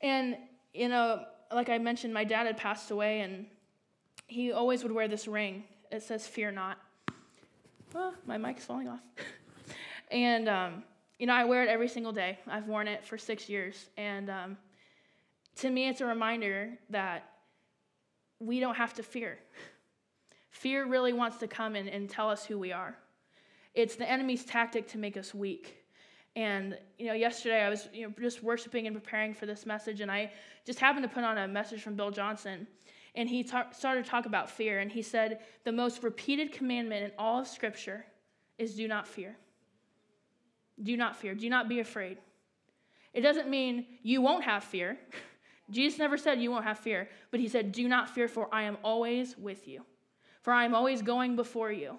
And, 0.00 0.36
you 0.72 0.88
know, 0.88 1.24
like 1.52 1.68
I 1.68 1.78
mentioned, 1.78 2.12
my 2.12 2.24
dad 2.24 2.46
had 2.46 2.56
passed 2.56 2.90
away, 2.90 3.20
and 3.20 3.46
he 4.26 4.50
always 4.50 4.82
would 4.82 4.92
wear 4.92 5.06
this 5.06 5.28
ring. 5.28 5.64
It 5.92 6.02
says, 6.02 6.26
Fear 6.26 6.52
not. 6.52 6.78
Oh, 7.94 8.12
my 8.26 8.36
mic's 8.36 8.64
falling 8.64 8.88
off. 8.88 9.00
and, 10.10 10.48
um, 10.48 10.82
you 11.18 11.26
know, 11.26 11.34
I 11.34 11.44
wear 11.44 11.62
it 11.62 11.68
every 11.68 11.88
single 11.88 12.12
day. 12.12 12.38
I've 12.48 12.66
worn 12.66 12.88
it 12.88 13.04
for 13.04 13.16
six 13.16 13.48
years. 13.48 13.86
And 13.96 14.28
um, 14.28 14.56
to 15.56 15.70
me, 15.70 15.88
it's 15.88 16.00
a 16.00 16.06
reminder 16.06 16.72
that 16.90 17.30
we 18.40 18.58
don't 18.58 18.74
have 18.74 18.94
to 18.94 19.02
fear. 19.02 19.38
Fear 20.64 20.86
really 20.86 21.12
wants 21.12 21.36
to 21.40 21.46
come 21.46 21.74
and 21.74 22.08
tell 22.08 22.30
us 22.30 22.46
who 22.46 22.58
we 22.58 22.72
are. 22.72 22.96
It's 23.74 23.96
the 23.96 24.10
enemy's 24.10 24.46
tactic 24.46 24.88
to 24.88 24.98
make 24.98 25.18
us 25.18 25.34
weak. 25.34 25.84
And 26.36 26.78
you 26.96 27.04
know, 27.04 27.12
yesterday 27.12 27.60
I 27.60 27.68
was 27.68 27.86
you 27.92 28.06
know, 28.06 28.14
just 28.18 28.42
worshiping 28.42 28.86
and 28.86 28.96
preparing 28.96 29.34
for 29.34 29.44
this 29.44 29.66
message, 29.66 30.00
and 30.00 30.10
I 30.10 30.32
just 30.64 30.78
happened 30.78 31.02
to 31.02 31.14
put 31.14 31.22
on 31.22 31.36
a 31.36 31.46
message 31.46 31.82
from 31.82 31.96
Bill 31.96 32.10
Johnson, 32.10 32.66
and 33.14 33.28
he 33.28 33.44
ta- 33.44 33.72
started 33.72 34.06
to 34.06 34.10
talk 34.10 34.24
about 34.24 34.48
fear, 34.48 34.78
and 34.78 34.90
he 34.90 35.02
said 35.02 35.40
the 35.64 35.72
most 35.72 36.02
repeated 36.02 36.50
commandment 36.50 37.04
in 37.04 37.12
all 37.18 37.40
of 37.40 37.46
Scripture 37.46 38.06
is 38.56 38.74
"Do 38.74 38.88
not 38.88 39.06
fear." 39.06 39.36
Do 40.82 40.96
not 40.96 41.14
fear. 41.14 41.34
Do 41.34 41.50
not 41.50 41.68
be 41.68 41.80
afraid. 41.80 42.16
It 43.12 43.20
doesn't 43.20 43.50
mean 43.50 43.84
you 44.02 44.22
won't 44.22 44.44
have 44.44 44.64
fear. 44.64 44.96
Jesus 45.70 45.98
never 45.98 46.16
said 46.16 46.40
you 46.40 46.50
won't 46.50 46.64
have 46.64 46.78
fear, 46.78 47.10
but 47.30 47.38
he 47.38 47.48
said, 47.48 47.70
Do 47.70 47.86
not 47.86 48.08
fear, 48.08 48.28
for 48.28 48.48
I 48.50 48.62
am 48.62 48.78
always 48.82 49.36
with 49.36 49.68
you, 49.68 49.84
for 50.44 50.52
I 50.52 50.66
am 50.66 50.74
always 50.74 51.00
going 51.00 51.36
before 51.36 51.72
you. 51.72 51.98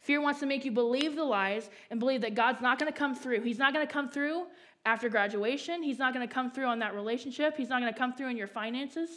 Fear 0.00 0.22
wants 0.22 0.40
to 0.40 0.46
make 0.46 0.64
you 0.64 0.72
believe 0.72 1.14
the 1.14 1.24
lies 1.24 1.70
and 1.88 2.00
believe 2.00 2.22
that 2.22 2.34
God's 2.34 2.60
not 2.60 2.80
going 2.80 2.92
to 2.92 2.98
come 2.98 3.14
through. 3.14 3.42
He's 3.42 3.58
not 3.58 3.72
going 3.72 3.86
to 3.86 3.92
come 3.92 4.08
through 4.08 4.46
after 4.84 5.08
graduation. 5.08 5.80
He's 5.80 5.98
not 5.98 6.12
going 6.12 6.26
to 6.26 6.34
come 6.34 6.50
through 6.50 6.66
on 6.66 6.80
that 6.80 6.96
relationship. 6.96 7.56
He's 7.56 7.68
not 7.68 7.80
going 7.80 7.92
to 7.92 7.98
come 7.98 8.12
through 8.12 8.28
in 8.28 8.36
your 8.36 8.48
finances. 8.48 9.08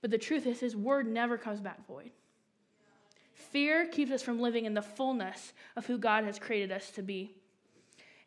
But 0.00 0.10
the 0.10 0.18
truth 0.18 0.46
is, 0.46 0.60
His 0.60 0.74
word 0.74 1.06
never 1.06 1.36
comes 1.36 1.60
back 1.60 1.86
void. 1.86 2.10
Fear 3.34 3.88
keeps 3.88 4.12
us 4.12 4.22
from 4.22 4.40
living 4.40 4.64
in 4.64 4.72
the 4.72 4.80
fullness 4.80 5.52
of 5.76 5.84
who 5.84 5.98
God 5.98 6.24
has 6.24 6.38
created 6.38 6.72
us 6.72 6.90
to 6.92 7.02
be. 7.02 7.34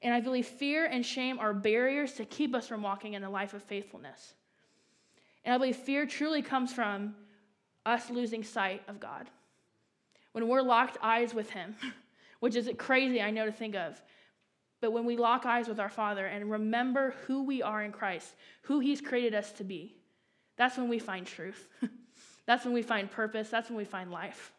And 0.04 0.14
I 0.14 0.22
believe 0.22 0.46
fear 0.46 0.86
and 0.86 1.04
shame 1.04 1.40
are 1.40 1.54
barriers 1.54 2.14
to 2.14 2.26
keep 2.26 2.54
us 2.54 2.68
from 2.68 2.84
walking 2.84 3.14
in 3.14 3.24
a 3.24 3.30
life 3.30 3.56
of 3.56 3.64
faithfulness. 3.64 4.36
And 5.44 5.56
I 5.56 5.58
believe 5.58 5.78
fear 5.78 6.06
truly 6.06 6.44
comes 6.44 6.72
from 6.72 7.16
us 7.90 8.10
losing 8.10 8.44
sight 8.44 8.84
of 8.88 9.00
God 9.00 9.30
when 10.32 10.48
we're 10.48 10.62
locked 10.62 10.98
eyes 11.02 11.34
with 11.34 11.50
Him, 11.50 11.76
which 12.40 12.56
is 12.56 12.70
crazy, 12.78 13.22
I 13.22 13.32
know, 13.32 13.46
to 13.46 13.52
think 13.52 13.76
of. 13.76 14.02
But 14.80 14.92
when 14.92 15.06
we 15.06 15.18
lock 15.18 15.46
eyes 15.46 15.68
with 15.68 15.80
our 15.80 15.90
Father 15.90 16.26
and 16.26 16.50
remember 16.50 17.16
who 17.26 17.44
we 17.44 17.62
are 17.62 17.84
in 17.84 17.92
Christ, 17.92 18.36
who 18.62 18.80
He's 18.80 19.02
created 19.02 19.34
us 19.34 19.52
to 19.54 19.64
be, 19.64 19.96
that's 20.56 20.78
when 20.78 20.88
we 20.88 21.00
find 21.00 21.26
truth. 21.26 21.68
that's 22.46 22.64
when 22.64 22.74
we 22.74 22.82
find 22.82 23.10
purpose. 23.10 23.50
That's 23.50 23.70
when 23.70 23.78
we 23.78 23.86
find 23.86 24.12
life. 24.12 24.54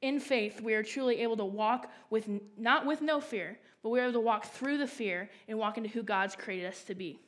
In 0.00 0.18
faith, 0.18 0.60
we 0.60 0.74
are 0.74 0.82
truly 0.82 1.20
able 1.22 1.36
to 1.36 1.44
walk 1.44 1.90
with 2.10 2.28
not 2.58 2.84
with 2.84 3.00
no 3.00 3.20
fear, 3.20 3.58
but 3.82 3.90
we're 3.90 4.02
able 4.02 4.14
to 4.14 4.20
walk 4.20 4.46
through 4.46 4.78
the 4.78 4.86
fear 4.86 5.30
and 5.46 5.58
walk 5.58 5.78
into 5.78 5.88
who 5.88 6.02
God's 6.02 6.34
created 6.34 6.66
us 6.66 6.82
to 6.84 6.94
be. 6.94 7.20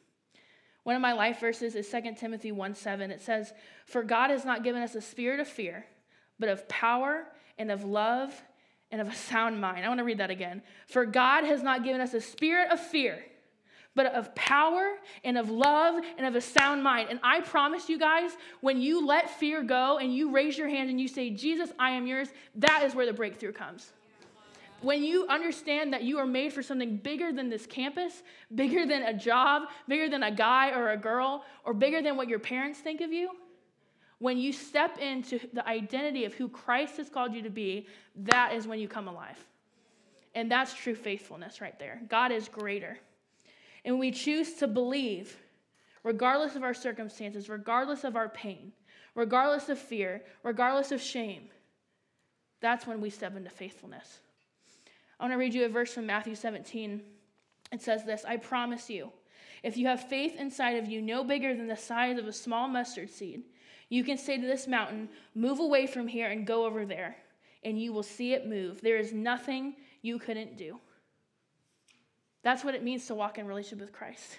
One 0.85 0.95
of 0.97 1.03
my 1.03 1.14
life 1.14 1.41
verses 1.41 1.74
is 1.74 1.89
2 1.89 2.14
Timothy 2.16 2.53
1 2.53 2.74
7. 2.74 3.11
It 3.11 3.20
says, 3.20 3.53
For 3.87 4.03
God 4.03 4.30
has 4.30 4.45
not 4.45 4.62
given 4.62 4.82
us 4.82 4.95
a 4.95 5.01
spirit 5.01 5.41
of 5.41 5.49
fear, 5.49 5.87
but 6.39 6.49
of 6.49 6.68
power 6.68 7.26
and 7.59 7.70
of 7.70 7.85
love 7.85 8.41
and 8.91 9.01
of 9.01 9.09
a 9.09 9.14
sound 9.14 9.61
mind. 9.61 9.85
I 9.85 9.89
want 9.89 9.99
to 9.99 10.05
read 10.05 10.18
that 10.18 10.30
again. 10.30 10.62
For 10.87 11.07
God 11.07 11.45
has 11.45 11.62
not 11.62 11.85
given 11.85 12.01
us 12.01 12.14
a 12.14 12.20
spirit 12.20 12.70
of 12.70 12.78
fear, 12.78 13.24
but 13.95 14.07
of 14.07 14.35
power 14.35 14.97
and 15.24 15.39
of 15.39 15.51
love 15.51 16.05
and 16.18 16.26
of 16.26 16.37
a 16.37 16.41
sound 16.41 16.82
mind. 16.82 17.09
And 17.11 17.18
I 17.22 17.41
promise 17.41 17.89
you 17.89 17.99
guys, 17.99 18.32
when 18.61 18.80
you 18.80 19.07
let 19.07 19.30
fear 19.30 19.62
go 19.62 19.99
and 19.99 20.14
you 20.14 20.32
raise 20.32 20.59
your 20.59 20.68
hand 20.68 20.91
and 20.91 21.01
you 21.01 21.09
say, 21.09 21.30
Jesus, 21.30 21.72
I 21.78 21.91
am 21.91 22.07
yours, 22.07 22.28
that 22.57 22.82
is 22.85 22.95
where 22.95 23.07
the 23.07 23.12
breakthrough 23.12 23.53
comes. 23.53 23.91
When 24.85 25.03
you 25.03 25.26
understand 25.28 25.95
that 25.95 26.03
you 26.03 26.18
are 26.18 26.26
made 26.26 26.53
for 26.53 26.62
something 26.62 26.99
bigger 26.99 27.32
than 27.32 27.49
this 27.49 27.64
campus, 27.64 28.22
bigger 28.55 28.85
than 28.85 29.03
a 29.03 29.14
job, 29.14 29.62
bigger 29.89 30.11
than 30.11 30.22
a 30.22 30.30
guy 30.30 30.72
or 30.72 30.91
a 30.91 30.97
girl, 30.99 31.43
or 31.64 31.72
bigger 31.72 32.03
than 32.03 32.18
what 32.18 32.28
your 32.28 32.39
parents 32.39 32.80
think 32.80 33.01
of 33.01 33.11
you, 33.11 33.30
when 34.18 34.37
you 34.37 34.53
step 34.53 34.99
into 34.99 35.41
the 35.55 35.66
identity 35.66 36.26
of 36.26 36.35
who 36.35 36.51
Christ 36.51 36.99
has 36.99 37.09
called 37.09 37.32
you 37.32 37.41
to 37.43 37.51
be, 37.51 37.87
that 38.14 38.53
is 38.53 38.66
when 38.66 38.78
you 38.78 38.87
come 38.87 39.09
alive. 39.09 39.43
And 40.35 40.51
that's 40.51 40.74
true 40.74 40.95
faithfulness 40.95 41.62
right 41.62 41.78
there. 41.78 42.03
God 42.11 42.30
is 42.30 42.49
greater. 42.49 42.99
And 43.87 43.99
we 43.99 44.11
choose 44.11 44.53
to 44.57 44.66
believe, 44.66 45.35
regardless 46.03 46.57
of 46.57 46.62
our 46.62 46.74
circumstances, 46.74 47.49
regardless 47.49 48.05
of 48.05 48.16
our 48.16 48.28
pain, 48.28 48.72
regardless 49.14 49.70
of 49.70 49.78
fear, 49.78 50.22
regardless 50.43 50.93
of 50.93 51.01
shame, 51.01 51.49
that's 52.61 52.87
when 52.87 53.01
we 53.01 53.09
step 53.09 53.35
into 53.35 53.51
faithfulness. 53.51 54.18
I 55.19 55.25
want 55.25 55.33
to 55.33 55.39
read 55.39 55.55
you 55.55 55.65
a 55.65 55.69
verse 55.69 55.93
from 55.93 56.07
Matthew 56.07 56.35
17. 56.35 57.03
It 57.73 57.83
says 57.83 58.05
this 58.05 58.25
I 58.27 58.37
promise 58.37 58.91
you, 58.91 59.11
if 59.62 59.77
you 59.77 59.87
have 59.87 60.09
faith 60.09 60.37
inside 60.39 60.77
of 60.77 60.89
you 60.89 61.01
no 61.01 61.25
bigger 61.25 61.55
than 61.55 61.67
the 61.67 61.77
size 61.77 62.19
of 62.19 62.27
a 62.27 62.33
small 62.33 62.69
mustard 62.69 63.11
seed, 63.11 63.45
you 63.89 64.05
can 64.05 64.19
say 64.19 64.39
to 64.39 64.47
this 64.47 64.67
mountain, 64.67 65.09
Move 65.35 65.61
away 65.61 65.87
from 65.87 66.07
here 66.07 66.31
and 66.31 66.47
go 66.47 66.67
over 66.67 66.85
there, 66.85 67.17
and 67.62 67.81
you 67.81 67.93
will 67.93 68.03
see 68.03 68.33
it 68.35 68.47
move. 68.47 68.81
There 68.81 68.99
is 68.99 69.12
nothing 69.12 69.77
you 70.03 70.19
couldn't 70.19 70.57
do. 70.57 70.79
That's 72.43 72.62
what 72.62 72.75
it 72.75 72.83
means 72.83 73.07
to 73.07 73.15
walk 73.15 73.39
in 73.39 73.47
relationship 73.47 73.81
with 73.81 73.93
Christ. 73.93 74.39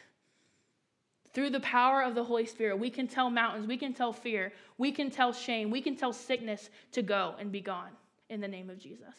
Through 1.33 1.49
the 1.49 1.59
power 1.61 2.01
of 2.01 2.15
the 2.15 2.23
Holy 2.23 2.45
Spirit, 2.45 2.79
we 2.79 2.89
can 2.89 3.07
tell 3.07 3.29
mountains, 3.29 3.67
we 3.67 3.77
can 3.77 3.93
tell 3.93 4.13
fear, 4.13 4.53
we 4.77 4.91
can 4.91 5.09
tell 5.09 5.33
shame, 5.33 5.69
we 5.69 5.81
can 5.81 5.95
tell 5.95 6.13
sickness 6.13 6.69
to 6.93 7.01
go 7.01 7.35
and 7.39 7.51
be 7.51 7.59
gone 7.59 7.91
in 8.29 8.39
the 8.39 8.47
name 8.47 8.69
of 8.69 8.79
Jesus. 8.79 9.15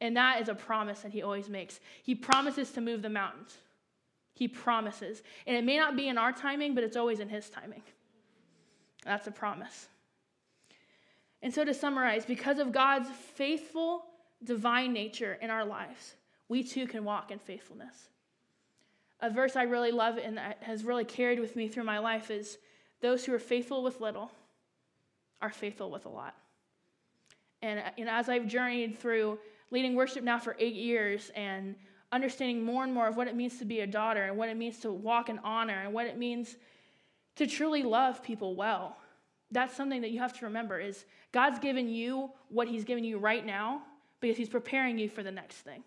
And 0.00 0.16
that 0.16 0.40
is 0.40 0.48
a 0.48 0.54
promise 0.54 1.00
that 1.00 1.12
he 1.12 1.22
always 1.22 1.48
makes. 1.48 1.80
He 2.02 2.14
promises 2.14 2.70
to 2.72 2.80
move 2.80 3.02
the 3.02 3.08
mountains. 3.08 3.56
He 4.34 4.48
promises. 4.48 5.22
And 5.46 5.56
it 5.56 5.64
may 5.64 5.76
not 5.76 5.96
be 5.96 6.08
in 6.08 6.18
our 6.18 6.32
timing, 6.32 6.74
but 6.74 6.84
it's 6.84 6.96
always 6.96 7.20
in 7.20 7.28
his 7.28 7.48
timing. 7.48 7.82
That's 9.04 9.26
a 9.26 9.30
promise. 9.30 9.88
And 11.42 11.52
so, 11.52 11.64
to 11.64 11.74
summarize, 11.74 12.24
because 12.24 12.58
of 12.58 12.72
God's 12.72 13.08
faithful, 13.08 14.06
divine 14.42 14.92
nature 14.92 15.38
in 15.40 15.50
our 15.50 15.64
lives, 15.64 16.14
we 16.48 16.64
too 16.64 16.86
can 16.86 17.04
walk 17.04 17.30
in 17.30 17.38
faithfulness. 17.38 18.08
A 19.20 19.30
verse 19.30 19.54
I 19.54 19.62
really 19.62 19.92
love 19.92 20.18
and 20.18 20.36
that 20.36 20.58
has 20.62 20.84
really 20.84 21.04
carried 21.04 21.38
with 21.38 21.54
me 21.54 21.68
through 21.68 21.84
my 21.84 21.98
life 21.98 22.30
is 22.30 22.58
those 23.00 23.24
who 23.24 23.32
are 23.34 23.38
faithful 23.38 23.82
with 23.82 24.00
little 24.00 24.30
are 25.40 25.50
faithful 25.50 25.90
with 25.90 26.06
a 26.06 26.08
lot. 26.08 26.34
And, 27.62 27.82
and 27.96 28.08
as 28.08 28.28
I've 28.28 28.46
journeyed 28.46 28.98
through 28.98 29.38
leading 29.74 29.96
worship 29.96 30.22
now 30.22 30.38
for 30.38 30.54
eight 30.60 30.76
years 30.76 31.32
and 31.34 31.74
understanding 32.12 32.64
more 32.64 32.84
and 32.84 32.94
more 32.94 33.08
of 33.08 33.16
what 33.16 33.26
it 33.26 33.34
means 33.34 33.58
to 33.58 33.64
be 33.64 33.80
a 33.80 33.86
daughter 33.86 34.22
and 34.22 34.36
what 34.36 34.48
it 34.48 34.56
means 34.56 34.78
to 34.78 34.92
walk 34.92 35.28
in 35.28 35.40
honor 35.40 35.82
and 35.82 35.92
what 35.92 36.06
it 36.06 36.16
means 36.16 36.56
to 37.34 37.44
truly 37.44 37.82
love 37.82 38.22
people 38.22 38.54
well. 38.54 38.96
That's 39.50 39.76
something 39.76 40.00
that 40.02 40.12
you 40.12 40.20
have 40.20 40.32
to 40.38 40.44
remember 40.44 40.78
is 40.78 41.04
god's 41.32 41.58
given 41.58 41.88
you 41.88 42.30
what 42.50 42.68
he's 42.68 42.84
given 42.84 43.02
you 43.02 43.18
right 43.18 43.44
now 43.44 43.82
because 44.20 44.36
he's 44.36 44.48
preparing 44.48 44.96
you 44.96 45.08
for 45.08 45.24
the 45.24 45.32
next 45.32 45.56
thing. 45.56 45.82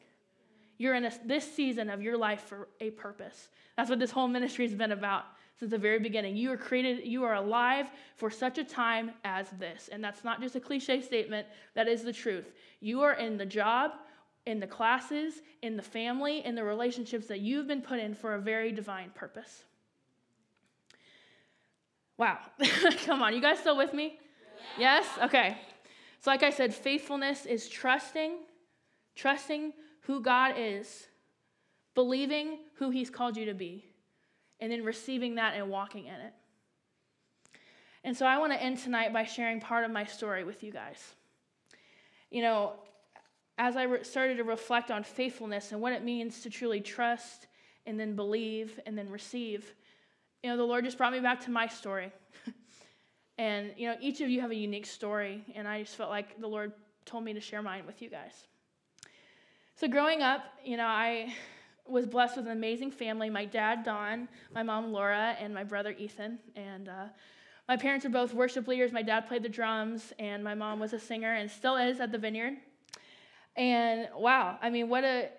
You're 0.77 0.93
in 0.93 1.05
a, 1.05 1.11
this 1.25 1.49
season 1.49 1.89
of 1.89 2.01
your 2.01 2.17
life 2.17 2.41
for 2.41 2.67
a 2.81 2.89
purpose. 2.89 3.47
That's 3.77 3.89
what 3.89 3.99
this 3.99 4.11
whole 4.11 4.27
ministry 4.27 4.67
has 4.67 4.75
been 4.75 4.91
about 4.91 5.23
since 5.59 5.71
the 5.71 5.77
very 5.77 5.99
beginning 5.99 6.35
you 6.35 6.51
are 6.51 6.57
created 6.57 7.05
you 7.05 7.23
are 7.23 7.35
alive 7.35 7.87
for 8.15 8.29
such 8.29 8.57
a 8.57 8.63
time 8.63 9.11
as 9.23 9.49
this 9.59 9.89
and 9.91 10.03
that's 10.03 10.23
not 10.23 10.41
just 10.41 10.55
a 10.55 10.59
cliche 10.59 11.01
statement 11.01 11.47
that 11.73 11.87
is 11.87 12.03
the 12.03 12.13
truth 12.13 12.51
you 12.79 13.01
are 13.01 13.13
in 13.13 13.37
the 13.37 13.45
job 13.45 13.91
in 14.45 14.59
the 14.59 14.67
classes 14.67 15.41
in 15.61 15.75
the 15.75 15.83
family 15.83 16.45
in 16.45 16.55
the 16.55 16.63
relationships 16.63 17.27
that 17.27 17.39
you've 17.39 17.67
been 17.67 17.81
put 17.81 17.99
in 17.99 18.13
for 18.13 18.35
a 18.35 18.39
very 18.39 18.71
divine 18.71 19.11
purpose 19.13 19.63
Wow. 22.17 22.39
Come 23.05 23.21
on, 23.21 23.33
you 23.33 23.41
guys 23.41 23.59
still 23.59 23.77
with 23.77 23.93
me? 23.93 24.19
Yeah. 24.77 24.97
Yes? 24.97 25.07
Okay. 25.23 25.57
So, 26.19 26.31
like 26.31 26.43
I 26.43 26.49
said, 26.49 26.73
faithfulness 26.73 27.45
is 27.45 27.69
trusting, 27.69 28.39
trusting 29.15 29.73
who 30.01 30.19
God 30.19 30.55
is, 30.57 31.07
believing 31.93 32.59
who 32.75 32.89
He's 32.89 33.09
called 33.09 33.37
you 33.37 33.45
to 33.45 33.53
be, 33.53 33.85
and 34.59 34.71
then 34.71 34.83
receiving 34.83 35.35
that 35.35 35.55
and 35.55 35.69
walking 35.69 36.05
in 36.05 36.15
it. 36.15 36.33
And 38.03 38.15
so, 38.15 38.25
I 38.25 38.37
want 38.37 38.53
to 38.53 38.61
end 38.61 38.77
tonight 38.77 39.11
by 39.11 39.23
sharing 39.23 39.59
part 39.59 39.83
of 39.83 39.91
my 39.91 40.05
story 40.05 40.43
with 40.43 40.63
you 40.63 40.71
guys. 40.71 41.13
You 42.31 42.41
know, 42.41 42.73
as 43.57 43.75
I 43.75 43.83
re- 43.83 44.03
started 44.03 44.37
to 44.37 44.43
reflect 44.43 44.91
on 44.91 45.03
faithfulness 45.03 45.71
and 45.71 45.81
what 45.81 45.93
it 45.93 46.03
means 46.03 46.41
to 46.41 46.49
truly 46.49 46.79
trust 46.79 47.47
and 47.85 47.99
then 47.99 48.15
believe 48.15 48.79
and 48.85 48.97
then 48.97 49.09
receive, 49.09 49.73
you 50.43 50.49
know, 50.49 50.57
the 50.57 50.63
Lord 50.63 50.85
just 50.85 50.97
brought 50.97 51.11
me 51.11 51.19
back 51.19 51.41
to 51.41 51.51
my 51.51 51.67
story. 51.67 52.11
and, 53.37 53.71
you 53.75 53.87
know, 53.87 53.95
each 53.99 54.21
of 54.21 54.29
you 54.29 54.41
have 54.41 54.51
a 54.51 54.55
unique 54.55 54.85
story, 54.85 55.43
and 55.55 55.67
I 55.67 55.81
just 55.81 55.95
felt 55.95 56.09
like 56.09 56.39
the 56.39 56.47
Lord 56.47 56.73
told 57.05 57.23
me 57.23 57.33
to 57.33 57.41
share 57.41 57.61
mine 57.61 57.85
with 57.85 58.01
you 58.01 58.09
guys. 58.09 58.47
So, 59.75 59.87
growing 59.87 60.21
up, 60.21 60.43
you 60.63 60.77
know, 60.77 60.85
I 60.85 61.33
was 61.89 62.05
blessed 62.05 62.37
with 62.37 62.45
an 62.45 62.51
amazing 62.51 62.91
family 62.91 63.29
my 63.29 63.45
dad, 63.45 63.83
Don, 63.83 64.27
my 64.53 64.63
mom, 64.63 64.91
Laura, 64.91 65.35
and 65.39 65.53
my 65.53 65.63
brother, 65.63 65.95
Ethan. 65.97 66.39
And 66.55 66.89
uh, 66.89 67.05
my 67.67 67.77
parents 67.77 68.05
were 68.05 68.11
both 68.11 68.33
worship 68.33 68.67
leaders. 68.67 68.91
My 68.91 69.01
dad 69.01 69.27
played 69.27 69.43
the 69.43 69.49
drums, 69.49 70.13
and 70.19 70.43
my 70.43 70.55
mom 70.55 70.79
was 70.79 70.93
a 70.93 70.99
singer 70.99 71.33
and 71.33 71.49
still 71.49 71.77
is 71.77 71.99
at 71.99 72.11
the 72.11 72.17
vineyard. 72.17 72.53
And 73.55 74.07
wow, 74.15 74.57
I 74.61 74.69
mean, 74.69 74.87
what 74.89 75.03
a, 75.03 75.29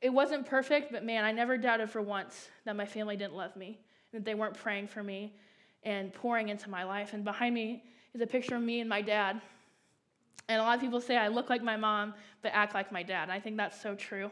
it 0.00 0.10
wasn't 0.10 0.46
perfect, 0.46 0.92
but 0.92 1.04
man, 1.04 1.24
I 1.24 1.32
never 1.32 1.56
doubted 1.58 1.90
for 1.90 2.00
once 2.00 2.48
that 2.64 2.76
my 2.76 2.86
family 2.86 3.16
didn't 3.16 3.34
love 3.34 3.56
me 3.56 3.80
that 4.14 4.24
they 4.24 4.34
weren't 4.34 4.54
praying 4.54 4.86
for 4.86 5.02
me 5.02 5.34
and 5.82 6.12
pouring 6.14 6.48
into 6.48 6.70
my 6.70 6.84
life. 6.84 7.12
And 7.12 7.24
behind 7.24 7.54
me 7.54 7.82
is 8.14 8.20
a 8.20 8.26
picture 8.26 8.56
of 8.56 8.62
me 8.62 8.80
and 8.80 8.88
my 8.88 9.02
dad. 9.02 9.40
And 10.48 10.60
a 10.60 10.62
lot 10.62 10.76
of 10.76 10.80
people 10.80 11.00
say 11.00 11.16
I 11.16 11.28
look 11.28 11.50
like 11.50 11.62
my 11.62 11.76
mom, 11.76 12.14
but 12.40 12.52
act 12.54 12.74
like 12.74 12.92
my 12.92 13.02
dad. 13.02 13.28
I 13.28 13.40
think 13.40 13.56
that's 13.56 13.80
so 13.80 13.94
true. 13.94 14.30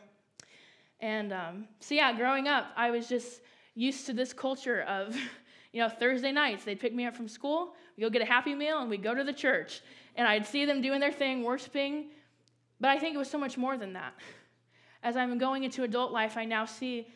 And 1.02 1.32
um, 1.32 1.68
so, 1.80 1.94
yeah, 1.94 2.16
growing 2.16 2.46
up, 2.46 2.68
I 2.76 2.90
was 2.92 3.08
just 3.08 3.42
used 3.74 4.06
to 4.06 4.12
this 4.12 4.32
culture 4.32 4.82
of, 4.82 5.14
you 5.72 5.82
know, 5.82 5.88
Thursday 5.88 6.30
nights, 6.30 6.64
they'd 6.64 6.80
pick 6.80 6.94
me 6.94 7.04
up 7.04 7.16
from 7.16 7.28
school, 7.28 7.74
we'd 7.96 8.04
go 8.04 8.10
get 8.10 8.22
a 8.22 8.24
Happy 8.24 8.54
Meal, 8.54 8.78
and 8.78 8.88
we'd 8.88 9.02
go 9.02 9.14
to 9.14 9.24
the 9.24 9.32
church. 9.32 9.82
And 10.14 10.28
I'd 10.28 10.46
see 10.46 10.64
them 10.64 10.80
doing 10.80 11.00
their 11.00 11.12
thing, 11.12 11.42
worshiping. 11.42 12.06
But 12.80 12.90
I 12.90 12.98
think 12.98 13.14
it 13.14 13.18
was 13.18 13.30
so 13.30 13.38
much 13.38 13.58
more 13.58 13.76
than 13.76 13.92
that. 13.94 14.14
As 15.02 15.16
I'm 15.16 15.36
going 15.38 15.64
into 15.64 15.82
adult 15.82 16.12
life, 16.12 16.36
I 16.36 16.44
now 16.44 16.64
see 16.64 17.08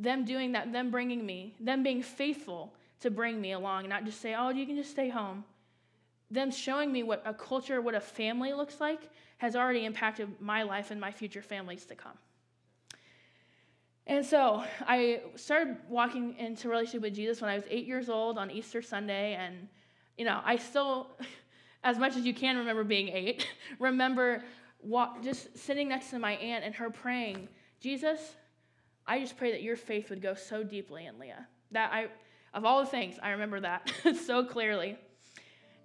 them 0.00 0.24
doing 0.24 0.52
that, 0.52 0.72
them 0.72 0.90
bringing 0.90 1.24
me, 1.24 1.54
them 1.60 1.84
being 1.84 2.02
faithful 2.02 2.74
to 3.00 3.10
bring 3.10 3.40
me 3.40 3.52
along, 3.52 3.88
not 3.88 4.04
just 4.04 4.20
say, 4.20 4.34
oh, 4.34 4.48
you 4.48 4.66
can 4.66 4.74
just 4.74 4.90
stay 4.90 5.08
home. 5.08 5.44
Them 6.32 6.50
showing 6.50 6.90
me 6.90 7.04
what 7.04 7.22
a 7.24 7.32
culture, 7.32 7.80
what 7.80 7.94
a 7.94 8.00
family 8.00 8.52
looks 8.52 8.80
like, 8.80 9.08
has 9.38 9.54
already 9.54 9.84
impacted 9.84 10.40
my 10.40 10.64
life 10.64 10.90
and 10.90 11.00
my 11.00 11.12
future 11.12 11.42
families 11.42 11.84
to 11.86 11.94
come. 11.94 12.18
And 14.08 14.24
so 14.24 14.64
I 14.86 15.20
started 15.36 15.76
walking 15.86 16.34
into 16.38 16.70
relationship 16.70 17.02
with 17.02 17.14
Jesus 17.14 17.42
when 17.42 17.50
I 17.50 17.54
was 17.54 17.64
eight 17.68 17.86
years 17.86 18.08
old 18.08 18.38
on 18.38 18.50
Easter 18.50 18.80
Sunday, 18.80 19.34
and 19.34 19.68
you 20.16 20.24
know 20.24 20.40
I 20.44 20.56
still, 20.56 21.10
as 21.84 21.98
much 21.98 22.16
as 22.16 22.24
you 22.24 22.32
can 22.32 22.56
remember 22.56 22.84
being 22.84 23.10
eight, 23.10 23.46
remember 23.78 24.42
walk, 24.82 25.22
just 25.22 25.56
sitting 25.56 25.88
next 25.88 26.08
to 26.10 26.18
my 26.18 26.32
aunt 26.32 26.64
and 26.64 26.74
her 26.74 26.88
praying, 26.88 27.48
Jesus, 27.80 28.34
I 29.06 29.20
just 29.20 29.36
pray 29.36 29.52
that 29.52 29.62
your 29.62 29.76
faith 29.76 30.08
would 30.08 30.22
go 30.22 30.34
so 30.34 30.62
deeply 30.62 31.06
in 31.06 31.18
Leah. 31.18 31.46
That 31.72 31.92
I, 31.92 32.08
of 32.54 32.64
all 32.64 32.80
the 32.80 32.86
things, 32.86 33.16
I 33.22 33.30
remember 33.30 33.60
that 33.60 33.92
so 34.26 34.42
clearly. 34.42 34.96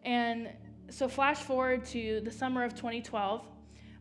And 0.03 0.49
so, 0.89 1.09
flash 1.09 1.39
forward 1.39 1.85
to 1.87 2.21
the 2.23 2.31
summer 2.31 2.63
of 2.63 2.73
2012. 2.73 3.45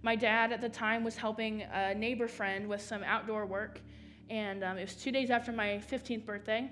My 0.02 0.16
dad 0.16 0.52
at 0.52 0.60
the 0.60 0.68
time 0.68 1.02
was 1.02 1.16
helping 1.16 1.62
a 1.62 1.94
neighbor 1.94 2.28
friend 2.28 2.68
with 2.68 2.82
some 2.82 3.02
outdoor 3.04 3.46
work, 3.46 3.80
and 4.30 4.64
um, 4.64 4.78
it 4.78 4.82
was 4.82 4.94
two 4.94 5.12
days 5.12 5.30
after 5.30 5.52
my 5.52 5.82
15th 5.90 6.24
birthday. 6.24 6.70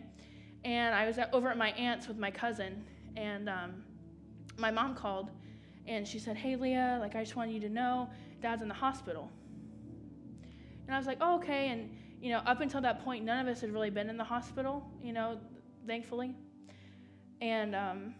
And 0.64 0.94
I 0.94 1.06
was 1.06 1.18
at, 1.18 1.32
over 1.32 1.48
at 1.48 1.56
my 1.56 1.70
aunt's 1.70 2.06
with 2.06 2.18
my 2.18 2.30
cousin, 2.30 2.84
and 3.16 3.48
um, 3.48 3.82
my 4.58 4.70
mom 4.70 4.94
called, 4.94 5.30
and 5.86 6.06
she 6.06 6.18
said, 6.18 6.36
"Hey, 6.36 6.56
Leah, 6.56 6.98
like 7.00 7.16
I 7.16 7.24
just 7.24 7.34
wanted 7.34 7.54
you 7.54 7.60
to 7.60 7.68
know, 7.68 8.10
Dad's 8.42 8.62
in 8.62 8.68
the 8.68 8.74
hospital." 8.74 9.30
And 10.86 10.94
I 10.94 10.98
was 10.98 11.06
like, 11.06 11.18
"Oh, 11.20 11.36
okay." 11.36 11.68
And 11.68 11.90
you 12.20 12.30
know, 12.30 12.40
up 12.40 12.60
until 12.60 12.82
that 12.82 13.02
point, 13.02 13.24
none 13.24 13.46
of 13.46 13.50
us 13.50 13.62
had 13.62 13.72
really 13.72 13.90
been 13.90 14.10
in 14.10 14.18
the 14.18 14.24
hospital, 14.24 14.86
you 15.02 15.12
know, 15.12 15.38
thankfully. 15.86 16.34
And 17.40 17.74
um, 17.74 18.14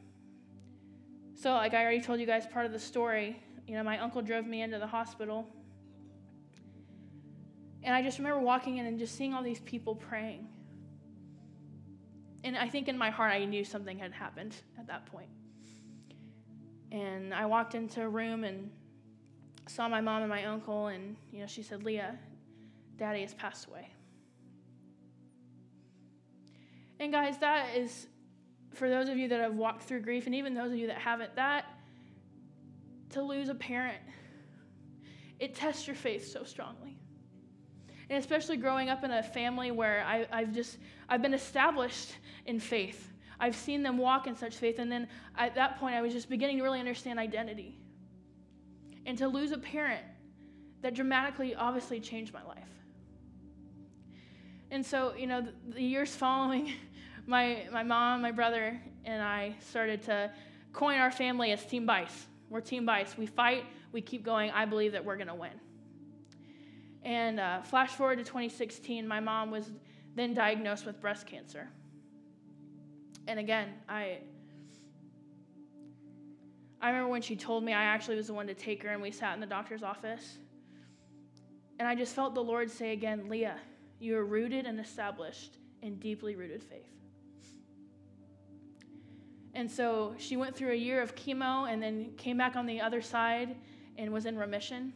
so, 1.35 1.53
like 1.53 1.75
I 1.75 1.83
already 1.83 2.01
told 2.01 2.21
you 2.21 2.27
guys 2.27 2.47
part 2.47 2.65
of 2.65 2.73
the 2.73 2.79
story, 2.79 3.43
you 3.67 3.75
know, 3.75 3.83
my 3.83 3.99
uncle 3.99 4.23
drove 4.23 4.47
me 4.47 4.63
into 4.63 4.79
the 4.79 4.87
hospital. 4.87 5.47
And 7.83 7.95
I 7.95 8.03
just 8.03 8.19
remember 8.19 8.41
walking 8.41 8.79
in 8.79 8.87
and 8.87 8.99
just 8.99 9.17
seeing 9.17 9.33
all 9.33 9.43
these 9.43 9.61
people 9.61 9.95
praying. 9.95 10.47
And 12.45 12.57
I 12.57 12.69
think 12.69 12.89
in 12.89 12.97
my 12.97 13.11
heart, 13.11 13.33
I 13.33 13.45
knew 13.45 13.65
something 13.65 13.99
had 13.99 14.13
happened 14.13 14.55
at 14.79 14.87
that 14.87 15.07
point. 15.07 15.29
And 16.93 17.33
I 17.33 17.47
walked 17.47 17.75
into 17.75 18.03
a 18.03 18.09
room 18.09 18.45
and 18.45 18.71
saw 19.67 19.89
my 19.89 20.01
mom 20.01 20.23
and 20.23 20.31
my 20.31 20.45
uncle, 20.45 20.89
and, 20.89 21.17
you 21.33 21.41
know, 21.41 21.47
she 21.47 21.63
said, 21.63 21.85
Leah, 21.85 22.19
Daddy 22.97 23.21
has 23.21 23.35
passed 23.35 23.69
away. 23.69 23.89
And 26.99 27.13
guys, 27.13 27.39
that 27.39 27.77
is 27.77 28.09
for 28.75 28.89
those 28.89 29.09
of 29.09 29.17
you 29.17 29.29
that 29.29 29.41
have 29.41 29.55
walked 29.55 29.83
through 29.83 30.01
grief, 30.01 30.27
and 30.27 30.35
even 30.35 30.55
those 30.55 30.73
of 30.73 30.79
you 30.79 30.87
that 30.89 30.99
haven't, 30.99 31.35
that 31.37 31.65
to 33.11 33.23
lose 33.23 33.49
a 33.49 33.55
parent, 33.55 33.99
it 35.39 35.55
tests 35.55 35.87
your 35.87 35.97
faith 35.97 36.31
so 36.31 36.45
strongly. 36.45 37.00
And 38.11 38.19
especially 38.19 38.57
growing 38.57 38.91
up 38.91 39.05
in 39.05 39.11
a 39.13 39.23
family 39.23 39.71
where 39.71 40.05
I, 40.05 40.27
I've 40.33 40.53
just 40.53 40.77
I've 41.09 41.23
been 41.23 41.33
established 41.33 42.13
in 42.45 42.61
faith. 42.61 43.13
I've 43.39 43.57
seen 43.57 43.83
them 43.83 43.97
walk 43.97 44.27
in 44.27 44.37
such 44.37 44.57
faith. 44.57 44.79
And 44.79 44.91
then 44.91 45.09
at 45.39 45.55
that 45.55 45.79
point, 45.79 45.95
I 45.95 46.03
was 46.03 46.13
just 46.13 46.29
beginning 46.29 46.59
to 46.59 46.63
really 46.63 46.81
understand 46.81 47.19
identity. 47.19 47.79
And 49.07 49.17
to 49.19 49.29
lose 49.29 49.53
a 49.53 49.59
parent 49.59 50.05
that 50.83 50.95
dramatically, 50.95 51.55
obviously, 51.55 52.01
changed 52.01 52.35
my 52.35 52.43
life. 52.45 52.69
And 54.71 54.85
so, 54.85 55.15
you 55.17 55.27
know, 55.27 55.41
the, 55.41 55.53
the 55.75 55.83
years 55.83 56.15
following, 56.15 56.73
my, 57.27 57.67
my 57.73 57.83
mom, 57.83 58.23
my 58.23 58.31
brother, 58.31 58.81
and 59.05 59.23
I 59.23 59.55
started 59.61 60.03
to 60.03 60.31
coin 60.73 60.99
our 60.99 61.11
family 61.11 61.53
as 61.53 61.65
Team 61.65 61.87
Bice. 61.87 62.27
We're 62.51 62.61
Team 62.61 62.85
Bice. 62.85 63.17
We 63.17 63.27
fight, 63.27 63.65
we 63.93 64.01
keep 64.01 64.25
going. 64.25 64.51
I 64.51 64.65
believe 64.65 64.93
that 64.93 65.05
we're 65.05 65.17
going 65.17 65.29
to 65.29 65.35
win. 65.35 65.51
And 67.03 67.41
uh, 67.41 67.63
flash 67.63 67.91
forward 67.91 68.19
to 68.19 68.25
2016, 68.25 69.07
my 69.07 69.21
mom 69.21 69.51
was 69.51 69.71
then 70.15 70.35
diagnosed 70.35 70.87
with 70.87 71.01
breast 71.01 71.27
cancer. 71.27 71.69
And 73.27 73.39
again, 73.39 73.69
I 73.89 74.19
I 76.83 76.89
remember 76.89 77.11
when 77.11 77.23
she 77.23 77.37
told 77.37 77.63
me 77.63 77.75
I 77.75 77.83
actually 77.83 78.17
was 78.17 78.29
the 78.29 78.35
one 78.35 78.47
to 78.47 78.55
take 78.55 78.83
her 78.83 78.89
and 78.89 79.03
we 79.03 79.11
sat 79.11 79.35
in 79.35 79.41
the 79.41 79.47
doctor's 79.47 79.83
office. 79.83 80.39
And 81.79 81.87
I 81.87 81.95
just 81.95 82.15
felt 82.15 82.35
the 82.35 82.43
Lord 82.43 82.71
say 82.71 82.93
again, 82.93 83.29
Leah, 83.29 83.59
you 83.99 84.17
are 84.17 84.25
rooted 84.25 84.67
and 84.67 84.81
established 84.81 85.59
in 85.83 85.97
deeply 85.97 86.37
rooted 86.37 86.63
faith. 86.63 86.89
And 89.55 89.71
so 89.71 90.15
she 90.17 90.37
went 90.37 90.57
through 90.57 90.73
a 90.73 90.77
year 90.77 91.03
of 91.03 91.15
chemo 91.15 91.71
and 91.71 91.83
then 91.83 92.13
came 92.17 92.39
back 92.39 92.57
on 92.57 92.67
the 92.67 92.81
other 92.81 93.03
side 93.03 93.57
and 93.99 94.13
was 94.13 94.25
in 94.25 94.39
remission. 94.39 94.93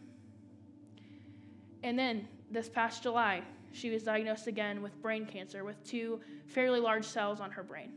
And 1.85 1.99
then 1.99 2.27
this 2.51 2.71
past 2.71 3.03
July, 3.03 3.43
she 3.71 3.91
was 3.91 4.03
diagnosed 4.03 4.47
again 4.47 4.83
with 4.83 5.01
brain 5.03 5.27
cancer 5.27 5.65
with 5.65 5.85
two 5.85 6.19
fairly 6.47 6.81
large 6.81 7.05
cells 7.05 7.41
on 7.41 7.51
her 7.51 7.63
brain. 7.63 7.93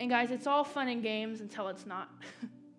And 0.00 0.10
guys, 0.10 0.32
it's 0.32 0.48
all 0.48 0.64
fun 0.64 0.88
and 0.88 1.04
games 1.04 1.40
until 1.40 1.68
it's 1.68 1.86
not. 1.86 2.10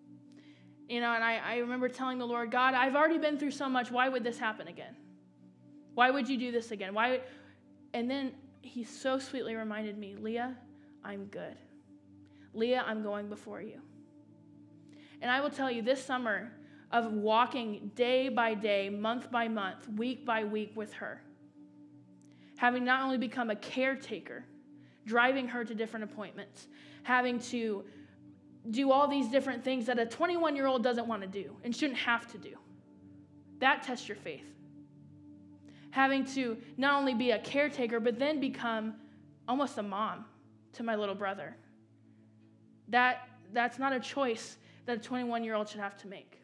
you 0.88 1.00
know, 1.00 1.14
and 1.14 1.24
I, 1.24 1.38
I 1.38 1.56
remember 1.56 1.88
telling 1.88 2.18
the 2.18 2.26
Lord, 2.26 2.50
God, 2.50 2.74
I've 2.74 2.94
already 2.94 3.16
been 3.16 3.38
through 3.38 3.52
so 3.52 3.70
much. 3.70 3.90
Why 3.90 4.10
would 4.10 4.22
this 4.22 4.38
happen 4.38 4.68
again? 4.68 4.94
Why 5.94 6.10
would 6.10 6.28
you 6.28 6.36
do 6.36 6.52
this 6.52 6.72
again? 6.72 6.92
Why 6.92 7.12
would... 7.12 7.22
And 7.94 8.10
then 8.10 8.32
he 8.60 8.84
so 8.84 9.18
sweetly 9.18 9.54
reminded 9.54 9.96
me, 9.96 10.14
Leah, 10.20 10.54
I'm 11.02 11.24
good. 11.26 11.56
Leah, 12.52 12.84
I'm 12.86 13.02
going 13.02 13.30
before 13.30 13.62
you. 13.62 13.80
And 15.22 15.30
I 15.30 15.40
will 15.40 15.48
tell 15.48 15.70
you, 15.70 15.80
this 15.80 16.04
summer 16.04 16.52
of 16.96 17.12
walking 17.12 17.90
day 17.94 18.30
by 18.30 18.54
day, 18.54 18.88
month 18.88 19.30
by 19.30 19.48
month, 19.48 19.86
week 19.96 20.24
by 20.24 20.44
week 20.44 20.72
with 20.74 20.94
her, 20.94 21.20
having 22.56 22.86
not 22.86 23.02
only 23.02 23.18
become 23.18 23.50
a 23.50 23.56
caretaker, 23.56 24.46
driving 25.04 25.46
her 25.46 25.62
to 25.62 25.74
different 25.74 26.04
appointments, 26.04 26.68
having 27.02 27.38
to 27.38 27.84
do 28.70 28.90
all 28.90 29.06
these 29.06 29.28
different 29.28 29.62
things 29.62 29.84
that 29.84 29.98
a 29.98 30.06
21 30.06 30.56
year 30.56 30.66
old 30.66 30.82
doesn't 30.82 31.06
want 31.06 31.20
to 31.20 31.28
do 31.28 31.54
and 31.64 31.76
shouldn't 31.76 31.98
have 31.98 32.26
to 32.32 32.38
do. 32.38 32.56
That 33.58 33.82
tests 33.82 34.08
your 34.08 34.16
faith. 34.16 34.46
Having 35.90 36.24
to 36.34 36.56
not 36.78 36.98
only 36.98 37.12
be 37.12 37.32
a 37.32 37.38
caretaker, 37.38 38.00
but 38.00 38.18
then 38.18 38.40
become 38.40 38.94
almost 39.46 39.76
a 39.76 39.82
mom 39.82 40.24
to 40.72 40.82
my 40.82 40.96
little 40.96 41.14
brother. 41.14 41.56
That, 42.88 43.28
that's 43.52 43.78
not 43.78 43.92
a 43.92 44.00
choice 44.00 44.56
that 44.86 44.96
a 44.96 45.00
21 45.00 45.44
year 45.44 45.54
old 45.54 45.68
should 45.68 45.80
have 45.80 45.98
to 45.98 46.08
make. 46.08 46.40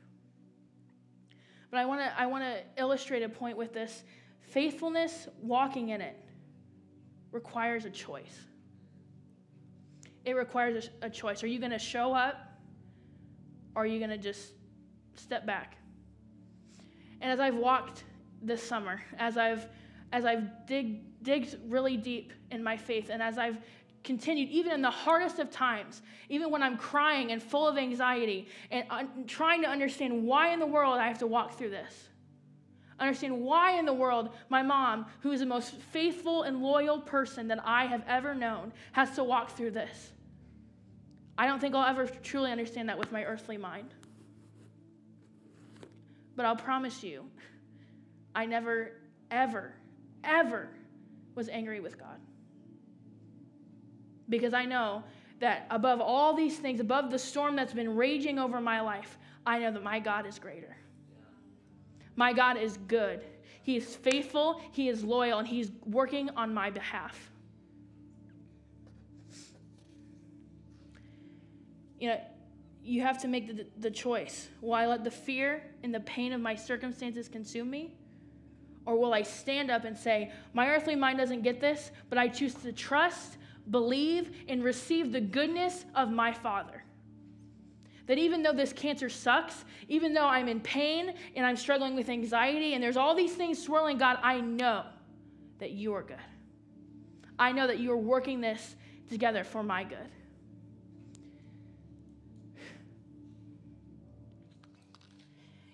But 1.72 1.80
I 1.80 1.86
want 1.86 2.02
to 2.02 2.20
I 2.20 2.26
want 2.26 2.44
to 2.44 2.60
illustrate 2.80 3.22
a 3.22 3.28
point 3.30 3.56
with 3.56 3.72
this. 3.72 4.04
Faithfulness, 4.42 5.26
walking 5.40 5.88
in 5.88 6.02
it, 6.02 6.22
requires 7.32 7.86
a 7.86 7.90
choice. 7.90 8.38
It 10.26 10.36
requires 10.36 10.90
a, 11.00 11.06
a 11.06 11.10
choice. 11.10 11.42
Are 11.42 11.46
you 11.46 11.58
going 11.58 11.72
to 11.72 11.78
show 11.78 12.12
up 12.12 12.36
or 13.74 13.84
are 13.84 13.86
you 13.86 13.98
going 13.98 14.10
to 14.10 14.18
just 14.18 14.52
step 15.16 15.46
back? 15.46 15.78
And 17.22 17.32
as 17.32 17.40
I've 17.40 17.56
walked 17.56 18.04
this 18.42 18.62
summer, 18.62 19.00
as 19.18 19.38
I've 19.38 19.66
as 20.12 20.26
I've 20.26 20.66
dig, 20.66 21.22
digged 21.22 21.56
really 21.68 21.96
deep 21.96 22.34
in 22.50 22.62
my 22.62 22.76
faith, 22.76 23.08
and 23.08 23.22
as 23.22 23.38
I've 23.38 23.56
continued, 24.04 24.48
even 24.50 24.72
in 24.72 24.82
the 24.82 24.90
hardest 24.90 25.38
of 25.38 25.50
times, 25.50 26.02
even 26.28 26.50
when 26.50 26.62
I'm 26.62 26.76
crying 26.76 27.30
and 27.30 27.42
full 27.42 27.68
of 27.68 27.76
anxiety 27.76 28.48
and 28.70 28.84
trying 29.26 29.62
to 29.62 29.68
understand 29.68 30.24
why 30.24 30.52
in 30.52 30.60
the 30.60 30.66
world 30.66 30.98
I 30.98 31.06
have 31.08 31.18
to 31.18 31.26
walk 31.26 31.56
through 31.56 31.70
this. 31.70 32.08
Understand 32.98 33.40
why 33.40 33.78
in 33.78 33.84
the 33.84 33.92
world 33.92 34.30
my 34.48 34.62
mom, 34.62 35.06
who 35.20 35.32
is 35.32 35.40
the 35.40 35.46
most 35.46 35.74
faithful 35.74 36.42
and 36.42 36.62
loyal 36.62 37.00
person 37.00 37.48
that 37.48 37.60
I 37.64 37.86
have 37.86 38.02
ever 38.06 38.34
known, 38.34 38.72
has 38.92 39.10
to 39.16 39.24
walk 39.24 39.56
through 39.56 39.72
this. 39.72 40.12
I 41.36 41.46
don't 41.46 41.60
think 41.60 41.74
I'll 41.74 41.86
ever 41.86 42.06
truly 42.06 42.52
understand 42.52 42.88
that 42.88 42.98
with 42.98 43.10
my 43.10 43.24
earthly 43.24 43.56
mind. 43.56 43.94
But 46.36 46.46
I'll 46.46 46.56
promise 46.56 47.02
you, 47.02 47.24
I 48.34 48.46
never, 48.46 48.92
ever, 49.30 49.74
ever 50.24 50.68
was 51.34 51.48
angry 51.48 51.80
with 51.80 51.98
God 51.98 52.20
because 54.32 54.54
I 54.54 54.64
know 54.64 55.04
that 55.40 55.66
above 55.70 56.00
all 56.00 56.34
these 56.34 56.56
things, 56.56 56.80
above 56.80 57.10
the 57.10 57.18
storm 57.18 57.54
that's 57.54 57.74
been 57.74 57.94
raging 57.94 58.38
over 58.38 58.60
my 58.60 58.80
life, 58.80 59.18
I 59.46 59.58
know 59.58 59.70
that 59.70 59.82
my 59.84 60.00
God 60.00 60.26
is 60.26 60.38
greater. 60.38 60.76
My 62.16 62.32
God 62.32 62.56
is 62.56 62.78
good. 62.88 63.24
He 63.62 63.76
is 63.76 63.94
faithful, 63.94 64.60
He 64.72 64.88
is 64.88 65.04
loyal, 65.04 65.38
and 65.38 65.46
He's 65.46 65.70
working 65.84 66.30
on 66.30 66.52
my 66.52 66.70
behalf. 66.70 67.30
You 72.00 72.08
know, 72.08 72.20
you 72.82 73.02
have 73.02 73.20
to 73.20 73.28
make 73.28 73.56
the, 73.56 73.66
the 73.78 73.90
choice. 73.90 74.48
Will 74.60 74.72
I 74.72 74.86
let 74.86 75.04
the 75.04 75.10
fear 75.10 75.62
and 75.84 75.94
the 75.94 76.00
pain 76.00 76.32
of 76.32 76.40
my 76.40 76.56
circumstances 76.56 77.28
consume 77.28 77.70
me? 77.70 77.94
Or 78.86 78.96
will 78.98 79.14
I 79.14 79.22
stand 79.22 79.70
up 79.70 79.84
and 79.84 79.96
say, 79.96 80.32
My 80.54 80.68
earthly 80.70 80.96
mind 80.96 81.18
doesn't 81.18 81.42
get 81.42 81.60
this, 81.60 81.92
but 82.08 82.18
I 82.18 82.26
choose 82.26 82.54
to 82.54 82.72
trust 82.72 83.36
believe, 83.70 84.30
and 84.48 84.62
receive 84.62 85.12
the 85.12 85.20
goodness 85.20 85.84
of 85.94 86.10
my 86.10 86.32
Father. 86.32 86.82
That 88.06 88.18
even 88.18 88.42
though 88.42 88.52
this 88.52 88.72
cancer 88.72 89.08
sucks, 89.08 89.64
even 89.88 90.12
though 90.12 90.26
I'm 90.26 90.48
in 90.48 90.60
pain 90.60 91.14
and 91.36 91.46
I'm 91.46 91.56
struggling 91.56 91.94
with 91.94 92.08
anxiety 92.08 92.74
and 92.74 92.82
there's 92.82 92.96
all 92.96 93.14
these 93.14 93.34
things 93.34 93.62
swirling, 93.62 93.96
God, 93.96 94.18
I 94.22 94.40
know 94.40 94.84
that 95.58 95.70
you 95.70 95.94
are 95.94 96.02
good. 96.02 96.16
I 97.38 97.52
know 97.52 97.66
that 97.66 97.78
you 97.78 97.92
are 97.92 97.96
working 97.96 98.40
this 98.40 98.76
together 99.08 99.44
for 99.44 99.62
my 99.62 99.84
good. 99.84 100.10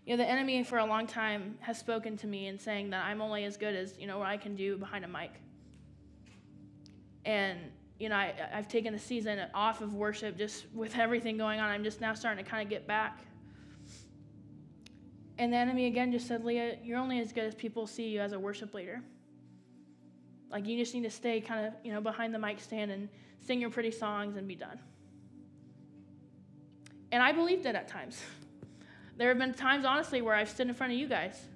You 0.05 0.17
know, 0.17 0.23
the 0.23 0.31
enemy 0.31 0.63
for 0.63 0.79
a 0.79 0.87
long 0.87 1.07
time 1.07 1.59
has 1.61 1.79
spoken 1.79 2.17
to 2.19 2.27
me 2.27 2.47
and 2.47 2.59
saying 2.59 2.91
that 2.91 3.05
I'm 3.05 3.21
only 3.21 3.45
as 3.45 3.59
good 3.59 3.75
as, 3.75 3.99
you 3.99 4.07
know, 4.07 4.19
what 4.19 4.27
I 4.27 4.39
can 4.39 4.57
do 4.57 4.79
behind 4.79 5.05
a 5.05 5.09
mic. 5.09 5.33
And 7.27 7.59
you 7.99 8.09
know, 8.09 8.17
I, 8.17 8.35
I've 8.53 8.69
taken 8.69 8.95
a 8.95 8.99
season 8.99 9.41
off 9.55 9.81
of 9.81 9.95
worship 9.95 10.39
just 10.39 10.67
with 10.73 10.97
everything 10.97 11.37
going 11.37 11.61
on. 11.61 11.69
I'm 11.69 11.83
just 11.83 12.01
now 12.01 12.15
starting 12.15 12.45
to 12.45 12.49
kind 12.49 12.63
of 12.63 12.71
get 12.71 12.87
back. 12.87 13.19
And 15.39 15.53
the 15.53 15.57
enemy 15.57 15.87
again 15.87 16.11
just 16.13 16.27
said, 16.27 16.45
Leah, 16.45 16.79
you're 16.83 16.99
only 16.99 17.21
as 17.21 17.33
good 17.33 17.45
as 17.45 17.55
people 17.55 17.87
see 17.87 18.09
you 18.09 18.21
as 18.21 18.33
a 18.33 18.39
worship 18.39 18.75
leader. 18.75 19.03
Like 20.51 20.67
you 20.67 20.77
just 20.79 20.95
need 20.95 21.03
to 21.03 21.11
stay 21.11 21.41
kind 21.41 21.67
of, 21.67 21.75
you 21.85 21.93
know, 21.93 22.01
behind 22.01 22.35
the 22.35 22.39
mic 22.39 22.61
stand 22.61 22.91
and 22.91 23.09
sing 23.41 23.61
your 23.61 23.71
pretty 23.71 23.91
songs 23.91 24.37
and 24.37 24.49
be 24.49 24.55
done. 24.55 24.79
And 27.11 27.23
I 27.23 27.33
believed 27.33 27.67
it 27.67 27.75
at 27.75 27.89
times. 27.89 28.21
There 29.17 29.29
have 29.29 29.39
been 29.39 29.55
times, 29.55 29.85
honestly, 29.85 30.23
where 30.23 30.35
I've 30.35 30.49
stood 30.49 30.69
in 30.69 30.75
front 30.75 30.93
of 30.93 30.99
you 30.99 31.09
guys 31.09 31.47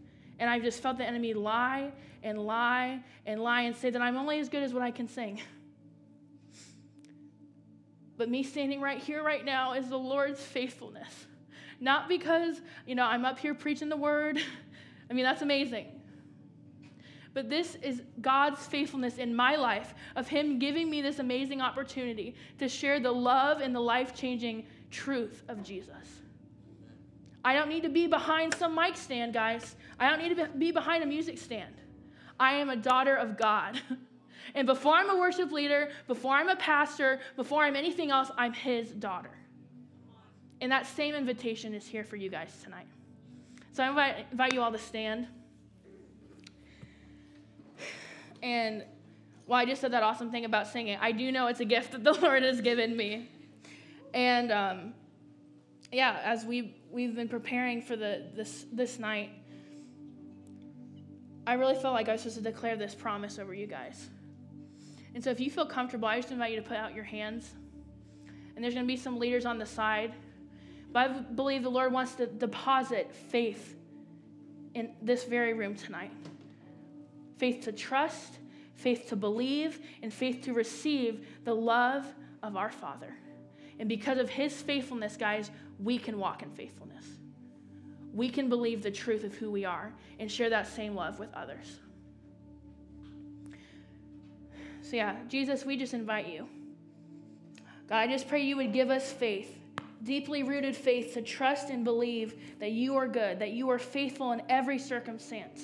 and 0.40 0.50
I've 0.50 0.62
just 0.62 0.82
felt 0.82 0.98
the 0.98 1.04
enemy 1.04 1.34
lie 1.34 1.92
and 2.24 2.38
lie 2.38 3.00
and 3.26 3.40
lie 3.40 3.62
and 3.62 3.76
say 3.76 3.90
that 3.90 4.02
I'm 4.02 4.16
only 4.16 4.40
as 4.40 4.48
good 4.48 4.64
as 4.64 4.74
what 4.74 4.82
I 4.82 4.90
can 4.90 5.08
sing. 5.08 5.40
But 8.22 8.30
me 8.30 8.44
standing 8.44 8.80
right 8.80 9.02
here, 9.02 9.20
right 9.20 9.44
now, 9.44 9.72
is 9.72 9.88
the 9.88 9.98
Lord's 9.98 10.40
faithfulness. 10.40 11.26
Not 11.80 12.08
because, 12.08 12.60
you 12.86 12.94
know, 12.94 13.04
I'm 13.04 13.24
up 13.24 13.36
here 13.36 13.52
preaching 13.52 13.88
the 13.88 13.96
word. 13.96 14.38
I 15.10 15.12
mean, 15.12 15.24
that's 15.24 15.42
amazing. 15.42 15.88
But 17.34 17.50
this 17.50 17.74
is 17.82 18.02
God's 18.20 18.64
faithfulness 18.64 19.18
in 19.18 19.34
my 19.34 19.56
life 19.56 19.92
of 20.14 20.28
Him 20.28 20.60
giving 20.60 20.88
me 20.88 21.02
this 21.02 21.18
amazing 21.18 21.60
opportunity 21.60 22.36
to 22.60 22.68
share 22.68 23.00
the 23.00 23.10
love 23.10 23.60
and 23.60 23.74
the 23.74 23.80
life 23.80 24.14
changing 24.14 24.66
truth 24.92 25.42
of 25.48 25.64
Jesus. 25.64 26.20
I 27.44 27.54
don't 27.54 27.68
need 27.68 27.82
to 27.82 27.88
be 27.88 28.06
behind 28.06 28.54
some 28.54 28.76
mic 28.76 28.96
stand, 28.96 29.34
guys. 29.34 29.74
I 29.98 30.08
don't 30.08 30.20
need 30.20 30.36
to 30.36 30.48
be 30.56 30.70
behind 30.70 31.02
a 31.02 31.06
music 31.06 31.38
stand. 31.38 31.74
I 32.38 32.52
am 32.52 32.70
a 32.70 32.76
daughter 32.76 33.16
of 33.16 33.36
God. 33.36 33.80
And 34.54 34.66
before 34.66 34.94
I'm 34.94 35.10
a 35.10 35.16
worship 35.16 35.50
leader, 35.50 35.90
before 36.06 36.34
I'm 36.34 36.48
a 36.48 36.56
pastor, 36.56 37.20
before 37.36 37.64
I'm 37.64 37.76
anything 37.76 38.10
else, 38.10 38.30
I'm 38.36 38.52
his 38.52 38.90
daughter. 38.90 39.30
And 40.60 40.70
that 40.70 40.86
same 40.86 41.14
invitation 41.14 41.74
is 41.74 41.86
here 41.86 42.04
for 42.04 42.16
you 42.16 42.28
guys 42.28 42.54
tonight. 42.62 42.86
So 43.72 43.82
I 43.82 43.88
invite, 43.88 44.26
invite 44.30 44.52
you 44.52 44.60
all 44.60 44.70
to 44.70 44.78
stand. 44.78 45.26
And 48.42 48.84
well, 49.46 49.58
I 49.58 49.64
just 49.64 49.80
said 49.80 49.92
that 49.92 50.02
awesome 50.02 50.30
thing 50.30 50.44
about 50.44 50.66
singing. 50.66 50.98
I 51.00 51.12
do 51.12 51.32
know 51.32 51.46
it's 51.46 51.60
a 51.60 51.64
gift 51.64 51.92
that 51.92 52.04
the 52.04 52.12
Lord 52.22 52.42
has 52.42 52.60
given 52.60 52.96
me. 52.96 53.28
And 54.14 54.52
um, 54.52 54.94
yeah, 55.90 56.20
as 56.24 56.44
we 56.44 56.76
we've 56.90 57.14
been 57.14 57.28
preparing 57.28 57.80
for 57.80 57.96
the 57.96 58.26
this 58.34 58.66
this 58.72 58.98
night, 58.98 59.30
I 61.46 61.54
really 61.54 61.74
felt 61.74 61.94
like 61.94 62.08
I 62.08 62.12
was 62.12 62.22
supposed 62.22 62.36
to 62.36 62.42
declare 62.42 62.76
this 62.76 62.94
promise 62.94 63.38
over 63.38 63.54
you 63.54 63.66
guys. 63.66 64.08
And 65.14 65.22
so 65.22 65.30
if 65.30 65.40
you 65.40 65.50
feel 65.50 65.66
comfortable, 65.66 66.08
I 66.08 66.18
just 66.20 66.32
invite 66.32 66.52
you 66.52 66.56
to 66.56 66.66
put 66.66 66.76
out 66.76 66.94
your 66.94 67.04
hands. 67.04 67.50
And 68.54 68.64
there's 68.64 68.74
going 68.74 68.86
to 68.86 68.92
be 68.92 68.96
some 68.96 69.18
leaders 69.18 69.44
on 69.44 69.58
the 69.58 69.66
side. 69.66 70.14
But 70.92 71.10
I 71.10 71.18
believe 71.20 71.62
the 71.62 71.70
Lord 71.70 71.92
wants 71.92 72.14
to 72.16 72.26
deposit 72.26 73.12
faith 73.14 73.76
in 74.74 74.92
this 75.02 75.24
very 75.24 75.52
room 75.52 75.74
tonight 75.74 76.12
faith 77.38 77.64
to 77.64 77.72
trust, 77.72 78.38
faith 78.76 79.08
to 79.08 79.16
believe, 79.16 79.80
and 80.02 80.14
faith 80.14 80.42
to 80.42 80.52
receive 80.52 81.26
the 81.44 81.52
love 81.52 82.06
of 82.44 82.56
our 82.56 82.70
Father. 82.70 83.16
And 83.80 83.88
because 83.88 84.18
of 84.18 84.28
his 84.30 84.62
faithfulness, 84.62 85.16
guys, 85.16 85.50
we 85.80 85.98
can 85.98 86.18
walk 86.18 86.44
in 86.44 86.50
faithfulness. 86.52 87.04
We 88.14 88.28
can 88.28 88.48
believe 88.48 88.80
the 88.80 88.92
truth 88.92 89.24
of 89.24 89.34
who 89.34 89.50
we 89.50 89.64
are 89.64 89.92
and 90.20 90.30
share 90.30 90.50
that 90.50 90.68
same 90.68 90.94
love 90.94 91.18
with 91.18 91.34
others. 91.34 91.80
So, 94.92 94.96
yeah, 94.96 95.16
Jesus, 95.26 95.64
we 95.64 95.78
just 95.78 95.94
invite 95.94 96.28
you. 96.28 96.46
God, 97.88 97.96
I 97.96 98.06
just 98.06 98.28
pray 98.28 98.42
you 98.42 98.58
would 98.58 98.74
give 98.74 98.90
us 98.90 99.10
faith, 99.10 99.58
deeply 100.02 100.42
rooted 100.42 100.76
faith 100.76 101.14
to 101.14 101.22
trust 101.22 101.70
and 101.70 101.82
believe 101.82 102.34
that 102.60 102.72
you 102.72 102.94
are 102.96 103.08
good, 103.08 103.38
that 103.38 103.52
you 103.52 103.70
are 103.70 103.78
faithful 103.78 104.32
in 104.32 104.42
every 104.50 104.78
circumstance. 104.78 105.62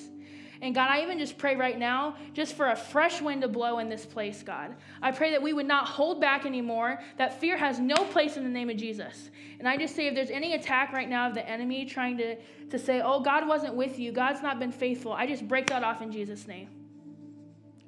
And 0.63 0.73
God, 0.73 0.89
I 0.89 1.03
even 1.03 1.19
just 1.19 1.37
pray 1.37 1.55
right 1.55 1.77
now 1.77 2.15
just 2.33 2.55
for 2.55 2.71
a 2.71 2.75
fresh 2.75 3.21
wind 3.21 3.43
to 3.43 3.47
blow 3.47 3.77
in 3.77 3.87
this 3.87 4.03
place, 4.03 4.41
God. 4.41 4.75
I 4.99 5.11
pray 5.11 5.29
that 5.29 5.43
we 5.43 5.53
would 5.53 5.67
not 5.67 5.85
hold 5.85 6.19
back 6.19 6.47
anymore, 6.47 6.99
that 7.17 7.39
fear 7.39 7.55
has 7.55 7.79
no 7.79 7.97
place 8.05 8.35
in 8.35 8.43
the 8.43 8.49
name 8.49 8.71
of 8.71 8.77
Jesus. 8.77 9.29
And 9.59 9.69
I 9.69 9.77
just 9.77 9.95
say 9.95 10.07
if 10.07 10.15
there's 10.15 10.31
any 10.31 10.55
attack 10.55 10.91
right 10.91 11.07
now 11.07 11.27
of 11.27 11.35
the 11.35 11.47
enemy 11.47 11.85
trying 11.85 12.17
to, 12.17 12.35
to 12.71 12.79
say, 12.79 13.01
oh, 13.01 13.19
God 13.19 13.47
wasn't 13.47 13.75
with 13.75 13.99
you, 13.99 14.11
God's 14.11 14.41
not 14.41 14.57
been 14.57 14.71
faithful, 14.71 15.13
I 15.13 15.27
just 15.27 15.47
break 15.47 15.67
that 15.67 15.83
off 15.83 16.01
in 16.01 16.11
Jesus' 16.11 16.47
name. 16.47 16.78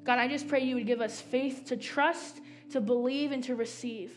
God, 0.03 0.17
I 0.17 0.27
just 0.27 0.47
pray 0.47 0.63
you 0.63 0.75
would 0.75 0.87
give 0.87 1.01
us 1.01 1.21
faith 1.21 1.65
to 1.65 1.77
trust, 1.77 2.41
to 2.71 2.81
believe, 2.81 3.31
and 3.31 3.43
to 3.43 3.55
receive 3.55 4.11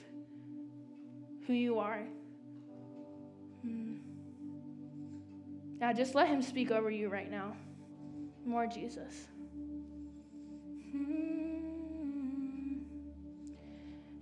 who 1.46 1.52
you 1.52 1.78
are. 1.78 2.02
Hmm. 3.62 3.96
Now, 5.80 5.92
just 5.92 6.14
let 6.14 6.28
him 6.28 6.40
speak 6.40 6.70
over 6.70 6.90
you 6.90 7.08
right 7.08 7.30
now. 7.30 7.54
More 8.46 8.66
Jesus. 8.66 9.26
Hmm. 10.92 11.44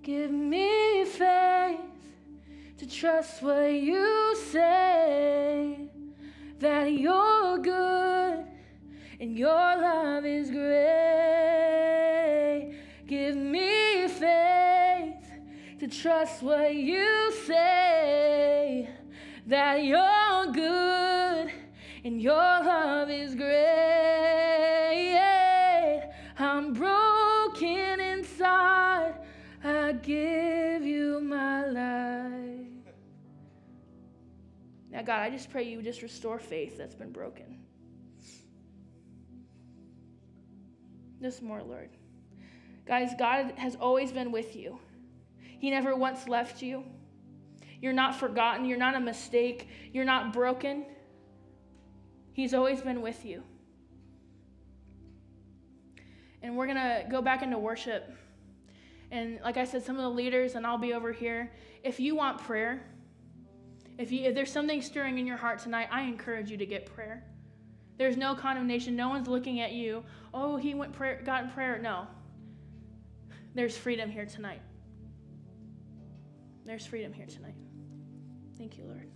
Give 0.02 0.32
me 0.32 1.04
faith 1.04 1.78
to 2.78 2.88
trust 2.88 3.40
what 3.40 3.72
you 3.72 4.34
say, 4.50 5.76
that 6.58 6.92
you're 6.92 7.58
good 7.58 8.44
and 9.22 9.38
your 9.38 9.48
love 9.48 10.26
is 10.26 10.50
great. 10.50 10.74
Give 13.06 13.36
me 13.36 14.08
faith 14.08 15.24
to 15.78 15.86
trust 15.86 16.42
what 16.42 16.74
you 16.74 17.32
say, 17.46 18.90
that 19.46 19.84
you're 19.84 20.46
good 20.52 21.52
and 22.02 22.20
your 22.20 22.34
love 22.34 23.10
is 23.10 23.36
great. 23.36 23.52
I'm 26.40 26.72
broken 26.72 28.00
inside. 28.00 29.14
I 29.62 29.92
give 30.02 30.82
you 30.82 31.20
my 31.20 31.66
life. 31.66 32.66
Now, 34.90 35.02
God, 35.02 35.20
I 35.20 35.30
just 35.30 35.48
pray 35.48 35.62
you 35.62 35.80
just 35.80 36.02
restore 36.02 36.40
faith 36.40 36.76
that's 36.76 36.96
been 36.96 37.12
broken. 37.12 37.61
This 41.22 41.40
more, 41.40 41.62
Lord. 41.62 41.88
Guys, 42.84 43.12
God 43.16 43.52
has 43.56 43.76
always 43.76 44.10
been 44.10 44.32
with 44.32 44.56
you. 44.56 44.80
He 45.38 45.70
never 45.70 45.94
once 45.94 46.26
left 46.26 46.60
you. 46.60 46.82
You're 47.80 47.92
not 47.92 48.16
forgotten. 48.16 48.64
You're 48.64 48.76
not 48.76 48.96
a 48.96 49.00
mistake. 49.00 49.68
You're 49.92 50.04
not 50.04 50.32
broken. 50.32 50.84
He's 52.32 52.54
always 52.54 52.80
been 52.80 53.02
with 53.02 53.24
you. 53.24 53.44
And 56.42 56.56
we're 56.56 56.66
going 56.66 56.78
to 56.78 57.06
go 57.08 57.22
back 57.22 57.42
into 57.42 57.56
worship. 57.56 58.12
And 59.12 59.38
like 59.44 59.56
I 59.56 59.64
said, 59.64 59.84
some 59.84 59.94
of 59.94 60.02
the 60.02 60.10
leaders, 60.10 60.56
and 60.56 60.66
I'll 60.66 60.76
be 60.76 60.92
over 60.92 61.12
here. 61.12 61.52
If 61.84 62.00
you 62.00 62.16
want 62.16 62.38
prayer, 62.38 62.82
if, 63.96 64.10
you, 64.10 64.24
if 64.24 64.34
there's 64.34 64.50
something 64.50 64.82
stirring 64.82 65.18
in 65.18 65.26
your 65.28 65.36
heart 65.36 65.60
tonight, 65.60 65.86
I 65.92 66.02
encourage 66.02 66.50
you 66.50 66.56
to 66.56 66.66
get 66.66 66.84
prayer. 66.84 67.22
There's 68.03 68.16
no 68.16 68.34
condemnation. 68.34 68.96
No 68.96 69.11
one's 69.11 69.28
looking 69.28 69.61
at 69.61 69.70
you. 69.70 70.03
Oh, 70.34 70.57
he 70.57 70.74
went 70.74 70.92
prayer, 70.92 71.22
got 71.24 71.44
in 71.44 71.50
prayer. 71.50 71.78
No. 71.78 72.09
There's 73.55 73.76
freedom 73.76 74.11
here 74.11 74.26
tonight. 74.26 74.61
There's 76.64 76.84
freedom 76.84 77.12
here 77.12 77.26
tonight. 77.26 77.55
Thank 78.59 78.76
you, 78.76 78.86
Lord. 78.86 79.11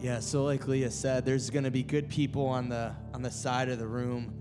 Yeah, 0.00 0.20
so 0.20 0.44
like 0.44 0.68
Leah 0.68 0.92
said, 0.92 1.24
there's 1.24 1.50
gonna 1.50 1.72
be 1.72 1.82
good 1.82 2.08
people 2.08 2.46
on 2.46 2.68
the 2.68 2.94
on 3.12 3.20
the 3.20 3.32
side 3.32 3.68
of 3.68 3.80
the 3.80 3.86
room, 3.86 4.32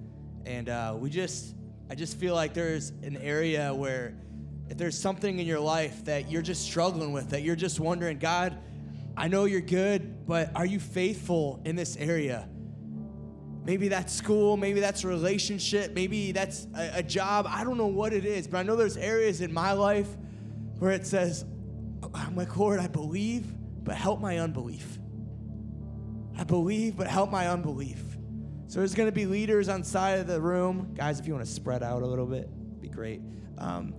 and 0.46 0.70
uh, 0.70 0.96
we 0.96 1.10
just, 1.10 1.56
I 1.90 1.96
just 1.96 2.20
feel 2.20 2.36
like 2.36 2.54
there's 2.54 2.92
an 3.02 3.18
area 3.18 3.74
where, 3.74 4.14
if 4.70 4.78
there's 4.78 4.96
something 4.96 5.40
in 5.40 5.48
your 5.48 5.60
life 5.60 6.06
that 6.06 6.30
you're 6.30 6.44
just 6.44 6.64
struggling 6.64 7.12
with, 7.12 7.32
that 7.32 7.42
you're 7.42 7.56
just 7.56 7.80
wondering, 7.80 8.20
God, 8.20 8.56
I 9.18 9.30
know 9.30 9.46
you're 9.46 9.62
good, 9.62 10.28
but 10.28 10.52
are 10.56 10.66
you 10.66 10.80
faithful 10.80 11.60
in 11.66 11.76
this 11.76 11.98
area? 11.98 12.48
Maybe 13.66 13.88
that's 13.88 14.14
school, 14.14 14.58
maybe 14.58 14.80
that's 14.80 15.04
a 15.06 15.08
relationship, 15.08 15.92
maybe 15.92 16.34
that's 16.34 16.68
a, 16.76 17.00
a 17.00 17.04
job. 17.04 17.48
I 17.50 17.64
don't 17.64 17.78
know 17.78 17.88
what 17.88 18.14
it 18.14 18.26
is, 18.26 18.48
but 18.48 18.58
I 18.58 18.64
know 18.64 18.76
there's 18.76 18.96
areas 18.96 19.42
in 19.42 19.52
my 19.52 19.72
life 19.72 20.08
where 20.78 20.92
it 20.92 21.08
says, 21.08 21.46
I'm 22.14 22.36
like, 22.36 22.56
Lord, 22.58 22.80
I 22.80 22.86
believe, 22.86 23.48
but 23.84 23.96
help 23.96 24.22
my 24.22 24.38
unbelief. 24.38 24.97
I 26.38 26.44
believe, 26.44 26.96
but 26.96 27.08
help 27.08 27.32
my 27.32 27.48
unbelief. 27.48 28.02
So 28.68 28.80
there's 28.80 28.94
going 28.94 29.10
to 29.10 29.16
be 29.16 29.26
leaders 29.26 29.70
on 29.70 29.84
side 29.84 30.20
of 30.20 30.28
the 30.28 30.40
room. 30.40 30.94
Guys, 30.94 31.20
if 31.20 31.28
you 31.28 31.34
want 31.34 31.46
to 31.46 31.52
spread 31.52 31.82
out 31.84 32.02
a 32.04 32.06
little 32.06 32.26
bit, 32.26 32.50
be 32.80 32.90
great. 32.90 33.22
Um, 33.58 33.94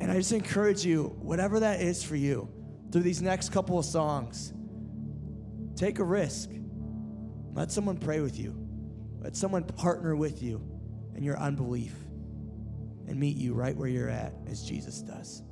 and 0.00 0.10
I 0.10 0.16
just 0.16 0.32
encourage 0.32 0.84
you, 0.84 1.16
whatever 1.20 1.60
that 1.60 1.80
is 1.80 2.02
for 2.02 2.16
you, 2.16 2.48
through 2.90 3.02
these 3.02 3.22
next 3.22 3.52
couple 3.52 3.78
of 3.78 3.84
songs, 3.84 4.52
take 5.76 5.98
a 5.98 6.04
risk. 6.04 6.50
Let 7.52 7.70
someone 7.70 7.98
pray 7.98 8.20
with 8.20 8.38
you. 8.38 8.56
Let 9.20 9.36
someone 9.36 9.64
partner 9.64 10.16
with 10.16 10.42
you 10.42 10.62
in 11.14 11.22
your 11.22 11.38
unbelief 11.38 11.94
and 13.06 13.20
meet 13.20 13.36
you 13.36 13.54
right 13.54 13.76
where 13.76 13.88
you're 13.88 14.08
at 14.08 14.32
as 14.48 14.62
Jesus 14.62 15.02
does. 15.02 15.42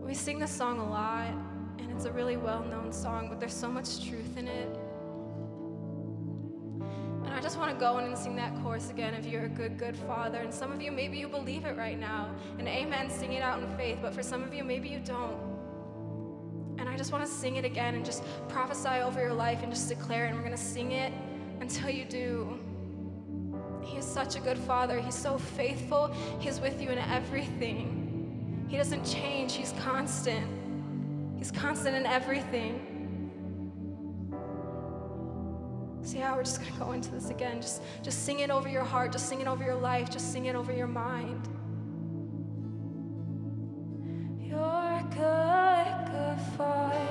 We 0.00 0.14
sing 0.14 0.38
this 0.38 0.50
song 0.50 0.78
a 0.78 0.88
lot, 0.88 1.28
and 1.78 1.90
it's 1.92 2.04
a 2.04 2.12
really 2.12 2.36
well 2.36 2.64
known 2.64 2.92
song, 2.92 3.28
but 3.28 3.38
there's 3.38 3.54
so 3.54 3.68
much 3.68 4.08
truth 4.08 4.36
in 4.36 4.48
it. 4.48 4.78
And 7.24 7.38
I 7.38 7.40
just 7.40 7.58
want 7.58 7.72
to 7.72 7.78
go 7.78 7.98
in 7.98 8.06
and 8.06 8.18
sing 8.18 8.34
that 8.36 8.52
chorus 8.62 8.90
again 8.90 9.14
if 9.14 9.24
you're 9.24 9.44
a 9.44 9.48
good, 9.48 9.78
good 9.78 9.96
father. 9.96 10.38
And 10.38 10.52
some 10.52 10.72
of 10.72 10.82
you, 10.82 10.90
maybe 10.90 11.16
you 11.16 11.28
believe 11.28 11.64
it 11.64 11.76
right 11.76 11.98
now. 11.98 12.28
And 12.58 12.66
amen, 12.66 13.08
sing 13.08 13.34
it 13.34 13.42
out 13.42 13.62
in 13.62 13.68
faith. 13.76 13.98
But 14.02 14.14
for 14.14 14.22
some 14.22 14.42
of 14.42 14.52
you, 14.52 14.64
maybe 14.64 14.88
you 14.88 14.98
don't. 14.98 15.38
And 16.78 16.88
I 16.88 16.96
just 16.96 17.12
want 17.12 17.24
to 17.24 17.30
sing 17.30 17.54
it 17.54 17.64
again 17.64 17.94
and 17.94 18.04
just 18.04 18.24
prophesy 18.48 19.00
over 19.00 19.20
your 19.20 19.34
life 19.34 19.62
and 19.62 19.70
just 19.70 19.88
declare 19.88 20.24
it. 20.24 20.30
And 20.30 20.36
we're 20.36 20.44
going 20.44 20.56
to 20.56 20.62
sing 20.62 20.92
it 20.92 21.12
until 21.60 21.90
you 21.90 22.04
do. 22.04 22.58
He 23.82 23.96
is 23.96 24.04
such 24.04 24.34
a 24.34 24.40
good 24.40 24.58
father. 24.58 24.98
He's 24.98 25.14
so 25.14 25.38
faithful. 25.38 26.12
He's 26.40 26.58
with 26.58 26.82
you 26.82 26.88
in 26.88 26.98
everything. 26.98 27.99
He 28.70 28.76
doesn't 28.76 29.04
change, 29.04 29.54
He's 29.54 29.74
constant. 29.80 30.46
He's 31.36 31.50
constant 31.50 31.96
in 31.96 32.06
everything. 32.06 32.86
So 36.02 36.18
yeah, 36.18 36.36
we're 36.36 36.44
just 36.44 36.60
gonna 36.60 36.78
go 36.78 36.92
into 36.92 37.10
this 37.10 37.30
again. 37.30 37.60
Just 37.60 37.82
just 38.02 38.24
sing 38.24 38.38
it 38.38 38.50
over 38.50 38.68
your 38.68 38.84
heart, 38.84 39.10
just 39.10 39.28
sing 39.28 39.40
it 39.40 39.48
over 39.48 39.64
your 39.64 39.74
life, 39.74 40.08
just 40.08 40.32
sing 40.32 40.46
it 40.46 40.54
over 40.54 40.72
your 40.72 40.86
mind. 40.86 41.48
You're 44.40 45.02
good, 45.10 46.12
good 46.12 46.40
father. 46.56 47.08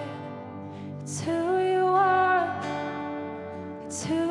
It's 1.01 1.19
who 1.19 1.59
you 1.59 1.85
are. 1.85 2.61
It's 3.85 4.05
who 4.05 4.28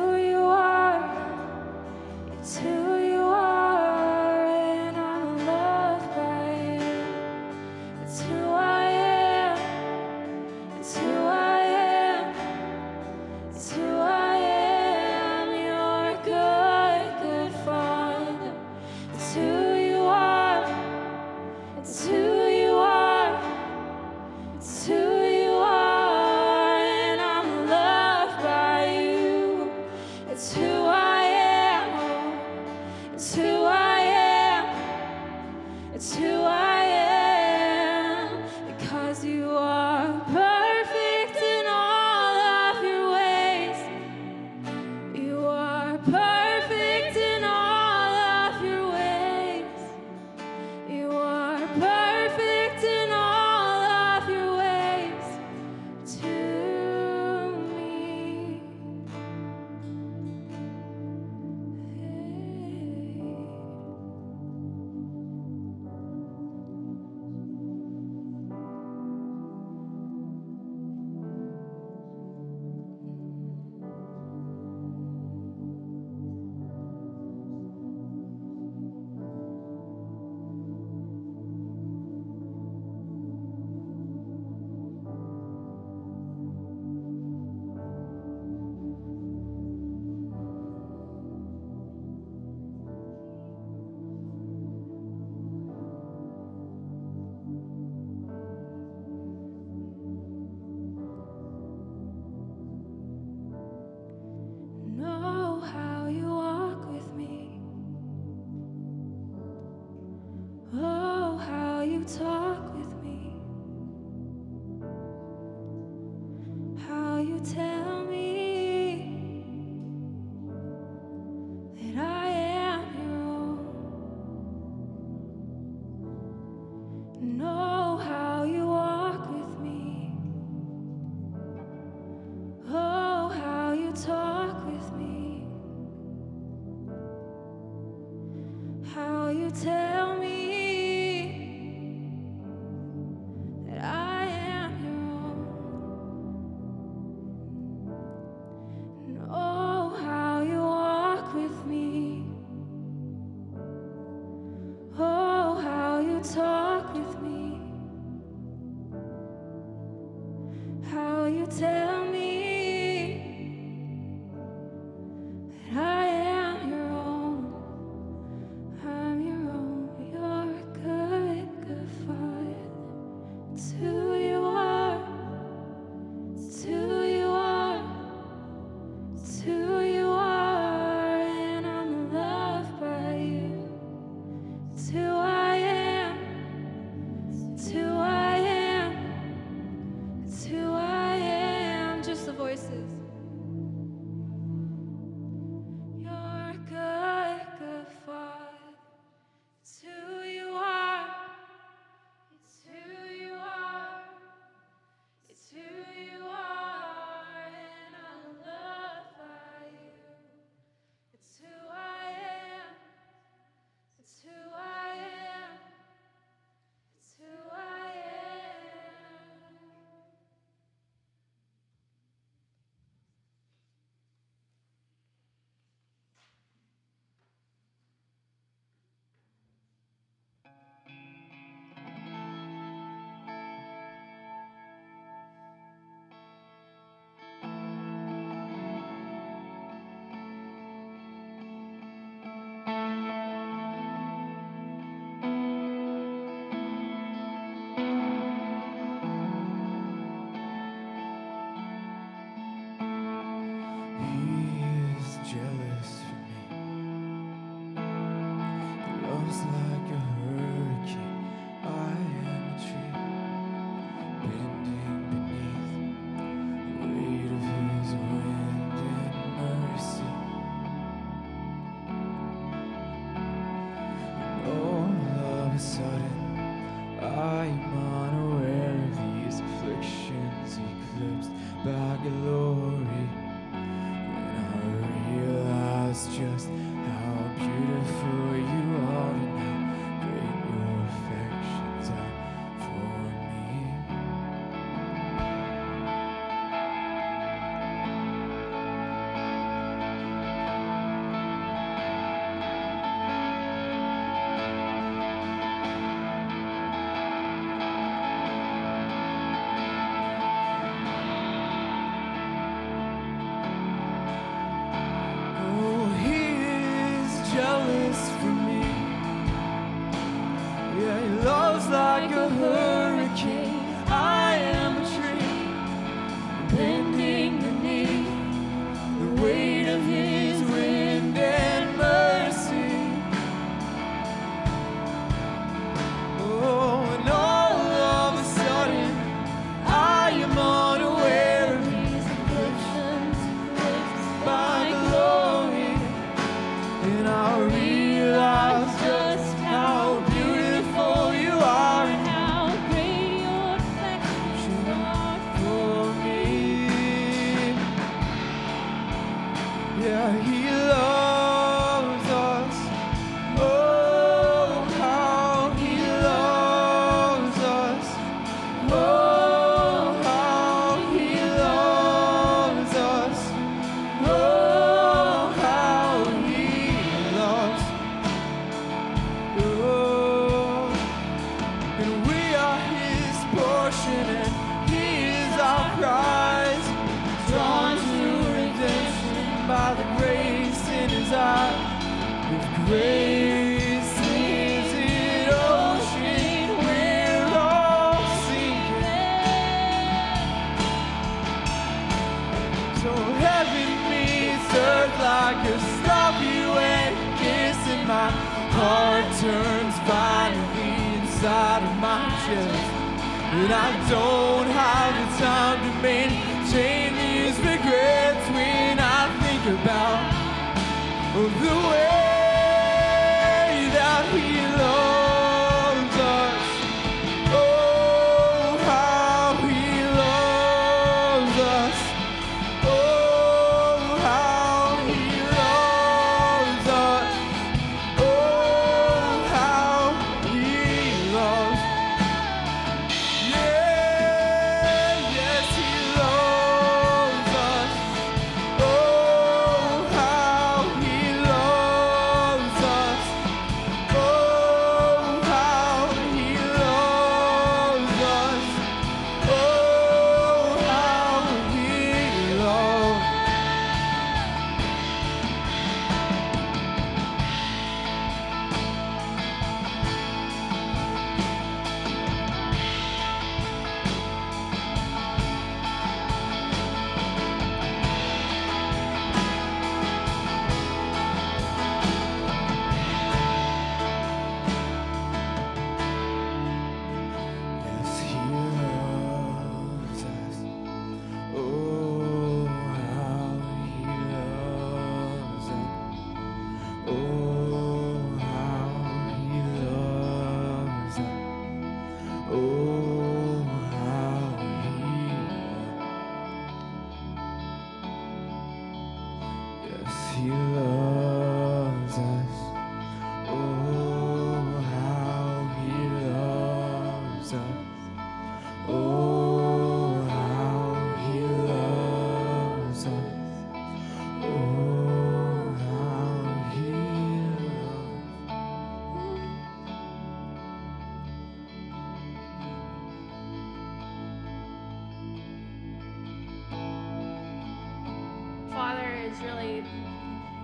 is 539.09 539.19
really 539.21 539.63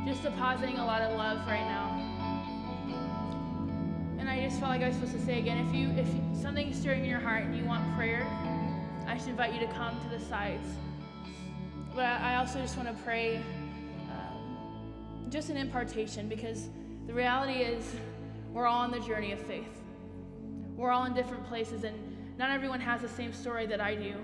just 0.06 0.24
depositing 0.24 0.80
a 0.80 0.86
lot 0.86 1.02
of 1.02 1.16
love 1.18 1.46
right 1.48 1.66
now. 1.66 2.02
And 4.18 4.30
I 4.30 4.44
just 4.44 4.60
felt 4.60 4.72
like 4.72 4.82
I 4.82 4.88
was 4.88 4.96
supposed 4.96 5.14
to 5.14 5.22
say 5.22 5.40
again, 5.40 5.66
if 5.68 5.74
you 5.74 5.90
if 5.92 6.08
something's 6.42 6.80
stirring 6.80 7.04
in 7.04 7.10
your 7.10 7.20
heart 7.20 7.44
and 7.44 7.56
you 7.56 7.64
want 7.66 7.84
prayer, 7.96 8.26
I 9.08 9.18
should 9.18 9.30
invite 9.30 9.54
you 9.54 9.60
to 9.60 9.72
come 9.74 10.00
to 10.02 10.10
the 10.10 10.20
sides. 10.20 10.68
But 11.94 12.22
I 12.22 12.38
also 12.38 12.60
just 12.60 12.76
want 12.76 12.90
to 12.90 13.04
pray 13.04 13.38
um, 14.10 15.28
just 15.30 15.50
an 15.50 15.58
impartation 15.58 16.28
because 16.28 16.70
the 17.06 17.14
reality 17.14 17.60
is 17.60 17.96
we're 18.52 18.66
all 18.66 18.82
on 18.82 18.92
the 18.92 19.00
journey 19.00 19.32
of 19.32 19.40
faith. 19.40 19.82
We're 20.76 20.92
all 20.92 21.06
in 21.06 21.14
different 21.14 21.46
places, 21.46 21.84
and 21.84 21.96
not 22.38 22.50
everyone 22.50 22.82
has 22.82 23.02
the 23.02 23.10
same 23.10 23.32
story 23.32 23.66
that 23.68 23.80
I 23.80 23.96
do. 23.96 24.16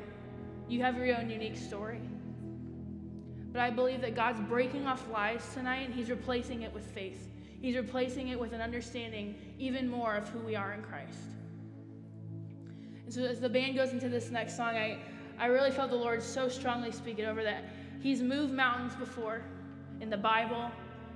You 0.67 0.81
have 0.81 0.97
your 0.97 1.15
own 1.15 1.29
unique 1.29 1.57
story. 1.57 2.01
But 3.51 3.61
I 3.61 3.69
believe 3.69 4.01
that 4.01 4.15
God's 4.15 4.39
breaking 4.41 4.87
off 4.87 5.09
lies 5.11 5.45
tonight, 5.53 5.85
and 5.85 5.93
He's 5.93 6.09
replacing 6.09 6.61
it 6.61 6.73
with 6.73 6.85
faith. 6.87 7.29
He's 7.61 7.75
replacing 7.75 8.29
it 8.29 8.39
with 8.39 8.53
an 8.53 8.61
understanding 8.61 9.35
even 9.59 9.89
more 9.89 10.15
of 10.15 10.27
who 10.29 10.39
we 10.39 10.55
are 10.55 10.73
in 10.73 10.81
Christ. 10.81 11.19
And 13.05 13.13
so, 13.13 13.21
as 13.21 13.39
the 13.39 13.49
band 13.49 13.75
goes 13.75 13.91
into 13.91 14.09
this 14.09 14.31
next 14.31 14.55
song, 14.55 14.69
I, 14.69 14.97
I 15.37 15.47
really 15.47 15.71
felt 15.71 15.91
the 15.91 15.97
Lord 15.97 16.23
so 16.23 16.47
strongly 16.47 16.91
speaking 16.91 17.25
over 17.25 17.43
that 17.43 17.65
He's 17.99 18.21
moved 18.21 18.53
mountains 18.53 18.95
before 18.95 19.43
in 19.99 20.09
the 20.09 20.17
Bible, 20.17 20.71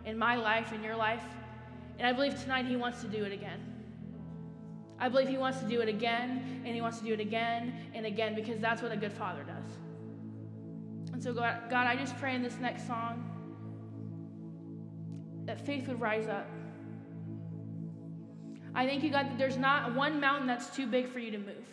in 0.05 0.17
my 0.17 0.35
life, 0.35 0.71
in 0.73 0.83
your 0.83 0.95
life. 0.95 1.23
And 1.97 2.07
I 2.07 2.11
believe 2.11 2.39
tonight 2.39 2.65
He 2.65 2.75
wants 2.75 3.01
to 3.01 3.07
do 3.07 3.23
it 3.23 3.31
again. 3.31 3.59
I 4.99 5.09
believe 5.09 5.29
He 5.29 5.37
wants 5.37 5.59
to 5.59 5.67
do 5.67 5.81
it 5.81 5.89
again, 5.89 6.61
and 6.65 6.75
He 6.75 6.81
wants 6.81 6.99
to 6.99 7.05
do 7.05 7.13
it 7.13 7.19
again 7.19 7.73
and 7.93 8.05
again 8.05 8.35
because 8.35 8.59
that's 8.59 8.81
what 8.81 8.91
a 8.91 8.97
good 8.97 9.13
Father 9.13 9.43
does. 9.43 9.84
And 11.15 11.23
so, 11.23 11.31
God, 11.31 11.69
God 11.69 11.87
I 11.87 11.95
just 11.95 12.17
pray 12.17 12.35
in 12.35 12.43
this 12.43 12.57
next 12.59 12.85
song 12.85 13.23
that 15.45 15.65
faith 15.65 15.87
would 15.87 16.01
rise 16.01 16.27
up. 16.27 16.45
I 18.73 18.85
thank 18.85 19.01
you, 19.01 19.11
God, 19.11 19.27
that 19.27 19.37
there's 19.37 19.55
not 19.55 19.95
one 19.95 20.19
mountain 20.19 20.45
that's 20.45 20.75
too 20.75 20.85
big 20.85 21.07
for 21.07 21.19
you 21.19 21.31
to 21.31 21.37
move. 21.37 21.65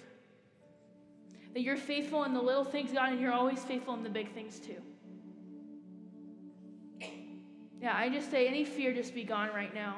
That 1.55 1.63
you're 1.63 1.77
faithful 1.77 2.23
in 2.23 2.35
the 2.35 2.41
little 2.41 2.65
things, 2.65 2.93
God, 2.93 3.11
and 3.11 3.21
you're 3.21 3.33
always 3.33 3.65
faithful 3.65 3.95
in 3.95 4.05
the 4.05 4.11
big 4.11 4.33
things 4.33 4.61
too. 4.61 4.81
Yeah, 7.81 7.97
I 7.97 8.11
just 8.11 8.31
say 8.31 8.47
any 8.47 8.65
fear 8.65 8.95
just 8.95 9.13
be 9.13 9.25
gone 9.25 9.49
right 9.53 9.75
now. 9.75 9.97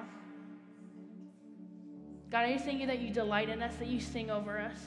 God, 2.31 2.47
I 2.47 2.55
just 2.55 2.65
thank 2.65 2.81
you 2.81 2.87
that 2.87 3.01
you 3.01 3.11
delight 3.11 3.51
in 3.51 3.61
us, 3.61 3.77
that 3.77 3.89
you 3.89 4.01
sing 4.01 4.31
over 4.31 4.59
us. 4.59 4.79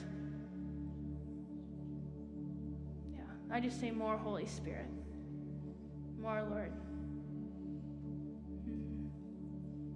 I 3.52 3.60
just 3.60 3.80
say 3.80 3.92
more 3.92 4.18
Holy 4.18 4.46
Spirit. 4.46 4.90
More, 6.20 6.46
Lord. 6.50 6.72
Mm-hmm. 8.68 9.08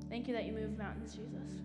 Thank 0.09 0.27
you 0.27 0.33
that 0.33 0.45
you 0.45 0.53
move 0.53 0.77
mountains, 0.77 1.13
Jesus. 1.13 1.61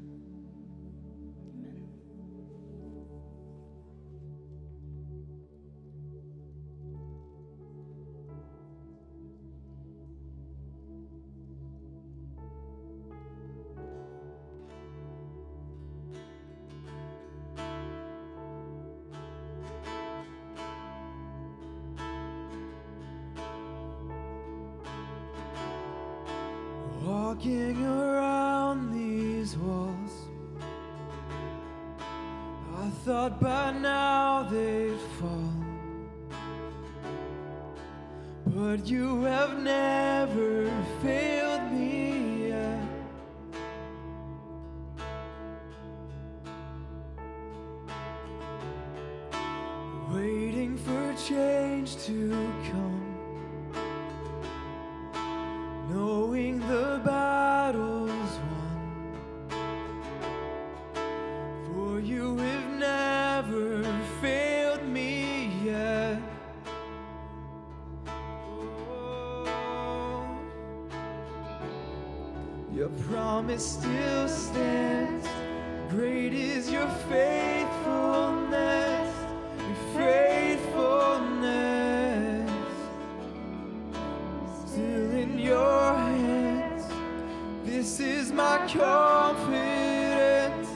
Confidence. 88.75 90.69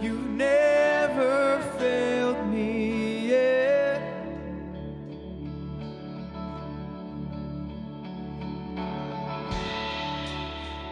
You've 0.00 0.30
never 0.30 1.60
failed 1.78 2.48
me 2.48 3.28
yet. 3.28 4.02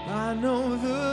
I 0.09 0.35
know 0.35 0.76
the 0.76 1.03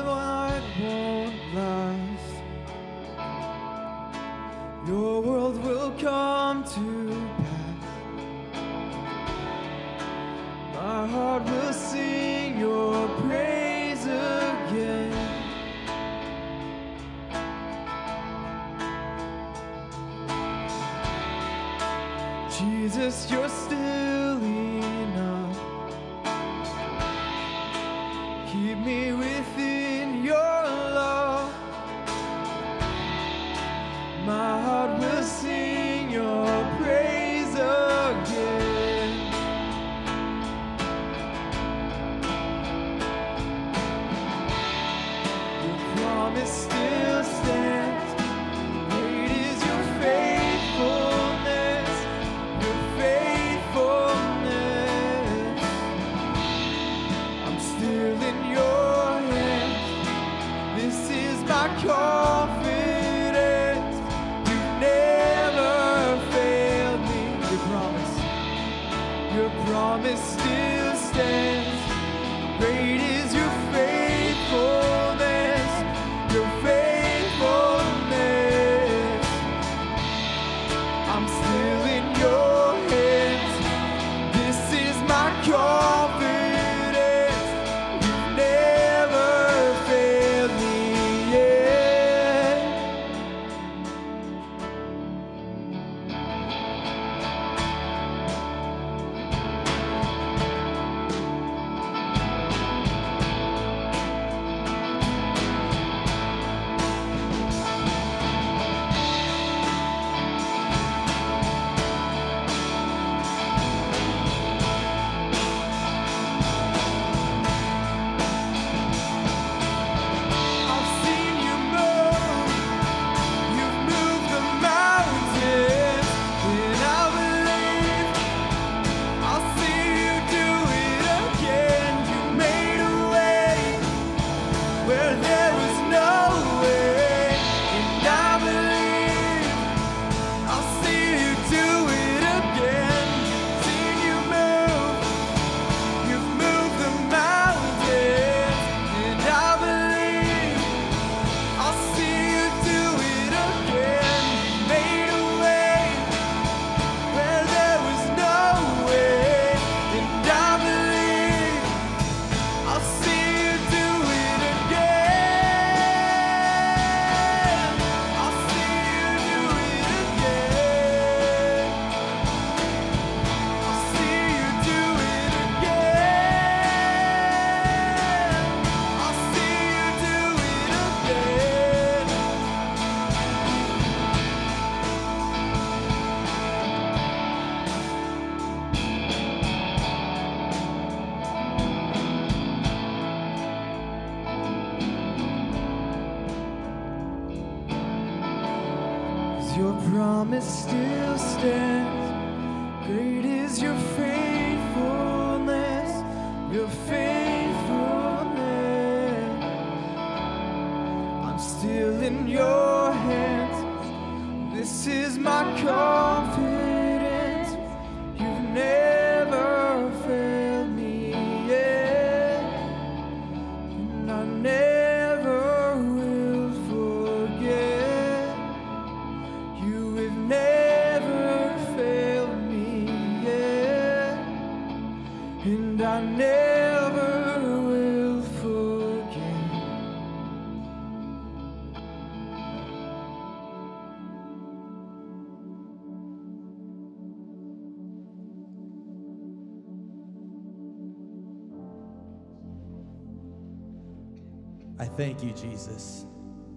you, 255.23 255.31
Jesus, 255.33 256.05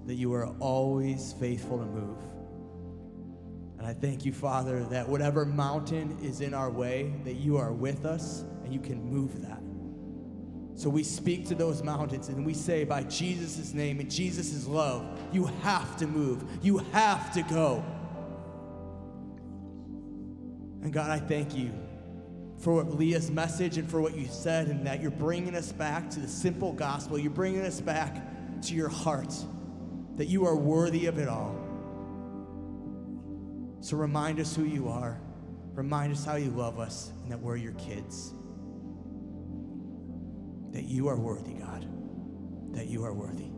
that 0.07 0.15
you 0.15 0.33
are 0.35 0.47
always 0.59 1.35
faithful 1.41 1.79
to 1.79 1.85
move. 1.85 2.19
And 3.79 3.87
I 3.87 3.93
thank 3.93 4.25
you, 4.25 4.33
Father, 4.33 4.85
that 4.85 5.09
whatever 5.09 5.45
mountain 5.45 6.19
is 6.23 6.41
in 6.41 6.55
our 6.55 6.71
way, 6.71 7.15
that 7.25 7.35
you 7.35 7.57
are 7.57 7.73
with 7.73 8.05
us 8.05 8.45
and 8.65 8.73
you 8.73 8.81
can 8.81 9.03
move 9.05 9.43
that. 9.43 9.61
So 10.77 10.89
we 10.91 11.05
speak 11.05 11.47
to 11.49 11.55
those 11.55 11.83
mountains 11.83 12.29
and 12.29 12.45
we 12.45 12.55
say, 12.55 12.85
by 12.85 13.05
Jesus' 13.05 13.75
name 13.75 14.01
and 14.01 14.11
Jesus' 14.11 14.67
love, 14.67 15.21
you 15.33 15.45
have 15.63 15.97
to 15.99 16.07
move. 16.07 16.45
You 16.63 16.79
have 16.93 17.33
to 17.35 17.43
go. 17.43 17.85
And 20.83 20.93
God, 20.93 21.11
I 21.11 21.19
thank 21.19 21.57
you 21.57 21.71
for 22.59 22.83
Leah's 22.83 23.31
message 23.31 23.79
and 23.79 23.91
for 23.91 24.01
what 24.01 24.17
you 24.17 24.27
said, 24.27 24.69
and 24.69 24.87
that 24.87 25.03
you're 25.03 25.11
bringing 25.11 25.55
us 25.55 25.73
back 25.73 26.09
to 26.11 26.21
the 26.21 26.29
simple 26.29 26.73
gospel. 26.73 27.19
You're 27.19 27.31
bringing 27.31 27.63
us 27.63 27.81
back 27.81 28.17
to 28.65 28.75
your 28.75 28.89
heart, 28.89 29.35
that 30.17 30.27
you 30.27 30.47
are 30.47 30.57
worthy 30.57 31.07
of 31.07 31.19
it 31.19 31.29
all. 31.29 31.57
So 33.81 33.97
remind 33.97 34.41
us 34.41 34.55
who 34.57 34.65
you 34.65 34.89
are, 34.89 35.21
remind 35.75 36.13
us 36.13 36.25
how 36.25 36.37
you 36.37 36.51
love 36.51 36.79
us, 36.79 37.13
and 37.23 37.33
that 37.33 37.41
we're 37.41 37.57
your 37.57 37.73
kids. 37.73 38.33
That 40.73 40.85
you 40.85 41.09
are 41.09 41.17
worthy, 41.17 41.55
God. 41.55 41.87
That 42.75 42.87
you 42.87 43.05
are 43.05 43.13
worthy. 43.13 43.54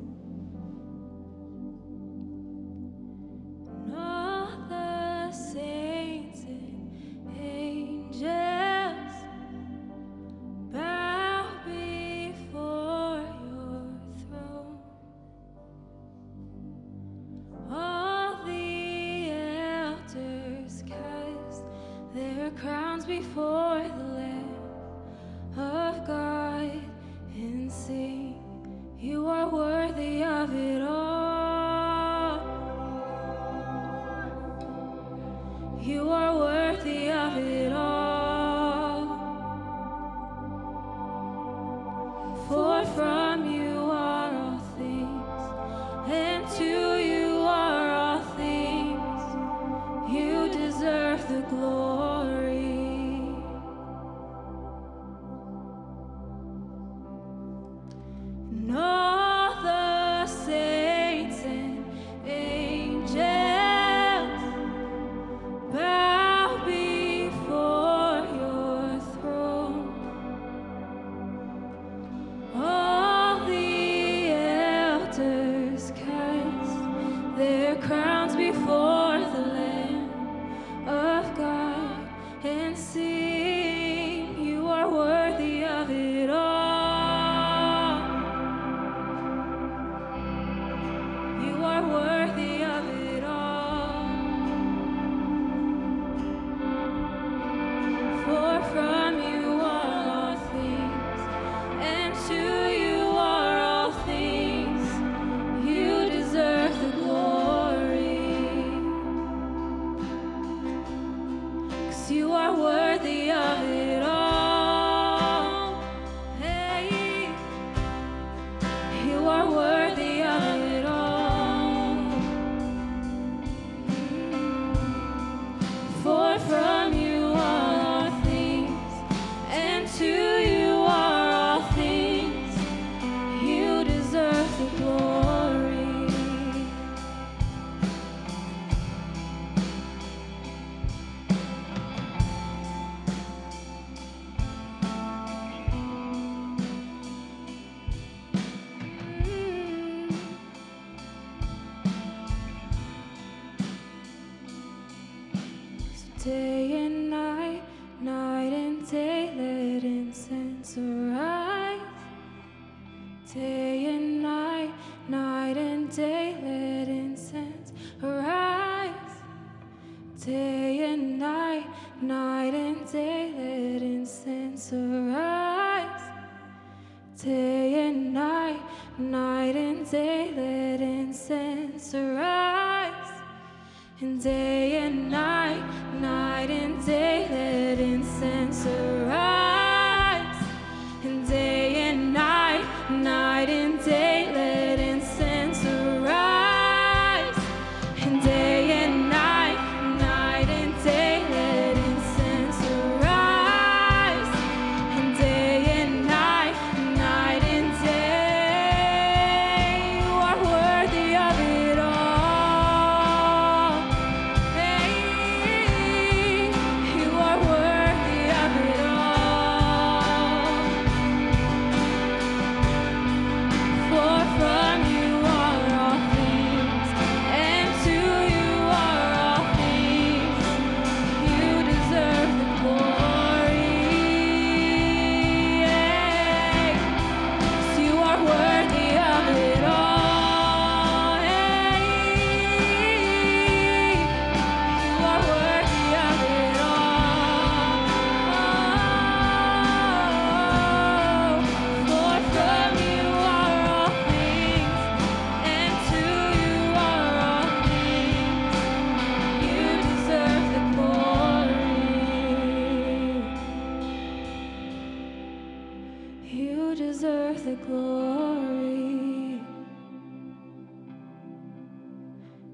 deserve 266.77 267.43
the 267.43 267.55
glory. 267.55 269.41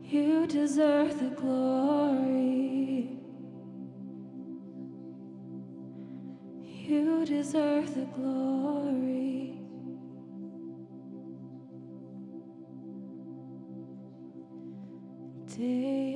You 0.04 0.46
deserve 0.46 1.18
the 1.18 1.30
glory. 1.30 3.18
You 6.62 7.24
deserve 7.26 7.94
the 7.96 8.04
glory. 8.14 9.58
Day 15.56 16.11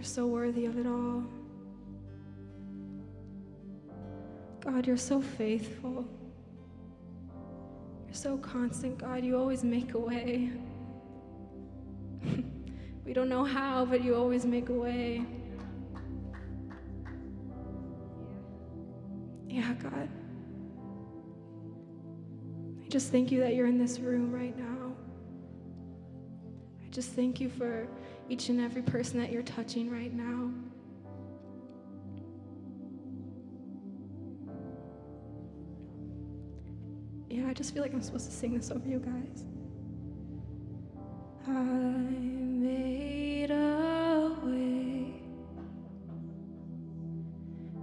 You're 0.00 0.06
so 0.06 0.26
worthy 0.26 0.64
of 0.64 0.78
it 0.78 0.86
all. 0.86 1.22
God, 4.64 4.86
you're 4.86 4.96
so 4.96 5.20
faithful. 5.20 6.08
You're 8.06 8.14
so 8.14 8.38
constant, 8.38 8.96
God. 8.96 9.22
You 9.22 9.36
always 9.36 9.62
make 9.62 9.92
a 9.92 9.98
way. 9.98 10.52
we 13.04 13.12
don't 13.12 13.28
know 13.28 13.44
how, 13.44 13.84
but 13.84 14.02
you 14.02 14.14
always 14.14 14.46
make 14.46 14.70
a 14.70 14.72
way. 14.72 15.22
Yeah, 19.50 19.74
God. 19.74 20.08
I 22.82 22.88
just 22.88 23.12
thank 23.12 23.30
you 23.30 23.40
that 23.40 23.54
you're 23.54 23.66
in 23.66 23.76
this 23.76 23.98
room 23.98 24.32
right 24.32 24.56
now. 24.58 24.94
I 26.82 26.88
just 26.90 27.10
thank 27.10 27.38
you 27.38 27.50
for 27.50 27.86
each 28.30 28.48
and 28.48 28.60
every 28.60 28.80
person 28.80 29.18
that 29.18 29.32
you're 29.32 29.42
touching 29.42 29.90
right 29.90 30.14
now. 30.14 30.52
Yeah, 37.28 37.48
I 37.48 37.54
just 37.54 37.74
feel 37.74 37.82
like 37.82 37.92
I'm 37.92 38.00
supposed 38.00 38.26
to 38.26 38.32
sing 38.32 38.56
this 38.56 38.70
over 38.70 38.88
you 38.88 39.00
guys. 39.00 39.44
I 41.48 41.50
made 41.50 43.50
a 43.50 44.36
way. 44.44 45.22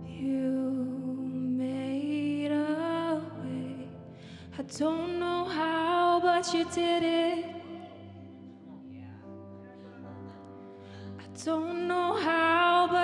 You 0.06 1.28
made 1.58 2.54
a 2.54 3.22
way. 3.44 3.90
I 4.58 4.62
don't 4.78 5.20
know 5.20 5.44
how, 5.44 6.22
but 6.22 6.54
you 6.54 6.64
did 6.74 7.04
it. 7.04 7.57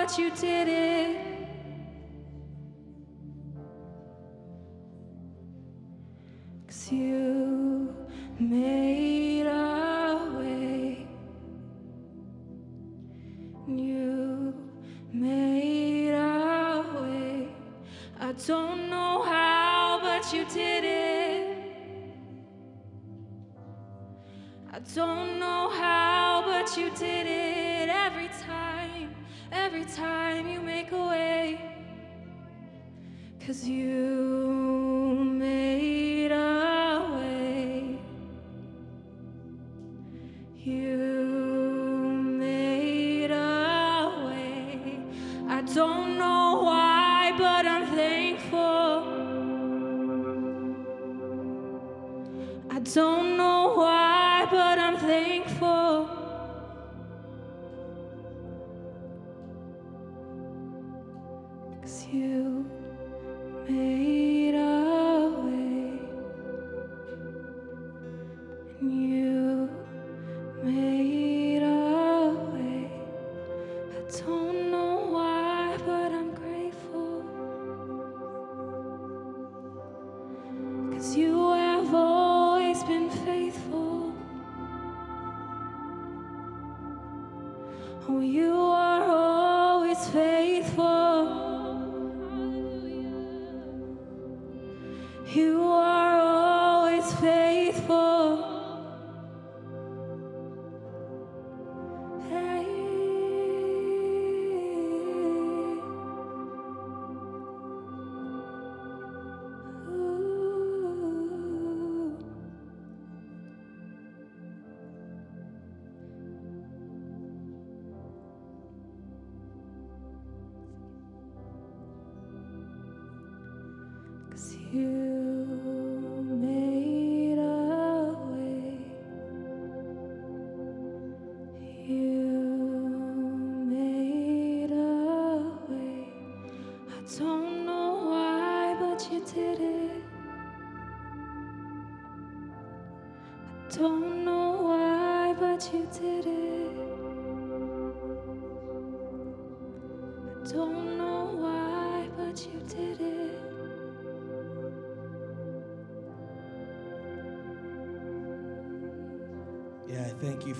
but 0.04 0.18
you 0.18 0.30
did 0.32 0.68
it. 0.68 1.33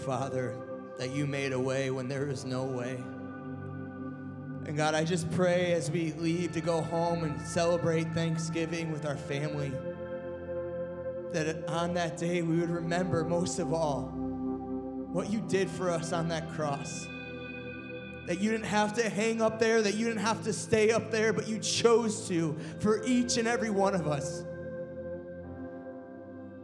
Father, 0.05 0.55
that 0.99 1.11
you 1.11 1.27
made 1.27 1.53
a 1.53 1.59
way 1.59 1.91
when 1.91 2.09
there 2.09 2.27
was 2.27 2.45
no 2.45 2.65
way. 2.65 3.03
And 4.67 4.77
God, 4.77 4.95
I 4.95 5.03
just 5.03 5.31
pray 5.33 5.73
as 5.73 5.91
we 5.91 6.13
leave 6.13 6.53
to 6.53 6.61
go 6.61 6.83
home 6.83 7.25
and 7.25 7.41
celebrate 7.41 8.13
Thanksgiving 8.13 8.93
with 8.93 9.07
our 9.07 9.17
family, 9.17 9.73
that 11.33 11.67
on 11.69 11.95
that 11.95 12.19
day 12.19 12.43
we 12.43 12.59
would 12.59 12.71
remember 12.71 13.25
most 13.25 13.59
of 13.59 13.73
all 13.73 14.13
what 15.13 15.31
you 15.31 15.41
did 15.49 15.71
for 15.71 15.91
us 15.91 16.13
on 16.13 16.29
that 16.29 16.51
cross. 16.51 17.09
That 18.27 18.41
you 18.41 18.51
didn't 18.51 18.67
have 18.67 18.95
to 18.95 19.09
hang 19.09 19.41
up 19.41 19.59
there, 19.59 19.81
that 19.81 19.95
you 19.95 20.07
didn't 20.07 20.23
have 20.23 20.45
to 20.45 20.53
stay 20.53 20.91
up 20.91 21.11
there, 21.11 21.33
but 21.33 21.49
you 21.49 21.59
chose 21.59 22.29
to 22.29 22.57
for 22.79 23.03
each 23.05 23.37
and 23.39 23.49
every 23.49 23.71
one 23.71 23.95
of 23.95 24.07
us 24.07 24.45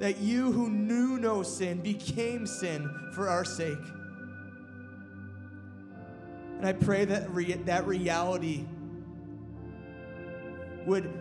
that 0.01 0.19
you 0.19 0.51
who 0.51 0.69
knew 0.71 1.19
no 1.19 1.43
sin 1.43 1.81
became 1.81 2.47
sin 2.47 2.91
for 3.13 3.29
our 3.29 3.45
sake. 3.45 3.79
And 6.57 6.67
I 6.67 6.73
pray 6.73 7.05
that 7.05 7.31
re- 7.31 7.53
that 7.53 7.87
reality 7.87 8.65
would 10.87 11.13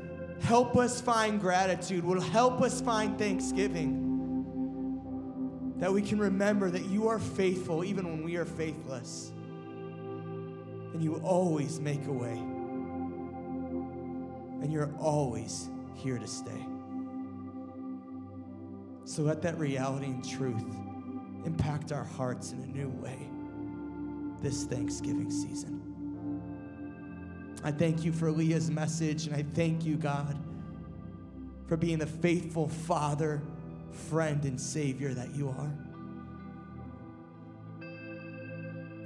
help 0.41 0.77
us 0.77 1.01
find 1.01 1.41
gratitude, 1.41 2.06
would 2.06 2.23
help 2.23 2.61
us 2.61 2.80
find 2.81 3.19
thanksgiving. 3.19 4.06
That 5.77 5.91
we 5.91 6.01
can 6.01 6.19
remember 6.19 6.72
that 6.72 6.85
you 6.85 7.10
are 7.10 7.19
faithful 7.19 7.84
even 7.84 8.07
when 8.07 8.23
we 8.23 8.38
are 8.38 8.45
faithless. 8.45 9.34
And 10.93 11.03
you 11.03 11.15
always 11.18 11.81
make 11.81 12.06
a 12.06 12.14
way. 12.14 12.38
And 14.61 14.72
you're 14.72 14.93
always 14.99 15.69
here 15.95 16.18
to 16.18 16.27
stay. 16.27 16.69
So 19.10 19.23
let 19.23 19.41
that 19.41 19.57
reality 19.57 20.06
and 20.06 20.23
truth 20.23 20.64
impact 21.44 21.91
our 21.91 22.03
hearts 22.03 22.52
in 22.52 22.61
a 22.61 22.68
new 22.68 22.90
way 22.90 23.18
this 24.40 24.65
Thanksgiving 24.65 25.31
season. 25.31 25.81
I 27.64 27.72
thank 27.72 28.06
you 28.06 28.11
for 28.11 28.30
Leah's 28.30 28.69
message, 28.69 29.26
and 29.26 29.36
I 29.36 29.44
thank 29.56 29.84
you, 29.84 29.95
God, 29.95 30.38
for 31.68 31.76
being 31.76 31.98
the 31.98 32.06
faithful 32.06 32.68
father, 32.68 33.41
friend, 33.91 34.45
and 34.45 34.61
savior 34.61 35.15
that 35.15 35.34
you 35.34 35.49
are. 35.49 35.72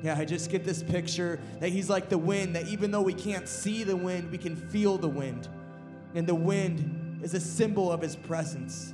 Yeah, 0.04 0.18
I 0.18 0.26
just 0.26 0.52
get 0.52 0.66
this 0.66 0.84
picture 0.84 1.40
that 1.62 1.70
he's 1.70 1.90
like 1.90 2.10
the 2.10 2.18
wind, 2.18 2.58
that 2.58 2.68
even 2.68 2.92
though 2.92 3.02
we 3.02 3.14
can't 3.14 3.48
see 3.48 3.86
the 3.86 3.96
wind, 3.96 4.32
we 4.32 4.38
can 4.38 4.58
feel 4.58 4.98
the 4.98 5.08
wind. 5.08 5.48
And 6.14 6.28
the 6.28 6.36
wind 6.36 7.22
is 7.24 7.34
a 7.34 7.40
symbol 7.40 7.90
of 7.90 8.02
his 8.02 8.18
presence. 8.18 8.94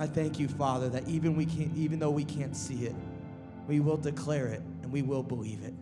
I 0.00 0.06
thank 0.06 0.38
you, 0.40 0.48
Father, 0.48 0.88
that 0.88 1.06
even 1.06 1.36
we 1.36 1.44
can't, 1.44 1.76
even 1.76 1.98
though 1.98 2.10
we 2.10 2.24
can't 2.24 2.56
see 2.56 2.86
it, 2.86 2.94
we 3.68 3.80
will 3.80 3.98
declare 3.98 4.46
it 4.46 4.62
and 4.82 4.90
we 4.90 5.02
will 5.02 5.22
believe 5.22 5.62
it. 5.62 5.74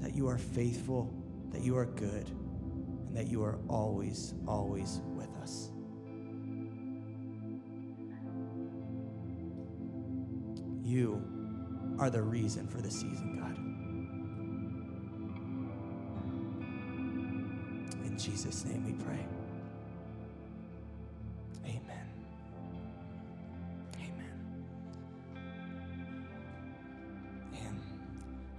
That 0.00 0.14
you 0.14 0.26
are 0.26 0.38
faithful, 0.38 1.12
that 1.50 1.60
you 1.60 1.76
are 1.76 1.84
good, 1.84 2.26
and 2.28 3.14
that 3.14 3.26
you 3.26 3.44
are 3.44 3.58
always, 3.68 4.32
always 4.48 5.02
with 5.14 5.36
us. 5.36 5.70
You 10.82 11.22
are 11.98 12.08
the 12.08 12.22
reason 12.22 12.66
for 12.68 12.80
the 12.80 12.90
season, 12.90 13.38
God. 13.38 13.54
In 18.06 18.16
Jesus' 18.16 18.64
name 18.64 18.86
we 18.86 18.92
pray. 19.04 19.26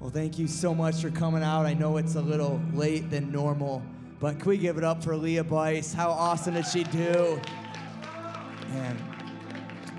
Well, 0.07 0.13
thank 0.13 0.39
you 0.39 0.47
so 0.47 0.73
much 0.73 1.01
for 1.01 1.09
coming 1.09 1.43
out. 1.43 1.65
I 1.65 1.73
know 1.73 1.97
it's 1.97 2.15
a 2.15 2.21
little 2.21 2.61
late 2.73 3.09
than 3.09 3.29
normal, 3.29 3.83
but 4.21 4.39
can 4.39 4.47
we 4.47 4.57
give 4.57 4.77
it 4.77 4.83
up 4.85 5.03
for 5.03 5.17
Leah 5.17 5.43
Bice? 5.43 5.91
How 5.91 6.11
awesome 6.11 6.53
did 6.53 6.65
she 6.65 6.85
do? 6.85 7.41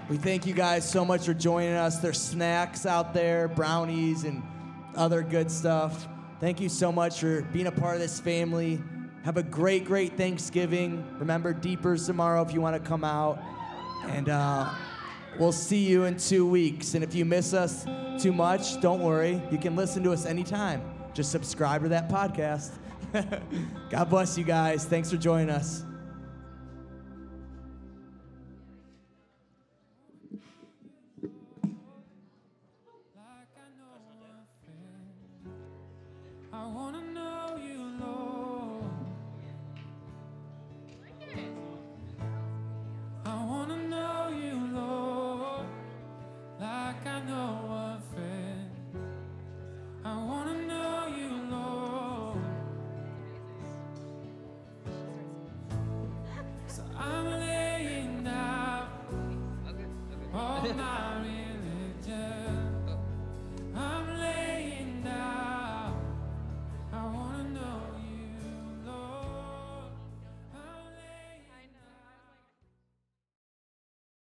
We 0.08 0.16
thank 0.16 0.46
you 0.46 0.54
guys 0.54 0.90
so 0.90 1.04
much 1.04 1.26
for 1.26 1.34
joining 1.34 1.74
us. 1.74 1.98
There's 1.98 2.18
snacks 2.18 2.86
out 2.86 3.12
there, 3.12 3.48
brownies, 3.48 4.24
and 4.24 4.42
other 4.96 5.20
good 5.20 5.50
stuff. 5.50 6.08
Thank 6.40 6.58
you 6.58 6.70
so 6.70 6.90
much 6.90 7.20
for 7.20 7.42
being 7.42 7.66
a 7.66 7.70
part 7.70 7.96
of 7.96 8.00
this 8.00 8.18
family. 8.18 8.80
Have 9.24 9.36
a 9.36 9.42
great, 9.42 9.84
great 9.84 10.16
Thanksgiving. 10.16 11.04
Remember 11.18 11.52
Deepers 11.52 12.06
tomorrow 12.06 12.40
if 12.40 12.54
you 12.54 12.62
want 12.62 12.82
to 12.82 12.88
come 12.88 13.04
out. 13.04 13.38
And 14.06 14.30
uh, 14.30 14.70
we'll 15.38 15.52
see 15.52 15.84
you 15.84 16.04
in 16.04 16.16
two 16.16 16.46
weeks. 16.46 16.94
And 16.94 17.02
if 17.04 17.14
you 17.14 17.24
miss 17.24 17.54
us 17.54 17.86
too 18.20 18.32
much, 18.32 18.80
don't 18.80 19.00
worry. 19.00 19.40
You 19.50 19.58
can 19.58 19.76
listen 19.76 20.02
to 20.04 20.12
us 20.12 20.26
anytime. 20.26 20.82
Just 21.14 21.30
subscribe 21.30 21.82
to 21.82 21.88
that 21.88 22.08
podcast. 22.08 22.72
God 23.90 24.10
bless 24.10 24.36
you 24.36 24.44
guys. 24.44 24.84
Thanks 24.84 25.10
for 25.10 25.16
joining 25.16 25.50
us. 25.50 25.87